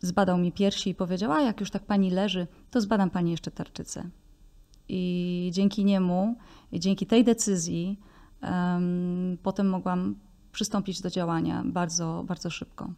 zbadał 0.00 0.38
mi 0.38 0.52
piersi 0.52 0.90
i 0.90 0.94
powiedział: 0.94 1.32
A 1.32 1.40
jak 1.40 1.60
już 1.60 1.70
tak 1.70 1.82
pani 1.82 2.10
leży, 2.10 2.46
to 2.70 2.80
zbadam 2.80 3.10
pani 3.10 3.30
jeszcze 3.30 3.50
tarczycę. 3.50 4.04
I 4.88 5.50
dzięki 5.52 5.84
niemu, 5.84 6.36
i 6.72 6.80
dzięki 6.80 7.06
tej 7.06 7.24
decyzji, 7.24 8.00
em, 8.40 9.38
potem 9.42 9.68
mogłam 9.68 10.14
przystąpić 10.52 11.00
do 11.00 11.10
działania 11.10 11.62
bardzo, 11.66 12.24
bardzo 12.26 12.50
szybko. 12.50 12.90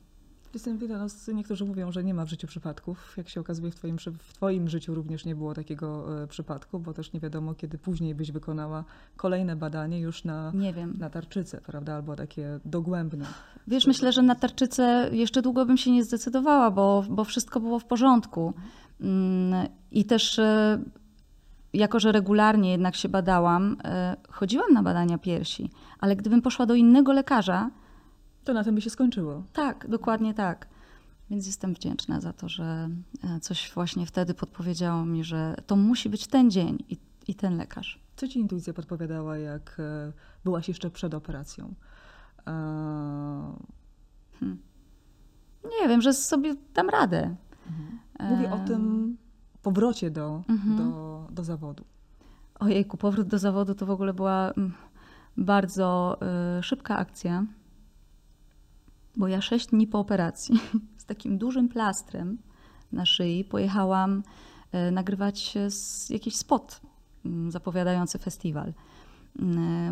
Jestem 0.55 0.79
no, 0.89 1.35
niektórzy 1.35 1.65
mówią, 1.65 1.93
że 1.93 2.05
nie 2.05 2.15
ma 2.15 2.25
w 2.25 2.29
życiu 2.29 2.47
przypadków. 2.47 3.15
Jak 3.17 3.29
się 3.29 3.41
okazuje, 3.41 3.71
w 3.71 3.75
twoim, 3.75 3.99
w 4.19 4.33
twoim 4.33 4.69
życiu 4.69 4.95
również 4.95 5.25
nie 5.25 5.35
było 5.35 5.55
takiego 5.55 6.23
e, 6.23 6.27
przypadku, 6.27 6.79
bo 6.79 6.93
też 6.93 7.13
nie 7.13 7.21
wiadomo, 7.21 7.55
kiedy 7.55 7.79
później 7.79 8.15
byś 8.15 8.33
wykonała 8.33 8.85
kolejne 9.17 9.57
badanie 9.57 10.01
już 10.01 10.25
na, 10.25 10.53
Nie 10.55 10.73
wiem. 10.73 10.97
na 10.99 11.11
tarczycę, 11.11 11.61
prawda? 11.61 11.95
Albo 11.95 12.17
takie 12.17 12.61
dogłębne. 12.65 13.27
Wiesz, 13.67 13.87
myślę, 13.87 14.13
że 14.13 14.23
na 14.23 14.35
tarczycę 14.35 15.09
jeszcze 15.13 15.43
długo 15.43 15.67
bym 15.67 15.77
się 15.77 15.91
nie 15.91 16.05
zdecydowała, 16.05 16.71
bo, 16.71 17.05
bo 17.11 17.25
wszystko 17.25 17.61
było 17.61 17.79
w 17.79 17.85
porządku. 17.85 18.55
Mm, 19.01 19.69
I 19.91 20.05
też, 20.05 20.39
e, 20.39 20.83
jako 21.73 22.01
że 22.01 22.13
regularnie 22.13 22.71
jednak 22.71 22.97
się 22.97 23.09
badałam, 23.09 23.77
e, 23.85 24.17
chodziłam 24.29 24.73
na 24.73 24.83
badania 24.83 25.19
piersi, 25.19 25.71
ale 26.01 26.17
gdybym 26.17 26.43
poszła 26.43 26.67
do 26.67 26.75
innego 26.75 27.13
lekarza, 27.13 27.71
To 28.45 28.53
na 28.53 28.65
tym 28.65 28.75
by 28.75 28.81
się 28.81 28.91
skończyło. 28.91 29.43
tak, 29.53 29.89
dokładnie 29.89 30.35
tak. 30.35 30.69
Więc 31.31 31.47
jestem 31.47 31.75
wdzięczna 31.75 32.21
za 32.21 32.33
to, 32.33 32.49
że 32.49 32.89
e, 33.25 33.41
coś 33.41 33.73
właśnie 33.75 34.07
wtedy 34.07 34.35
podpowiedziało 34.35 35.05
mi, 35.07 35.25
że 35.25 35.55
to 35.67 35.77
musi 35.77 36.09
być 36.11 36.27
ten 36.27 36.51
dzień 36.51 36.79
i, 36.89 36.97
i 37.29 37.35
ten 37.35 37.57
lekarz. 37.57 38.01
Co 38.17 38.29
ci 38.29 38.39
intuicja 38.39 38.73
podpowiadała, 38.73 39.39
jak 39.39 39.77
e, 39.81 40.13
byłaś 40.45 40.69
jeszcze 40.69 40.91
przed 40.91 41.15
operacją? 41.15 41.75
E, 42.47 42.53
Nie 45.81 45.89
wiem, 45.89 46.03
że 46.03 46.13
sobie 46.13 46.55
dam 46.75 46.89
radę. 46.89 47.37
Mówię 48.21 48.53
o 48.53 48.59
tym 48.59 49.17
powrocie 49.63 50.11
do, 50.11 50.43
Mhm. 50.49 50.77
do, 50.77 51.27
do 51.31 51.45
zawodu. 51.45 51.85
Ojejku, 52.61 52.97
powrót 52.97 53.29
do 53.29 53.39
zawodu 53.39 53.75
to 53.75 53.87
w 53.87 53.91
ogóle 53.91 54.15
była 54.15 54.51
mm, 54.51 54.73
bardzo 55.37 56.19
y, 56.59 56.63
szybka 56.63 56.97
akcja, 56.97 57.45
bo 59.17 59.29
ja 59.29 59.41
sześć 59.41 59.67
dni 59.67 59.87
po 59.87 59.99
operacji 59.99 60.61
z 60.97 61.05
takim 61.05 61.39
dużym 61.39 61.69
plastrem 61.69 62.39
na 62.93 63.07
szyi 63.07 63.45
pojechałam 63.45 64.23
y, 64.89 64.91
nagrywać 64.91 65.57
s- 65.57 66.11
jakiś 66.11 66.37
spot 66.37 66.81
mm, 67.25 67.51
zapowiadający 67.51 68.19
festiwal. 68.19 68.69
Y, 68.69 68.73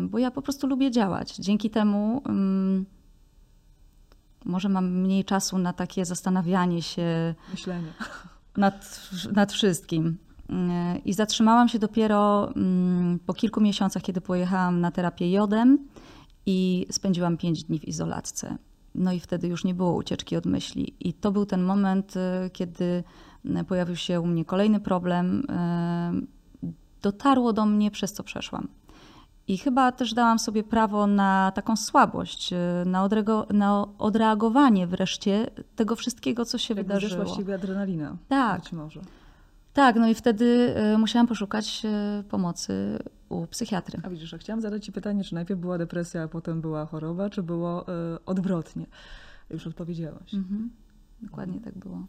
Bo 0.01 0.17
ja 0.19 0.31
po 0.31 0.41
prostu 0.41 0.67
lubię 0.67 0.91
działać. 0.91 1.35
Dzięki 1.35 1.69
temu 1.69 2.21
mm, 2.25 2.85
może 4.45 4.69
mam 4.69 4.91
mniej 5.01 5.25
czasu 5.25 5.57
na 5.57 5.73
takie 5.73 6.05
zastanawianie 6.05 6.81
się, 6.81 7.35
Myślenie. 7.51 7.87
nad, 8.57 8.99
nad 9.33 9.51
wszystkim. 9.53 10.17
I 11.05 11.13
zatrzymałam 11.13 11.69
się 11.69 11.79
dopiero 11.79 12.51
mm, 12.55 13.19
po 13.19 13.33
kilku 13.33 13.61
miesiącach, 13.61 14.03
kiedy 14.03 14.21
pojechałam 14.21 14.81
na 14.81 14.91
terapię 14.91 15.31
jodem 15.31 15.87
i 16.45 16.85
spędziłam 16.91 17.37
pięć 17.37 17.63
dni 17.63 17.79
w 17.79 17.87
izolatce. 17.87 18.57
No 18.95 19.11
i 19.11 19.19
wtedy 19.19 19.47
już 19.47 19.63
nie 19.63 19.73
było 19.73 19.93
ucieczki 19.95 20.35
od 20.35 20.45
myśli. 20.45 20.95
I 20.99 21.13
to 21.13 21.31
był 21.31 21.45
ten 21.45 21.63
moment, 21.63 22.15
y, 22.15 22.49
kiedy 22.49 23.03
y, 23.45 23.63
pojawił 23.63 23.95
się 23.95 24.21
u 24.21 24.25
mnie 24.27 24.45
kolejny 24.45 24.79
problem. 24.79 25.45
y, 26.23 26.33
Dotarło 27.01 27.53
do 27.53 27.65
mnie, 27.65 27.91
przez 27.91 28.13
co 28.13 28.23
przeszłam. 28.23 28.67
I 29.47 29.57
chyba 29.57 29.91
też 29.91 30.13
dałam 30.13 30.39
sobie 30.39 30.63
prawo 30.63 31.07
na 31.07 31.51
taką 31.55 31.75
słabość, 31.75 32.53
na, 32.85 33.03
odrego, 33.03 33.47
na 33.53 33.87
odreagowanie 33.97 34.87
wreszcie 34.87 35.47
tego 35.75 35.95
wszystkiego, 35.95 36.45
co 36.45 36.57
się 36.57 36.73
Jak 36.73 36.85
wydarzyło. 36.87 37.25
z 37.25 37.37
ciebie 37.37 37.55
adrenalina. 37.55 38.17
Tak. 38.27 38.61
Być 38.61 38.71
może. 38.71 39.01
Tak, 39.73 39.95
no 39.95 40.07
i 40.07 40.13
wtedy 40.15 40.75
musiałam 40.97 41.27
poszukać 41.27 41.83
pomocy 42.29 42.99
u 43.33 43.47
psychiatry. 43.47 43.99
A 44.03 44.09
widzisz, 44.09 44.33
a 44.33 44.37
chciałam 44.37 44.61
zadać 44.61 44.85
ci 44.85 44.91
pytanie, 44.91 45.23
czy 45.23 45.35
najpierw 45.35 45.59
była 45.59 45.77
depresja, 45.77 46.23
a 46.23 46.27
potem 46.27 46.61
była 46.61 46.85
choroba, 46.85 47.29
czy 47.29 47.43
było 47.43 47.87
e, 47.87 48.17
odwrotnie? 48.25 48.85
Już 49.49 49.67
odpowiedziałaś. 49.67 50.33
Mhm. 50.33 50.69
Dokładnie 51.21 51.61
tak 51.61 51.77
było. 51.77 52.05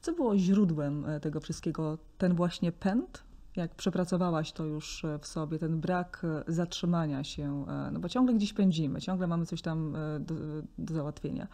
Co 0.00 0.12
było 0.12 0.38
źródłem 0.38 1.06
e, 1.06 1.20
tego 1.20 1.40
wszystkiego? 1.40 1.98
Ten 2.18 2.34
właśnie 2.34 2.72
pęd? 2.72 3.22
Jak 3.56 3.74
przepracowałaś 3.74 4.52
to 4.52 4.64
już 4.64 5.04
e, 5.04 5.18
w 5.18 5.26
sobie, 5.26 5.58
ten 5.58 5.80
brak 5.80 6.26
zatrzymania 6.48 7.24
się, 7.24 7.64
no 7.92 8.00
bo 8.00 8.08
ciągle 8.08 8.34
gdzieś 8.34 8.52
pędzimy, 8.52 9.00
ciągle 9.00 9.26
mamy 9.26 9.46
coś 9.46 9.62
tam 9.62 9.96
do, 10.20 10.34
do 10.78 10.94
załatwienia, 10.94 11.48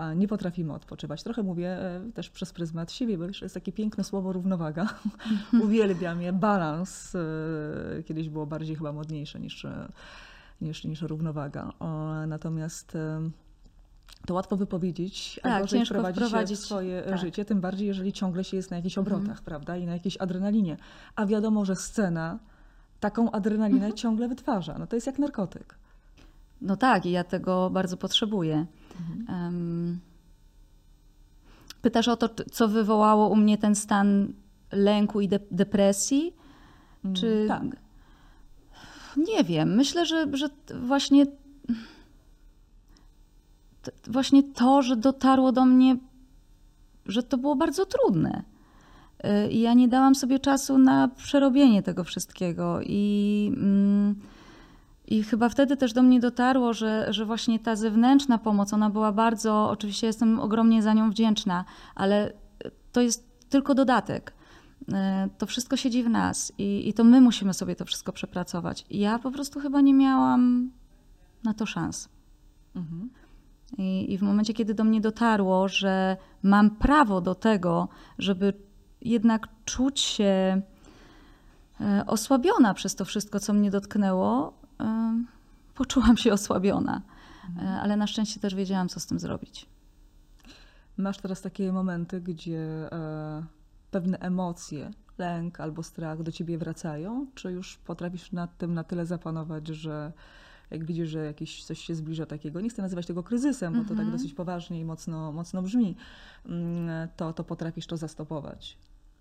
a 0.00 0.14
nie 0.14 0.28
potrafimy 0.28 0.72
odpoczywać. 0.72 1.22
Trochę 1.22 1.42
mówię 1.42 1.68
e, 1.68 2.00
też 2.14 2.30
przez 2.30 2.52
pryzmat 2.52 2.92
siebie, 2.92 3.18
bo 3.18 3.24
już 3.24 3.42
jest 3.42 3.54
takie 3.54 3.72
piękne 3.72 4.04
słowo 4.04 4.32
równowaga. 4.32 4.86
Uwielbiam 5.64 6.22
je, 6.22 6.32
balans. 6.32 7.14
e, 7.14 8.02
Kiedyś 8.02 8.28
było 8.28 8.46
bardziej 8.46 8.76
chyba 8.76 8.92
modniejsze 8.92 9.40
niż, 9.40 9.64
e, 9.64 9.88
niż, 10.60 10.84
niż 10.84 11.02
równowaga. 11.02 11.72
Natomiast 12.26 12.98
to 14.26 14.34
łatwo 14.34 14.56
wypowiedzieć, 14.56 15.40
a 15.42 15.48
Tak, 15.48 15.62
gorzej 15.62 15.80
ciężko 15.80 16.12
wprowadzić, 16.12 16.58
swoje 16.58 17.02
tak. 17.02 17.18
życie, 17.18 17.44
tym 17.44 17.60
bardziej, 17.60 17.88
jeżeli 17.88 18.12
ciągle 18.12 18.44
się 18.44 18.56
jest 18.56 18.70
na 18.70 18.76
jakichś 18.76 18.98
obrotach, 18.98 19.42
prawda, 19.42 19.76
i 19.76 19.86
na 19.86 19.92
jakiejś 19.92 20.16
adrenalinie. 20.16 20.76
A 21.16 21.26
wiadomo, 21.26 21.64
że 21.64 21.76
scena 21.76 22.38
taką 23.00 23.30
adrenalinę 23.30 23.92
ciągle 23.92 24.28
wytwarza. 24.28 24.78
No 24.78 24.86
to 24.86 24.96
jest 24.96 25.06
jak 25.06 25.18
narkotyk. 25.18 25.79
No 26.62 26.76
tak, 26.76 27.06
i 27.06 27.10
ja 27.10 27.24
tego 27.24 27.70
bardzo 27.70 27.96
potrzebuję. 27.96 28.66
Em, 29.28 30.00
Pytasz 31.82 32.08
o 32.08 32.16
to, 32.16 32.28
co 32.52 32.68
wywołało 32.68 33.28
u 33.28 33.36
mnie 33.36 33.58
ten 33.58 33.74
stan 33.74 34.32
lęku 34.72 35.20
i 35.20 35.28
de- 35.28 35.40
depresji? 35.50 36.34
Czy... 37.14 37.44
Tak. 37.48 37.62
Nie 39.16 39.44
wiem. 39.44 39.74
Myślę, 39.74 40.06
że, 40.06 40.26
że 40.36 40.48
właśnie, 40.82 41.26
właśnie 44.06 44.42
to, 44.42 44.82
że 44.82 44.96
dotarło 44.96 45.52
do 45.52 45.64
mnie, 45.64 45.96
że 47.06 47.22
to 47.22 47.38
było 47.38 47.56
bardzo 47.56 47.86
trudne. 47.86 48.42
Y, 49.24 49.50
I 49.50 49.60
ja 49.60 49.74
nie 49.74 49.88
dałam 49.88 50.14
sobie 50.14 50.38
czasu 50.38 50.78
na 50.78 51.08
przerobienie 51.08 51.82
tego 51.82 52.04
wszystkiego. 52.04 52.80
I, 52.82 53.52
mm, 53.56 54.14
i 55.10 55.22
chyba 55.22 55.48
wtedy 55.48 55.76
też 55.76 55.92
do 55.92 56.02
mnie 56.02 56.20
dotarło, 56.20 56.72
że, 56.72 57.12
że 57.12 57.24
właśnie 57.24 57.58
ta 57.58 57.76
zewnętrzna 57.76 58.38
pomoc, 58.38 58.72
ona 58.72 58.90
była 58.90 59.12
bardzo, 59.12 59.70
oczywiście 59.70 60.06
jestem 60.06 60.40
ogromnie 60.40 60.82
za 60.82 60.92
nią 60.92 61.10
wdzięczna, 61.10 61.64
ale 61.94 62.32
to 62.92 63.00
jest 63.00 63.48
tylko 63.48 63.74
dodatek. 63.74 64.32
E, 64.92 65.28
To 65.38 65.46
wszystko 65.46 65.76
siedzi 65.76 66.02
w 66.02 66.08
nas 66.08 66.52
i, 66.58 66.88
i 66.88 66.94
to 66.94 67.04
my 67.04 67.20
musimy 67.20 67.54
sobie 67.54 67.76
to 67.76 67.84
wszystko 67.84 68.12
przepracować. 68.12 68.86
I 68.90 68.98
ja 68.98 69.18
po 69.18 69.30
prostu 69.30 69.60
chyba 69.60 69.80
nie 69.80 69.94
miałam 69.94 70.70
na 71.44 71.54
to 71.54 71.66
szans. 71.66 72.08
Mhm. 72.76 73.10
I, 73.78 74.12
I 74.12 74.18
w 74.18 74.22
momencie, 74.22 74.54
kiedy 74.54 74.74
do 74.74 74.84
mnie 74.84 75.00
dotarło, 75.00 75.68
że 75.68 76.16
mam 76.42 76.70
prawo 76.70 77.20
do 77.20 77.34
tego, 77.34 77.88
żeby 78.18 78.52
jednak 79.00 79.48
czuć 79.64 80.00
się 80.00 80.62
e, 81.80 82.04
osłabiona 82.06 82.74
przez 82.74 82.94
to 82.94 83.04
wszystko, 83.04 83.40
co 83.40 83.52
mnie 83.52 83.70
dotknęło, 83.70 84.59
poczułam 85.74 86.16
się 86.16 86.32
osłabiona. 86.32 87.02
E, 87.62 87.68
Ale 87.68 87.96
na 87.96 88.06
szczęście 88.06 88.40
też 88.40 88.54
wiedziałam, 88.54 88.88
co 88.88 89.00
z 89.00 89.06
tym 89.06 89.18
zrobić. 89.18 89.66
Masz 90.96 91.18
teraz 91.18 91.40
takie 91.42 91.72
momenty, 91.72 92.20
gdzie 92.20 92.92
e, 92.92 93.44
pewne 93.90 94.18
emocje, 94.18 94.90
lęk 95.18 95.60
albo 95.60 95.82
strach 95.82 96.22
do 96.22 96.32
ciebie 96.32 96.58
wracają? 96.58 97.26
Czy 97.34 97.52
już 97.52 97.76
potrafisz 97.78 98.32
nad 98.32 98.58
tym 98.58 98.74
na 98.74 98.84
tyle 98.84 99.06
zapanować, 99.06 99.68
że 99.68 100.12
jak 100.70 100.84
widzisz, 100.84 101.08
że 101.08 101.24
jakieś 101.24 101.64
coś 101.64 101.78
się 101.80 101.94
zbliża 101.94 102.26
takiego, 102.26 102.60
nie 102.60 102.68
chcę 102.68 102.82
nazywać 102.82 103.06
tego 103.06 103.22
kryzysem, 103.22 103.72
bo 103.72 103.78
to 103.80 103.88
tak 103.88 103.98
Mhm. 103.98 104.10
dosyć 104.12 104.34
poważnie 104.34 104.80
i 104.80 104.84
mocno, 104.84 105.32
mocno 105.32 105.62
brzmi, 105.62 105.96
mm, 106.46 107.08
to, 107.16 107.32
to 107.32 107.44
potrafisz 107.44 107.86
to 107.86 107.96
zastopować. 107.96 108.78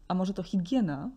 A 0.07 0.14
może 0.14 0.34
to 0.34 0.43
higiena 0.43 1.10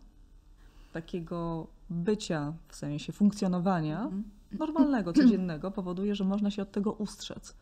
takiego 0.92 1.66
bycia, 1.90 2.52
w 2.68 2.76
sensie 2.76 3.12
funkcjonowania 3.12 4.02
Mhm. 4.02 4.24
normalnego, 4.58 5.12
codziennego, 5.22 5.70
powoduje, 5.70 6.14
że 6.14 6.24
można 6.24 6.50
się 6.50 6.62
od 6.62 6.72
tego 6.72 6.92
ustrzec. 6.92 7.56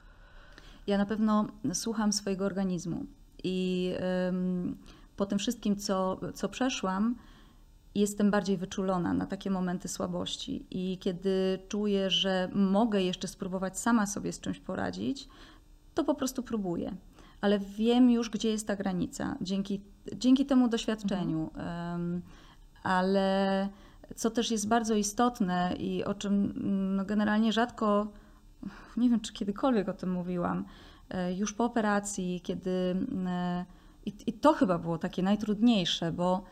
Ja 0.86 0.98
na 0.98 1.06
pewno 1.06 1.46
słucham 1.74 2.12
swojego 2.12 2.44
organizmu 2.44 3.06
i 3.44 3.92
po 5.16 5.26
tym 5.26 5.38
wszystkim, 5.38 5.76
co, 5.76 6.20
co 6.34 6.48
przeszłam, 6.48 7.14
jestem 7.94 8.30
bardziej 8.30 8.56
wyczulona 8.56 9.14
na 9.14 9.26
takie 9.26 9.50
momenty 9.50 9.88
słabości. 9.88 10.66
I 10.70 10.98
kiedy 10.98 11.58
czuję, 11.68 12.10
że 12.10 12.50
mogę 12.54 13.02
jeszcze 13.02 13.28
spróbować 13.28 13.78
sama 13.78 14.06
sobie 14.06 14.32
z 14.32 14.40
czymś 14.40 14.60
poradzić, 14.60 15.28
to 15.94 16.04
po 16.04 16.14
prostu 16.14 16.42
próbuję. 16.42 16.96
Ale 17.40 17.58
wiem 17.58 18.10
już, 18.10 18.30
gdzie 18.30 18.50
jest 18.50 18.66
ta 18.66 18.76
granica 18.76 19.36
dzięki, 19.40 19.80
dzięki 20.16 20.46
temu 20.46 20.68
doświadczeniu. 20.68 21.50
Ym, 21.94 22.22
ale 22.82 23.68
co 24.16 24.30
też 24.30 24.50
jest 24.50 24.68
bardzo 24.68 24.94
istotne 24.94 25.74
i 25.78 26.04
o 26.04 26.14
czym 26.14 26.32
mm, 26.34 26.96
no, 26.96 27.04
generalnie 27.04 27.52
rzadko 27.52 28.06
nie 28.96 29.08
wiem, 29.08 29.20
czy 29.20 29.32
kiedykolwiek 29.32 29.88
o 29.88 29.92
tym 29.92 30.12
mówiłam, 30.12 30.64
e, 31.10 31.34
już 31.34 31.52
po 31.52 31.64
operacji, 31.64 32.40
kiedy. 32.44 32.96
e, 33.26 33.64
I, 34.06 34.12
I 34.26 34.32
to 34.32 34.52
chyba 34.52 34.78
było 34.78 34.98
takie 34.98 35.22
najtrudniejsze, 35.22 36.12
bo 36.12 36.44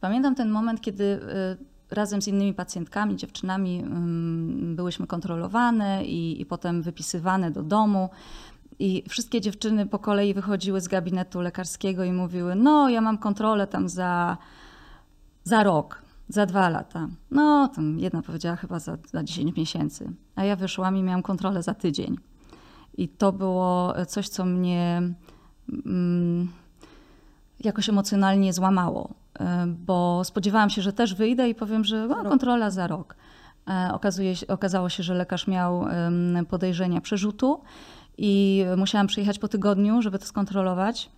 pamiętam 0.00 0.34
ten 0.34 0.50
moment, 0.50 0.80
kiedy 0.80 1.04
e, 1.04 1.56
razem 1.94 2.22
z 2.22 2.28
innymi 2.28 2.54
pacjentkami, 2.54 3.16
dziewczynami, 3.16 3.80
mm, 3.80 4.76
byłyśmy 4.76 5.06
kontrolowane 5.06 6.04
i, 6.04 6.40
i 6.40 6.46
potem 6.46 6.82
wypisywane 6.82 7.50
do 7.50 7.62
domu. 7.62 8.08
I 8.78 9.04
wszystkie 9.08 9.40
dziewczyny 9.40 9.86
po 9.86 9.98
kolei 9.98 10.34
wychodziły 10.34 10.80
z 10.80 10.88
gabinetu 10.88 11.40
lekarskiego 11.40 12.04
i 12.04 12.12
mówiły: 12.12 12.54
No, 12.54 12.88
ja 12.88 13.00
mam 13.00 13.18
kontrolę 13.18 13.66
tam 13.66 13.88
za, 13.88 14.36
za 15.44 15.62
rok, 15.62 16.02
za 16.28 16.46
dwa 16.46 16.68
lata. 16.68 17.08
No, 17.30 17.68
tam 17.68 17.98
jedna 17.98 18.22
powiedziała 18.22 18.56
chyba 18.56 18.78
za, 18.78 18.98
za 19.12 19.24
10 19.24 19.56
miesięcy. 19.56 20.12
A 20.36 20.44
ja 20.44 20.56
wyszłam 20.56 20.96
i 20.96 21.02
miałam 21.02 21.22
kontrolę 21.22 21.62
za 21.62 21.74
tydzień. 21.74 22.16
I 22.96 23.08
to 23.08 23.32
było 23.32 23.94
coś, 24.08 24.28
co 24.28 24.44
mnie 24.44 25.02
mm, 25.86 26.48
jakoś 27.60 27.88
emocjonalnie 27.88 28.52
złamało, 28.52 29.14
e, 29.40 29.66
bo 29.66 30.24
spodziewałam 30.24 30.70
się, 30.70 30.82
że 30.82 30.92
też 30.92 31.14
wyjdę 31.14 31.48
i 31.48 31.54
powiem, 31.54 31.84
że 31.84 32.08
no, 32.08 32.24
kontrola 32.24 32.70
za 32.70 32.86
rok. 32.86 33.16
E, 33.68 33.90
Okazuje 33.92 34.34
okazało 34.48 34.88
się, 34.88 35.02
że 35.02 35.14
lekarz 35.14 35.46
miał 35.46 35.86
podejrzenia 36.48 37.00
przerzutu 37.00 37.60
i 38.18 38.64
musiałam 38.76 39.06
przyjechać 39.06 39.38
po 39.38 39.48
tygodniu, 39.48 40.02
żeby 40.02 40.18
to 40.18 40.26
skontrolować. 40.26 41.10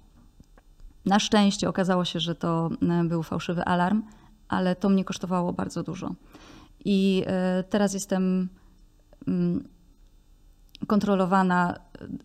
Na 1.07 1.19
szczęście 1.19 1.69
okazało 1.69 2.05
się, 2.05 2.21
że 2.21 2.35
to 2.35 2.71
e, 2.83 3.05
był 3.05 3.23
fałszywy 3.23 3.65
alarm, 3.65 4.03
ale 4.49 4.77
to 4.77 4.89
mnie 4.89 5.05
kosztowało 5.05 5.53
bardzo 5.53 5.83
dużo. 5.83 6.15
I 6.85 7.25
e, 7.27 7.65
teraz 7.71 7.95
jestem 7.95 8.49
mm, 9.29 9.69
kontrolowana 10.87 11.75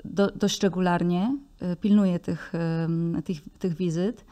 do, 0.06 0.32
dość 0.32 0.64
regularnie, 0.64 1.38
e, 1.60 1.76
pilnuję 1.76 2.20
tych, 2.20 2.54
tych, 3.26 3.42
tych 3.60 3.76
wizyt, 3.76 4.26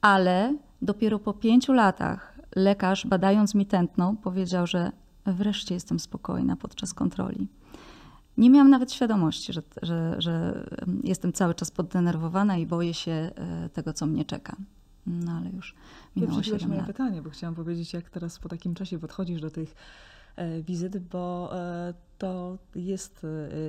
ale 0.00 0.56
dopiero 0.82 1.18
po 1.18 1.32
pięciu 1.32 1.72
latach 1.72 2.38
lekarz, 2.56 3.06
badając 3.06 3.54
mi 3.54 3.66
tętno, 3.66 4.14
powiedział, 4.22 4.66
że 4.66 4.92
wreszcie 5.26 5.74
jestem 5.74 6.00
spokojna 6.00 6.56
podczas 6.56 6.94
kontroli. 6.94 7.48
Nie 8.40 8.50
miałam 8.50 8.70
nawet 8.70 8.92
świadomości, 8.92 9.52
że, 9.52 9.62
że, 9.82 10.14
że 10.18 10.64
em, 10.82 11.00
jestem 11.04 11.32
cały 11.32 11.54
czas 11.54 11.70
poddenerwowana 11.70 12.56
i 12.56 12.66
boję 12.66 12.94
się 12.94 13.12
e, 13.12 13.68
tego, 13.72 13.92
co 13.92 14.06
mnie 14.06 14.24
czeka. 14.24 14.56
No 15.06 15.32
ale 15.32 15.50
już 15.50 15.74
minęło 16.16 16.42
7 16.42 16.68
moje 16.68 16.78
lat. 16.80 16.86
pytanie, 16.86 17.22
bo 17.22 17.30
chciałam 17.30 17.54
powiedzieć, 17.54 17.92
jak 17.92 18.10
teraz 18.10 18.38
po 18.38 18.48
takim 18.48 18.74
czasie 18.74 18.98
podchodzisz 18.98 19.40
do 19.40 19.50
tych 19.50 19.74
e, 20.36 20.62
wizyt, 20.62 20.98
bo 20.98 21.50
e, 21.58 21.94
to 22.18 22.58
jest 22.74 23.26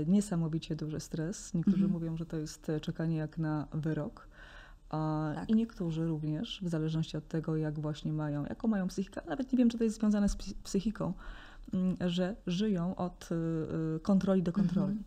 niesamowicie 0.07 0.75
duży 0.75 0.99
stres. 0.99 1.53
Niektórzy 1.53 1.83
Mhm. 1.83 1.91
mówią, 1.91 2.17
że 2.17 2.25
to 2.25 2.37
jest 2.37 2.71
czekanie 2.81 3.15
jak 3.17 3.37
na 3.37 3.67
wyrok. 3.73 4.27
Tak. 5.35 5.49
I 5.49 5.55
niektórzy 5.55 6.05
również, 6.07 6.59
w 6.63 6.69
zależności 6.69 7.17
od 7.17 7.27
tego, 7.27 7.57
jak 7.57 7.79
właśnie 7.79 8.13
mają, 8.13 8.45
jaką 8.45 8.67
mają 8.67 8.87
psychikę, 8.87 9.21
nawet 9.27 9.51
nie 9.51 9.57
wiem, 9.57 9.69
czy 9.69 9.77
to 9.77 9.83
jest 9.83 9.99
związane 9.99 10.29
z 10.29 10.35
psy- 10.35 10.55
psychiką, 10.63 11.13
że 12.07 12.35
żyją 12.47 12.95
od 12.95 13.29
e, 13.31 13.35
e, 13.95 13.99
kontroli 13.99 14.43
do 14.43 14.51
kontroli. 14.51 14.97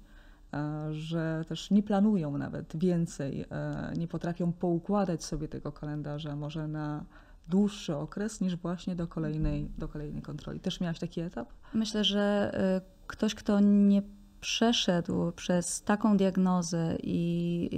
Mhm. 0.53 0.91
E, 0.91 0.95
Że 0.95 1.45
też 1.49 1.71
nie 1.71 1.83
planują 1.83 2.39
nawet 2.39 2.77
więcej, 2.77 3.45
e, 3.51 3.93
nie 3.97 4.09
potrafią 4.09 4.53
poukładać 4.53 5.25
sobie 5.25 5.49
tego 5.49 5.73
kalendarza 5.73 6.37
może 6.37 6.69
na 6.69 7.05
dłuższy 7.49 7.97
okres 7.97 8.41
niż 8.41 8.57
właśnie 8.57 8.97
do 8.97 9.07
kolejnej, 9.07 9.71
do 9.79 9.89
kolejnej 9.89 10.23
kontroli. 10.23 10.61
Też 10.61 10.81
miałaś 10.81 10.99
taki 10.99 11.21
etap? 11.21 11.53
Myślę, 11.75 12.05
że 12.05 12.53
y, 12.79 13.07
ktoś, 13.07 13.35
kto 13.35 13.61
nie 13.61 14.03
przeszedł 14.41 15.33
przez 15.33 15.83
taką 15.83 16.17
diagnozę 16.17 16.97
i 17.03 17.71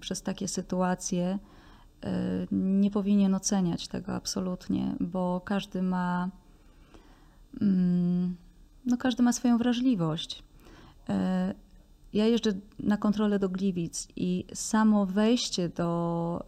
przez 0.00 0.22
takie 0.22 0.48
sytuacje, 0.48 1.38
y, 2.04 2.08
nie 2.52 2.90
powinien 2.90 3.34
oceniać 3.34 3.88
tego 3.88 4.14
absolutnie, 4.14 4.94
bo 5.00 5.40
każdy 5.44 5.82
ma, 5.82 6.22
mm, 6.24 6.30
no 8.86 8.96
każdy 8.96 9.22
ma 9.22 9.32
swoją 9.32 9.58
wrażliwość. 9.58 10.42
Y, 11.10 11.12
Ja 12.12 12.26
jeżdżę 12.26 12.52
na 12.78 12.96
kontrolę 12.96 13.38
do 13.38 13.48
Gliwic 13.48 14.08
i 14.16 14.44
samo 14.54 15.06
wejście 15.06 15.68
do 15.68 16.44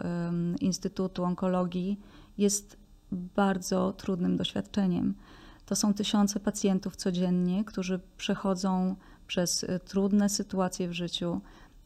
Instytutu 0.61 1.25
Onkologii 1.25 2.01
jest 2.39 2.77
bardzo 3.13 3.93
trudnym 3.93 4.37
doświadczeniem. 4.37 5.15
To 5.67 5.77
są 5.77 5.95
tysiące 5.95 6.41
pacjentów 6.41 6.97
codziennie, 6.97 7.65
którzy 7.65 8.01
przechodzą 8.17 8.97
przez 9.27 9.65
y, 9.65 9.81
trudne 9.85 10.29
sytuacje 10.29 10.89
w 10.89 10.93
życiu 10.93 11.41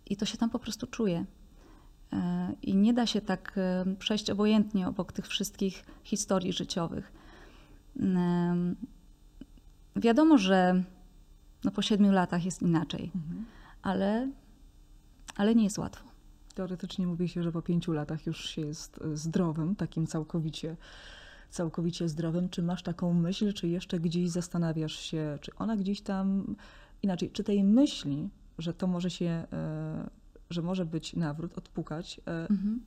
i 0.07 0.17
to 0.17 0.27
się 0.27 0.39
tam 0.39 0.51
po 0.51 0.59
prostu 0.59 0.87
czuje. 0.87 1.25
Y, 2.13 2.17
I 2.63 2.77
nie 2.77 2.95
da 2.95 3.07
się 3.07 3.21
tak 3.21 3.59
przejść 3.99 4.31
obojętnie 4.31 4.89
obok 4.89 5.13
tych 5.13 5.27
wszystkich 5.27 5.85
historii 6.05 6.53
życiowych. 6.53 7.13
Wiadomo, 9.97 10.39
że 10.39 10.83
no 11.65 11.71
po 11.71 11.83
siedmiu 11.83 12.13
latach 12.13 12.45
jest 12.45 12.63
inaczej, 12.63 13.11
ale, 13.83 14.31
ale 15.37 15.55
nie 15.55 15.65
jest 15.65 15.79
łatwo. 15.79 16.09
Teoretycznie 16.55 17.07
mówi 17.07 17.29
się, 17.29 17.43
że 17.43 17.53
po 17.53 17.63
pięciu 17.63 17.93
latach 17.93 18.27
już 18.27 18.45
się 18.51 18.63
jest 18.63 19.01
e, 19.03 19.17
zdrowym, 19.17 19.77
takim 19.77 20.07
całkowicie, 20.07 20.77
całkowicie 21.51 22.09
zdrowym. 22.09 22.49
Czy 22.49 22.63
masz 22.63 22.83
taką 22.83 23.15
myśl, 23.15 23.53
czy 23.53 23.69
jeszcze 23.69 24.01
gdzieś 24.01 24.31
zastanawiasz 24.31 24.97
się, 24.99 25.39
czy 25.41 25.55
ona 25.55 25.77
gdzieś 25.77 26.01
tam, 26.01 26.57
inaczej, 27.03 27.31
czy 27.31 27.45
tej 27.45 27.65
myśli, 27.65 28.29
że 28.59 28.75
to 28.75 28.87
może 28.87 29.11
się, 29.11 29.47
e, 29.53 30.11
że 30.51 30.63
może 30.63 30.87
być 30.87 31.17
nawrót, 31.17 31.59
odpukać, 31.59 32.21
e, 32.27 32.47
Mhm. 32.51 32.83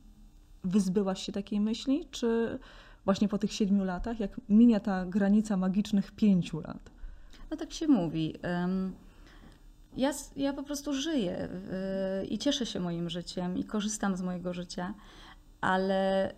wyzbyłaś 0.63 1.23
się 1.23 1.31
takiej 1.31 1.59
myśli, 1.59 2.07
czy 2.11 2.59
właśnie 3.05 3.27
po 3.27 3.37
tych 3.37 3.53
siedmiu 3.53 3.83
latach, 3.83 4.19
jak 4.19 4.41
minia 4.49 4.79
ta 4.79 5.05
granica 5.05 5.57
magicznych 5.57 6.11
pięciu 6.11 6.59
lat? 6.59 6.94
No 7.51 7.57
tak 7.57 7.73
się 7.73 7.87
mówi. 7.87 8.35
Ja, 9.97 10.11
ja 10.35 10.53
po 10.53 10.63
prostu 10.63 10.93
żyję 10.93 11.49
yy, 12.21 12.25
i 12.25 12.37
cieszę 12.37 12.65
się 12.65 12.79
moim 12.79 13.09
życiem 13.09 13.57
i 13.57 13.63
korzystam 13.63 14.17
z 14.17 14.21
mojego 14.21 14.53
życia, 14.53 14.93
ale 15.61 16.33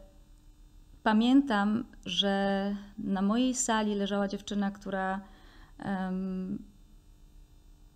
pamiętam, 1.04 1.86
że 2.06 2.76
na 2.98 3.22
mojej 3.22 3.56
sali 3.56 3.96
leżała 3.96 4.28
dziewczyna, 4.28 4.72
która 4.72 5.22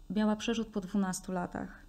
miała 0.09 0.35
przerzut 0.35 0.67
po 0.67 0.81
12 0.81 1.33
latach. 1.33 1.81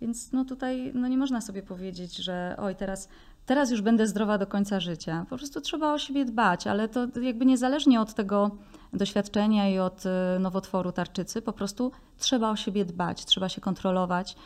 Więc 0.00 0.32
no 0.32 0.44
tutaj 0.44 0.92
no 0.94 1.08
nie 1.08 1.18
można 1.18 1.40
sobie 1.40 1.62
powiedzieć, 1.62 2.16
że 2.16 2.56
oj, 2.58 2.76
teraz, 2.76 3.08
teraz 3.46 3.70
już 3.70 3.82
będę 3.82 4.06
zdrowa 4.06 4.38
do 4.38 4.46
końca 4.46 4.80
życia. 4.80 5.26
Po 5.30 5.36
prostu 5.36 5.60
trzeba 5.60 5.92
o 5.92 5.98
siebie 5.98 6.24
dbać, 6.24 6.66
ale 6.66 6.88
to 6.88 7.20
jakby 7.22 7.46
niezależnie 7.46 8.00
od 8.00 8.14
tego, 8.14 8.56
doświadczenia 8.92 9.68
i 9.68 9.78
od 9.78 10.06
e, 10.06 10.38
nowotworu 10.38 10.92
tarczycy. 10.92 11.42
Po 11.42 11.52
prostu 11.52 11.92
trzeba 12.18 12.50
o 12.50 12.56
siebie 12.56 12.84
dbać, 12.84 13.24
trzeba 13.24 13.48
się 13.48 13.60
kontrolować 13.60 14.36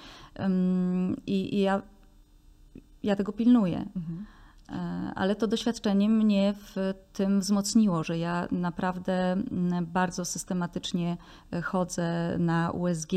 i, 1.26 1.55
i 1.55 1.61
ja, 1.61 1.82
ja 3.03 3.16
tego 3.16 3.32
pilnuję. 3.32 3.86
Mhm. 3.97 4.26
E, 4.72 5.12
Ale 5.14 5.36
to 5.36 5.47
doświadczenie 5.47 6.09
mnie 6.09 6.55
w 6.57 6.95
tym 7.12 7.41
wzmocniło, 7.41 8.05
że 8.05 8.18
ja 8.18 8.49
naprawdę 8.51 9.32
mm, 9.32 9.86
bardzo 9.86 10.24
systematycznie 10.24 11.16
e, 11.53 11.62
chodzę 11.62 12.38
na 12.38 12.70
USG 12.70 13.12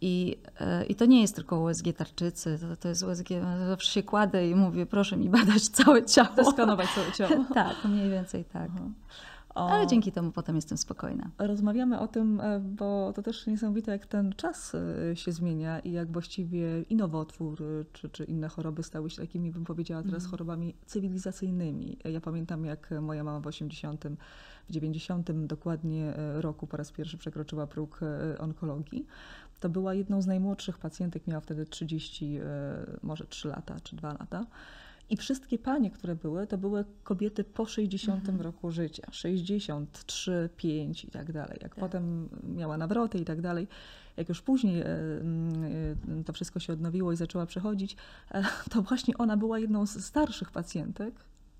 i, 0.00 0.36
e, 0.60 0.84
i 0.84 0.94
to 0.94 1.06
nie 1.06 1.20
jest 1.20 1.34
tylko 1.34 1.60
USG 1.60 1.84
tarczycy, 1.96 2.58
to, 2.58 2.76
to 2.76 2.88
jest 2.88 3.02
USG, 3.02 3.28
zawsze 3.66 3.92
się 3.92 4.02
kładę 4.02 4.48
i 4.48 4.54
mówię, 4.54 4.86
proszę 4.86 5.16
mi 5.16 5.28
badać 5.30 5.68
całe 5.68 6.04
ciało. 6.04 6.52
Skanować 6.52 6.88
całe 6.88 7.12
ciało. 7.12 7.44
tak, 7.54 7.84
mniej 7.84 8.10
więcej 8.10 8.44
tak. 8.44 8.70
Aha. 8.74 8.84
O, 9.56 9.70
Ale 9.70 9.86
dzięki 9.86 10.12
temu 10.12 10.32
potem 10.32 10.56
jestem 10.56 10.78
spokojna. 10.78 11.30
Rozmawiamy 11.38 11.98
o 11.98 12.08
tym, 12.08 12.40
e, 12.40 12.60
bo 12.60 13.12
to 13.14 13.22
też 13.22 13.46
niesamowite, 13.46 13.92
jak 13.92 14.06
ten 14.06 14.32
czas 14.32 14.72
e, 14.74 15.16
się 15.16 15.32
zmienia 15.32 15.80
i 15.80 15.92
jak 15.92 16.12
właściwie 16.12 16.82
i 16.82 16.96
nowotwór, 16.96 17.62
e, 17.62 17.84
czy, 17.92 18.08
czy 18.08 18.24
inne 18.24 18.48
choroby 18.48 18.82
stały 18.82 19.10
się 19.10 19.16
takimi, 19.16 19.50
bym 19.50 19.64
powiedziała 19.64 20.02
teraz, 20.02 20.14
Mhm. 20.22 20.30
chorobami 20.30 20.74
cywilizacyjnymi. 20.86 21.98
Ja 22.04 22.20
pamiętam, 22.20 22.64
jak 22.64 22.90
moja 23.00 23.24
mama 23.24 23.40
w 23.40 23.46
80, 23.46 24.04
w 24.68 24.72
90 24.72 25.46
dokładnie 25.46 26.12
roku 26.34 26.66
po 26.66 26.76
raz 26.76 26.92
pierwszy 26.92 27.18
przekroczyła 27.18 27.66
próg 27.66 28.00
onkologii. 28.38 29.06
To 29.60 29.68
była 29.68 29.94
jedną 29.94 30.22
z 30.22 30.26
najmłodszych 30.26 30.78
pacjentek, 30.78 31.26
miała 31.26 31.40
wtedy 31.40 31.66
30, 31.66 32.36
e, 32.36 32.42
może 33.02 33.26
3 33.26 33.48
lata, 33.48 33.80
czy 33.82 33.96
2 33.96 34.12
lata. 34.12 34.46
I 35.10 35.16
wszystkie 35.16 35.58
panie, 35.58 35.90
które 35.90 36.16
były, 36.16 36.46
to 36.46 36.58
były 36.58 36.84
kobiety 37.04 37.44
po 37.44 37.66
60 37.66 38.20
Mhm. 38.20 38.40
roku 38.40 38.70
życia. 38.70 39.06
63, 39.10 40.48
5 40.56 41.04
i 41.04 41.10
tak 41.10 41.32
dalej. 41.32 41.58
Jak 41.62 41.74
Tak. 41.74 41.80
potem 41.84 42.28
miała 42.56 42.76
nawroty 42.78 43.18
i 43.18 43.24
tak 43.24 43.40
dalej, 43.40 43.68
jak 44.16 44.28
już 44.28 44.42
później 44.42 44.80
e, 44.80 44.86
mm, 44.86 45.64
e, 46.20 46.24
to 46.24 46.32
wszystko 46.32 46.60
się 46.60 46.72
odnowiło 46.72 47.12
i 47.12 47.16
zaczęła 47.16 47.46
przechodzić, 47.46 47.96
e, 48.30 48.44
to 48.70 48.82
właśnie 48.82 49.16
ona 49.18 49.36
była 49.36 49.58
jedną 49.58 49.86
z 49.86 50.04
starszych 50.04 50.50
pacjentek, 50.50 51.14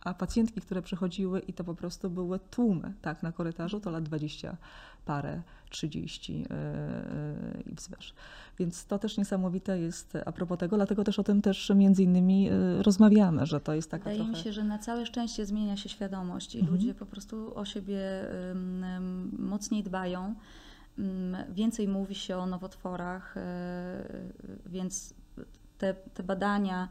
a 0.06 0.14
pacjentki, 0.14 0.60
które 0.60 0.82
przychodziły 0.82 1.40
i 1.40 1.52
to 1.52 1.64
po 1.64 1.74
prostu 1.74 2.10
były 2.10 2.38
tłumy, 2.50 2.92
tak, 3.02 3.22
na 3.22 3.32
korytarzu, 3.32 3.80
to 3.80 3.90
lat 3.90 4.04
20 4.04 4.56
parę, 5.04 5.42
30 5.70 6.44
e, 6.50 6.54
e, 6.54 7.60
i 7.66 7.74
wzwyż. 7.74 8.14
Więc 8.58 8.84
to 8.86 8.98
też 8.98 9.18
niesamowite 9.18 9.78
jest 9.80 10.18
a 10.26 10.32
propos 10.32 10.58
tego, 10.58 10.76
dlatego 10.76 11.04
też 11.04 11.18
o 11.18 11.24
tym 11.24 11.42
też 11.42 11.72
między 11.74 12.02
innymi 12.02 12.48
e, 12.48 12.82
rozmawiamy, 12.82 13.46
że 13.46 13.60
to 13.60 13.74
jest 13.74 13.90
taka 13.90 14.04
Wydaje 14.04 14.18
trochę... 14.18 14.32
mi 14.38 14.44
się, 14.44 14.52
że 14.52 14.64
na 14.64 14.78
całe 14.78 15.06
szczęście 15.06 15.46
zmienia 15.46 15.76
się 15.76 15.88
świadomość 15.88 16.54
i 16.54 16.58
Mhm. 16.58 16.76
ludzie 16.76 16.94
po 16.94 17.06
prostu 17.06 17.58
o 17.58 17.64
siebie 17.64 18.00
mocniej 19.38 19.82
dbają. 19.82 20.34
Ym, 20.98 21.36
Więcej 21.50 21.88
mówi 21.88 22.14
się 22.14 22.36
o 22.36 22.46
nowotworach, 22.46 23.34
yy, 23.36 24.58
więc 24.66 25.14
te, 25.78 25.94
te 25.94 26.22
badania 26.22 26.88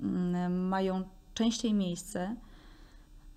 ym, 0.00 0.68
mają 0.68 1.02
częściej 1.34 1.74
miejsce. 1.74 2.36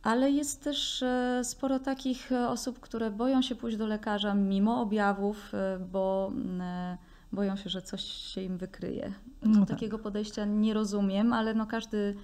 Ale 0.03 0.31
jest 0.31 0.63
też 0.63 1.03
e, 1.03 1.41
sporo 1.43 1.79
takich 1.79 2.31
e, 2.31 2.49
osób, 2.49 2.79
które 2.79 3.11
boją 3.11 3.41
się 3.41 3.55
pójść 3.55 3.77
do 3.77 3.87
lekarza 3.87 4.33
mimo 4.33 4.81
objawów, 4.81 5.53
e, 5.53 5.79
bo 5.91 6.31
mm, 6.33 6.97
boją 7.31 7.55
się, 7.55 7.69
że 7.69 7.81
coś 7.81 8.03
się 8.03 8.41
im 8.41 8.57
wykryje. 8.57 9.13
No 9.43 9.59
tak. 9.59 9.69
Takiego 9.69 9.99
podejścia 9.99 10.45
nie 10.45 10.73
rozumiem, 10.73 11.33
ale 11.33 11.53
no 11.53 11.65
każdy 11.65 12.15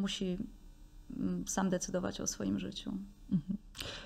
musi 0.00 0.38
mm, 1.16 1.48
sam 1.48 1.70
decydować 1.70 2.20
o 2.20 2.26
swoim 2.26 2.58
życiu. 2.58 2.92
Mhm. 3.32 3.56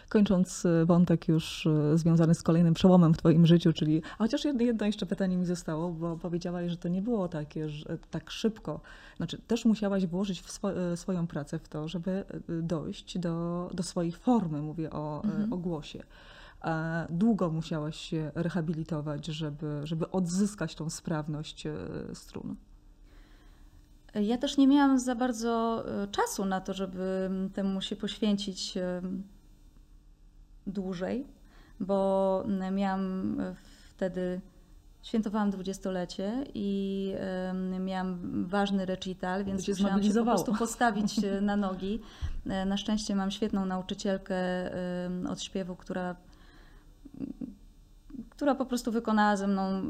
Kończąc 0.08 0.64
y, 0.64 0.86
wątek 0.86 1.28
już 1.28 1.66
y, 1.66 1.98
związany 1.98 2.34
z 2.34 2.42
kolejnym 2.42 2.74
przełomem 2.74 3.14
w 3.14 3.16
Twoim 3.16 3.46
życiu, 3.46 3.72
czyli. 3.72 4.02
A 4.18 4.24
chociaż 4.24 4.44
jedno, 4.44 4.86
jeszcze 4.86 5.06
pytanie 5.06 5.36
mi 5.36 5.46
zostało, 5.46 5.90
bo 5.90 6.16
powiedziałaś, 6.16 6.70
że 6.70 6.76
to 6.76 6.88
nie 6.88 7.02
było 7.02 7.28
takie, 7.28 7.68
że 7.68 7.98
tak 8.10 8.30
szybko. 8.30 8.80
Znaczy, 9.16 9.38
też 9.38 9.64
musiałaś 9.64 10.06
włożyć 10.06 10.40
w 10.40 10.50
swo, 10.50 10.92
y, 10.92 10.96
swoją 10.96 11.26
pracę 11.26 11.58
w 11.58 11.68
to, 11.68 11.88
żeby 11.88 12.24
dojść 12.62 13.18
do, 13.18 13.70
do 13.74 13.82
swojej 13.82 14.12
formy, 14.12 14.62
mówię 14.62 14.90
o, 14.90 15.24
Mhm. 15.24 15.52
o 15.52 15.56
głosie. 15.56 16.02
A 16.60 17.06
Długo 17.10 17.50
musiałaś 17.50 17.96
się 17.96 18.30
rehabilitować, 18.34 19.26
żeby, 19.26 19.80
żeby 19.84 20.10
odzyskać 20.10 20.74
tą 20.74 20.90
sprawność 20.90 21.64
strun. 22.14 22.56
Ja 24.14 24.38
też 24.38 24.56
nie 24.56 24.66
miałam 24.66 24.98
za 24.98 25.14
bardzo 25.14 25.84
e, 26.02 26.06
czasu 26.08 26.44
na 26.44 26.60
to, 26.60 26.74
żeby 26.74 27.30
temu 27.54 27.80
się 27.80 27.96
poświęcić 27.96 28.76
em, 28.76 29.22
dłużej, 30.66 31.26
bo 31.80 32.44
miałam 32.72 33.36
e, 33.40 33.54
wtedy, 33.96 34.40
świętowałam 35.02 35.50
dwudziestolecie 35.50 36.44
i 36.54 37.14
miałam 37.80 38.18
ważny 38.46 38.86
recital, 38.86 39.44
więc 39.44 39.64
cię 39.64 39.72
musiałam 39.72 40.02
się 40.02 40.14
po 40.14 40.24
prostu 40.24 40.54
postawić 40.54 41.24
e, 41.24 41.40
na 41.40 41.56
nogi. 41.66 42.00
E, 42.46 42.64
Na 42.64 42.76
szczęście 42.76 43.16
mam 43.16 43.30
świetną 43.30 43.66
nauczycielkę 43.66 44.36
od 45.28 45.42
śpiewu, 45.42 45.76
która 45.76 46.16
która 48.30 48.54
po 48.54 48.66
prostu 48.66 48.92
wykonała 48.92 49.36
ze 49.36 49.46
mną 49.46 49.82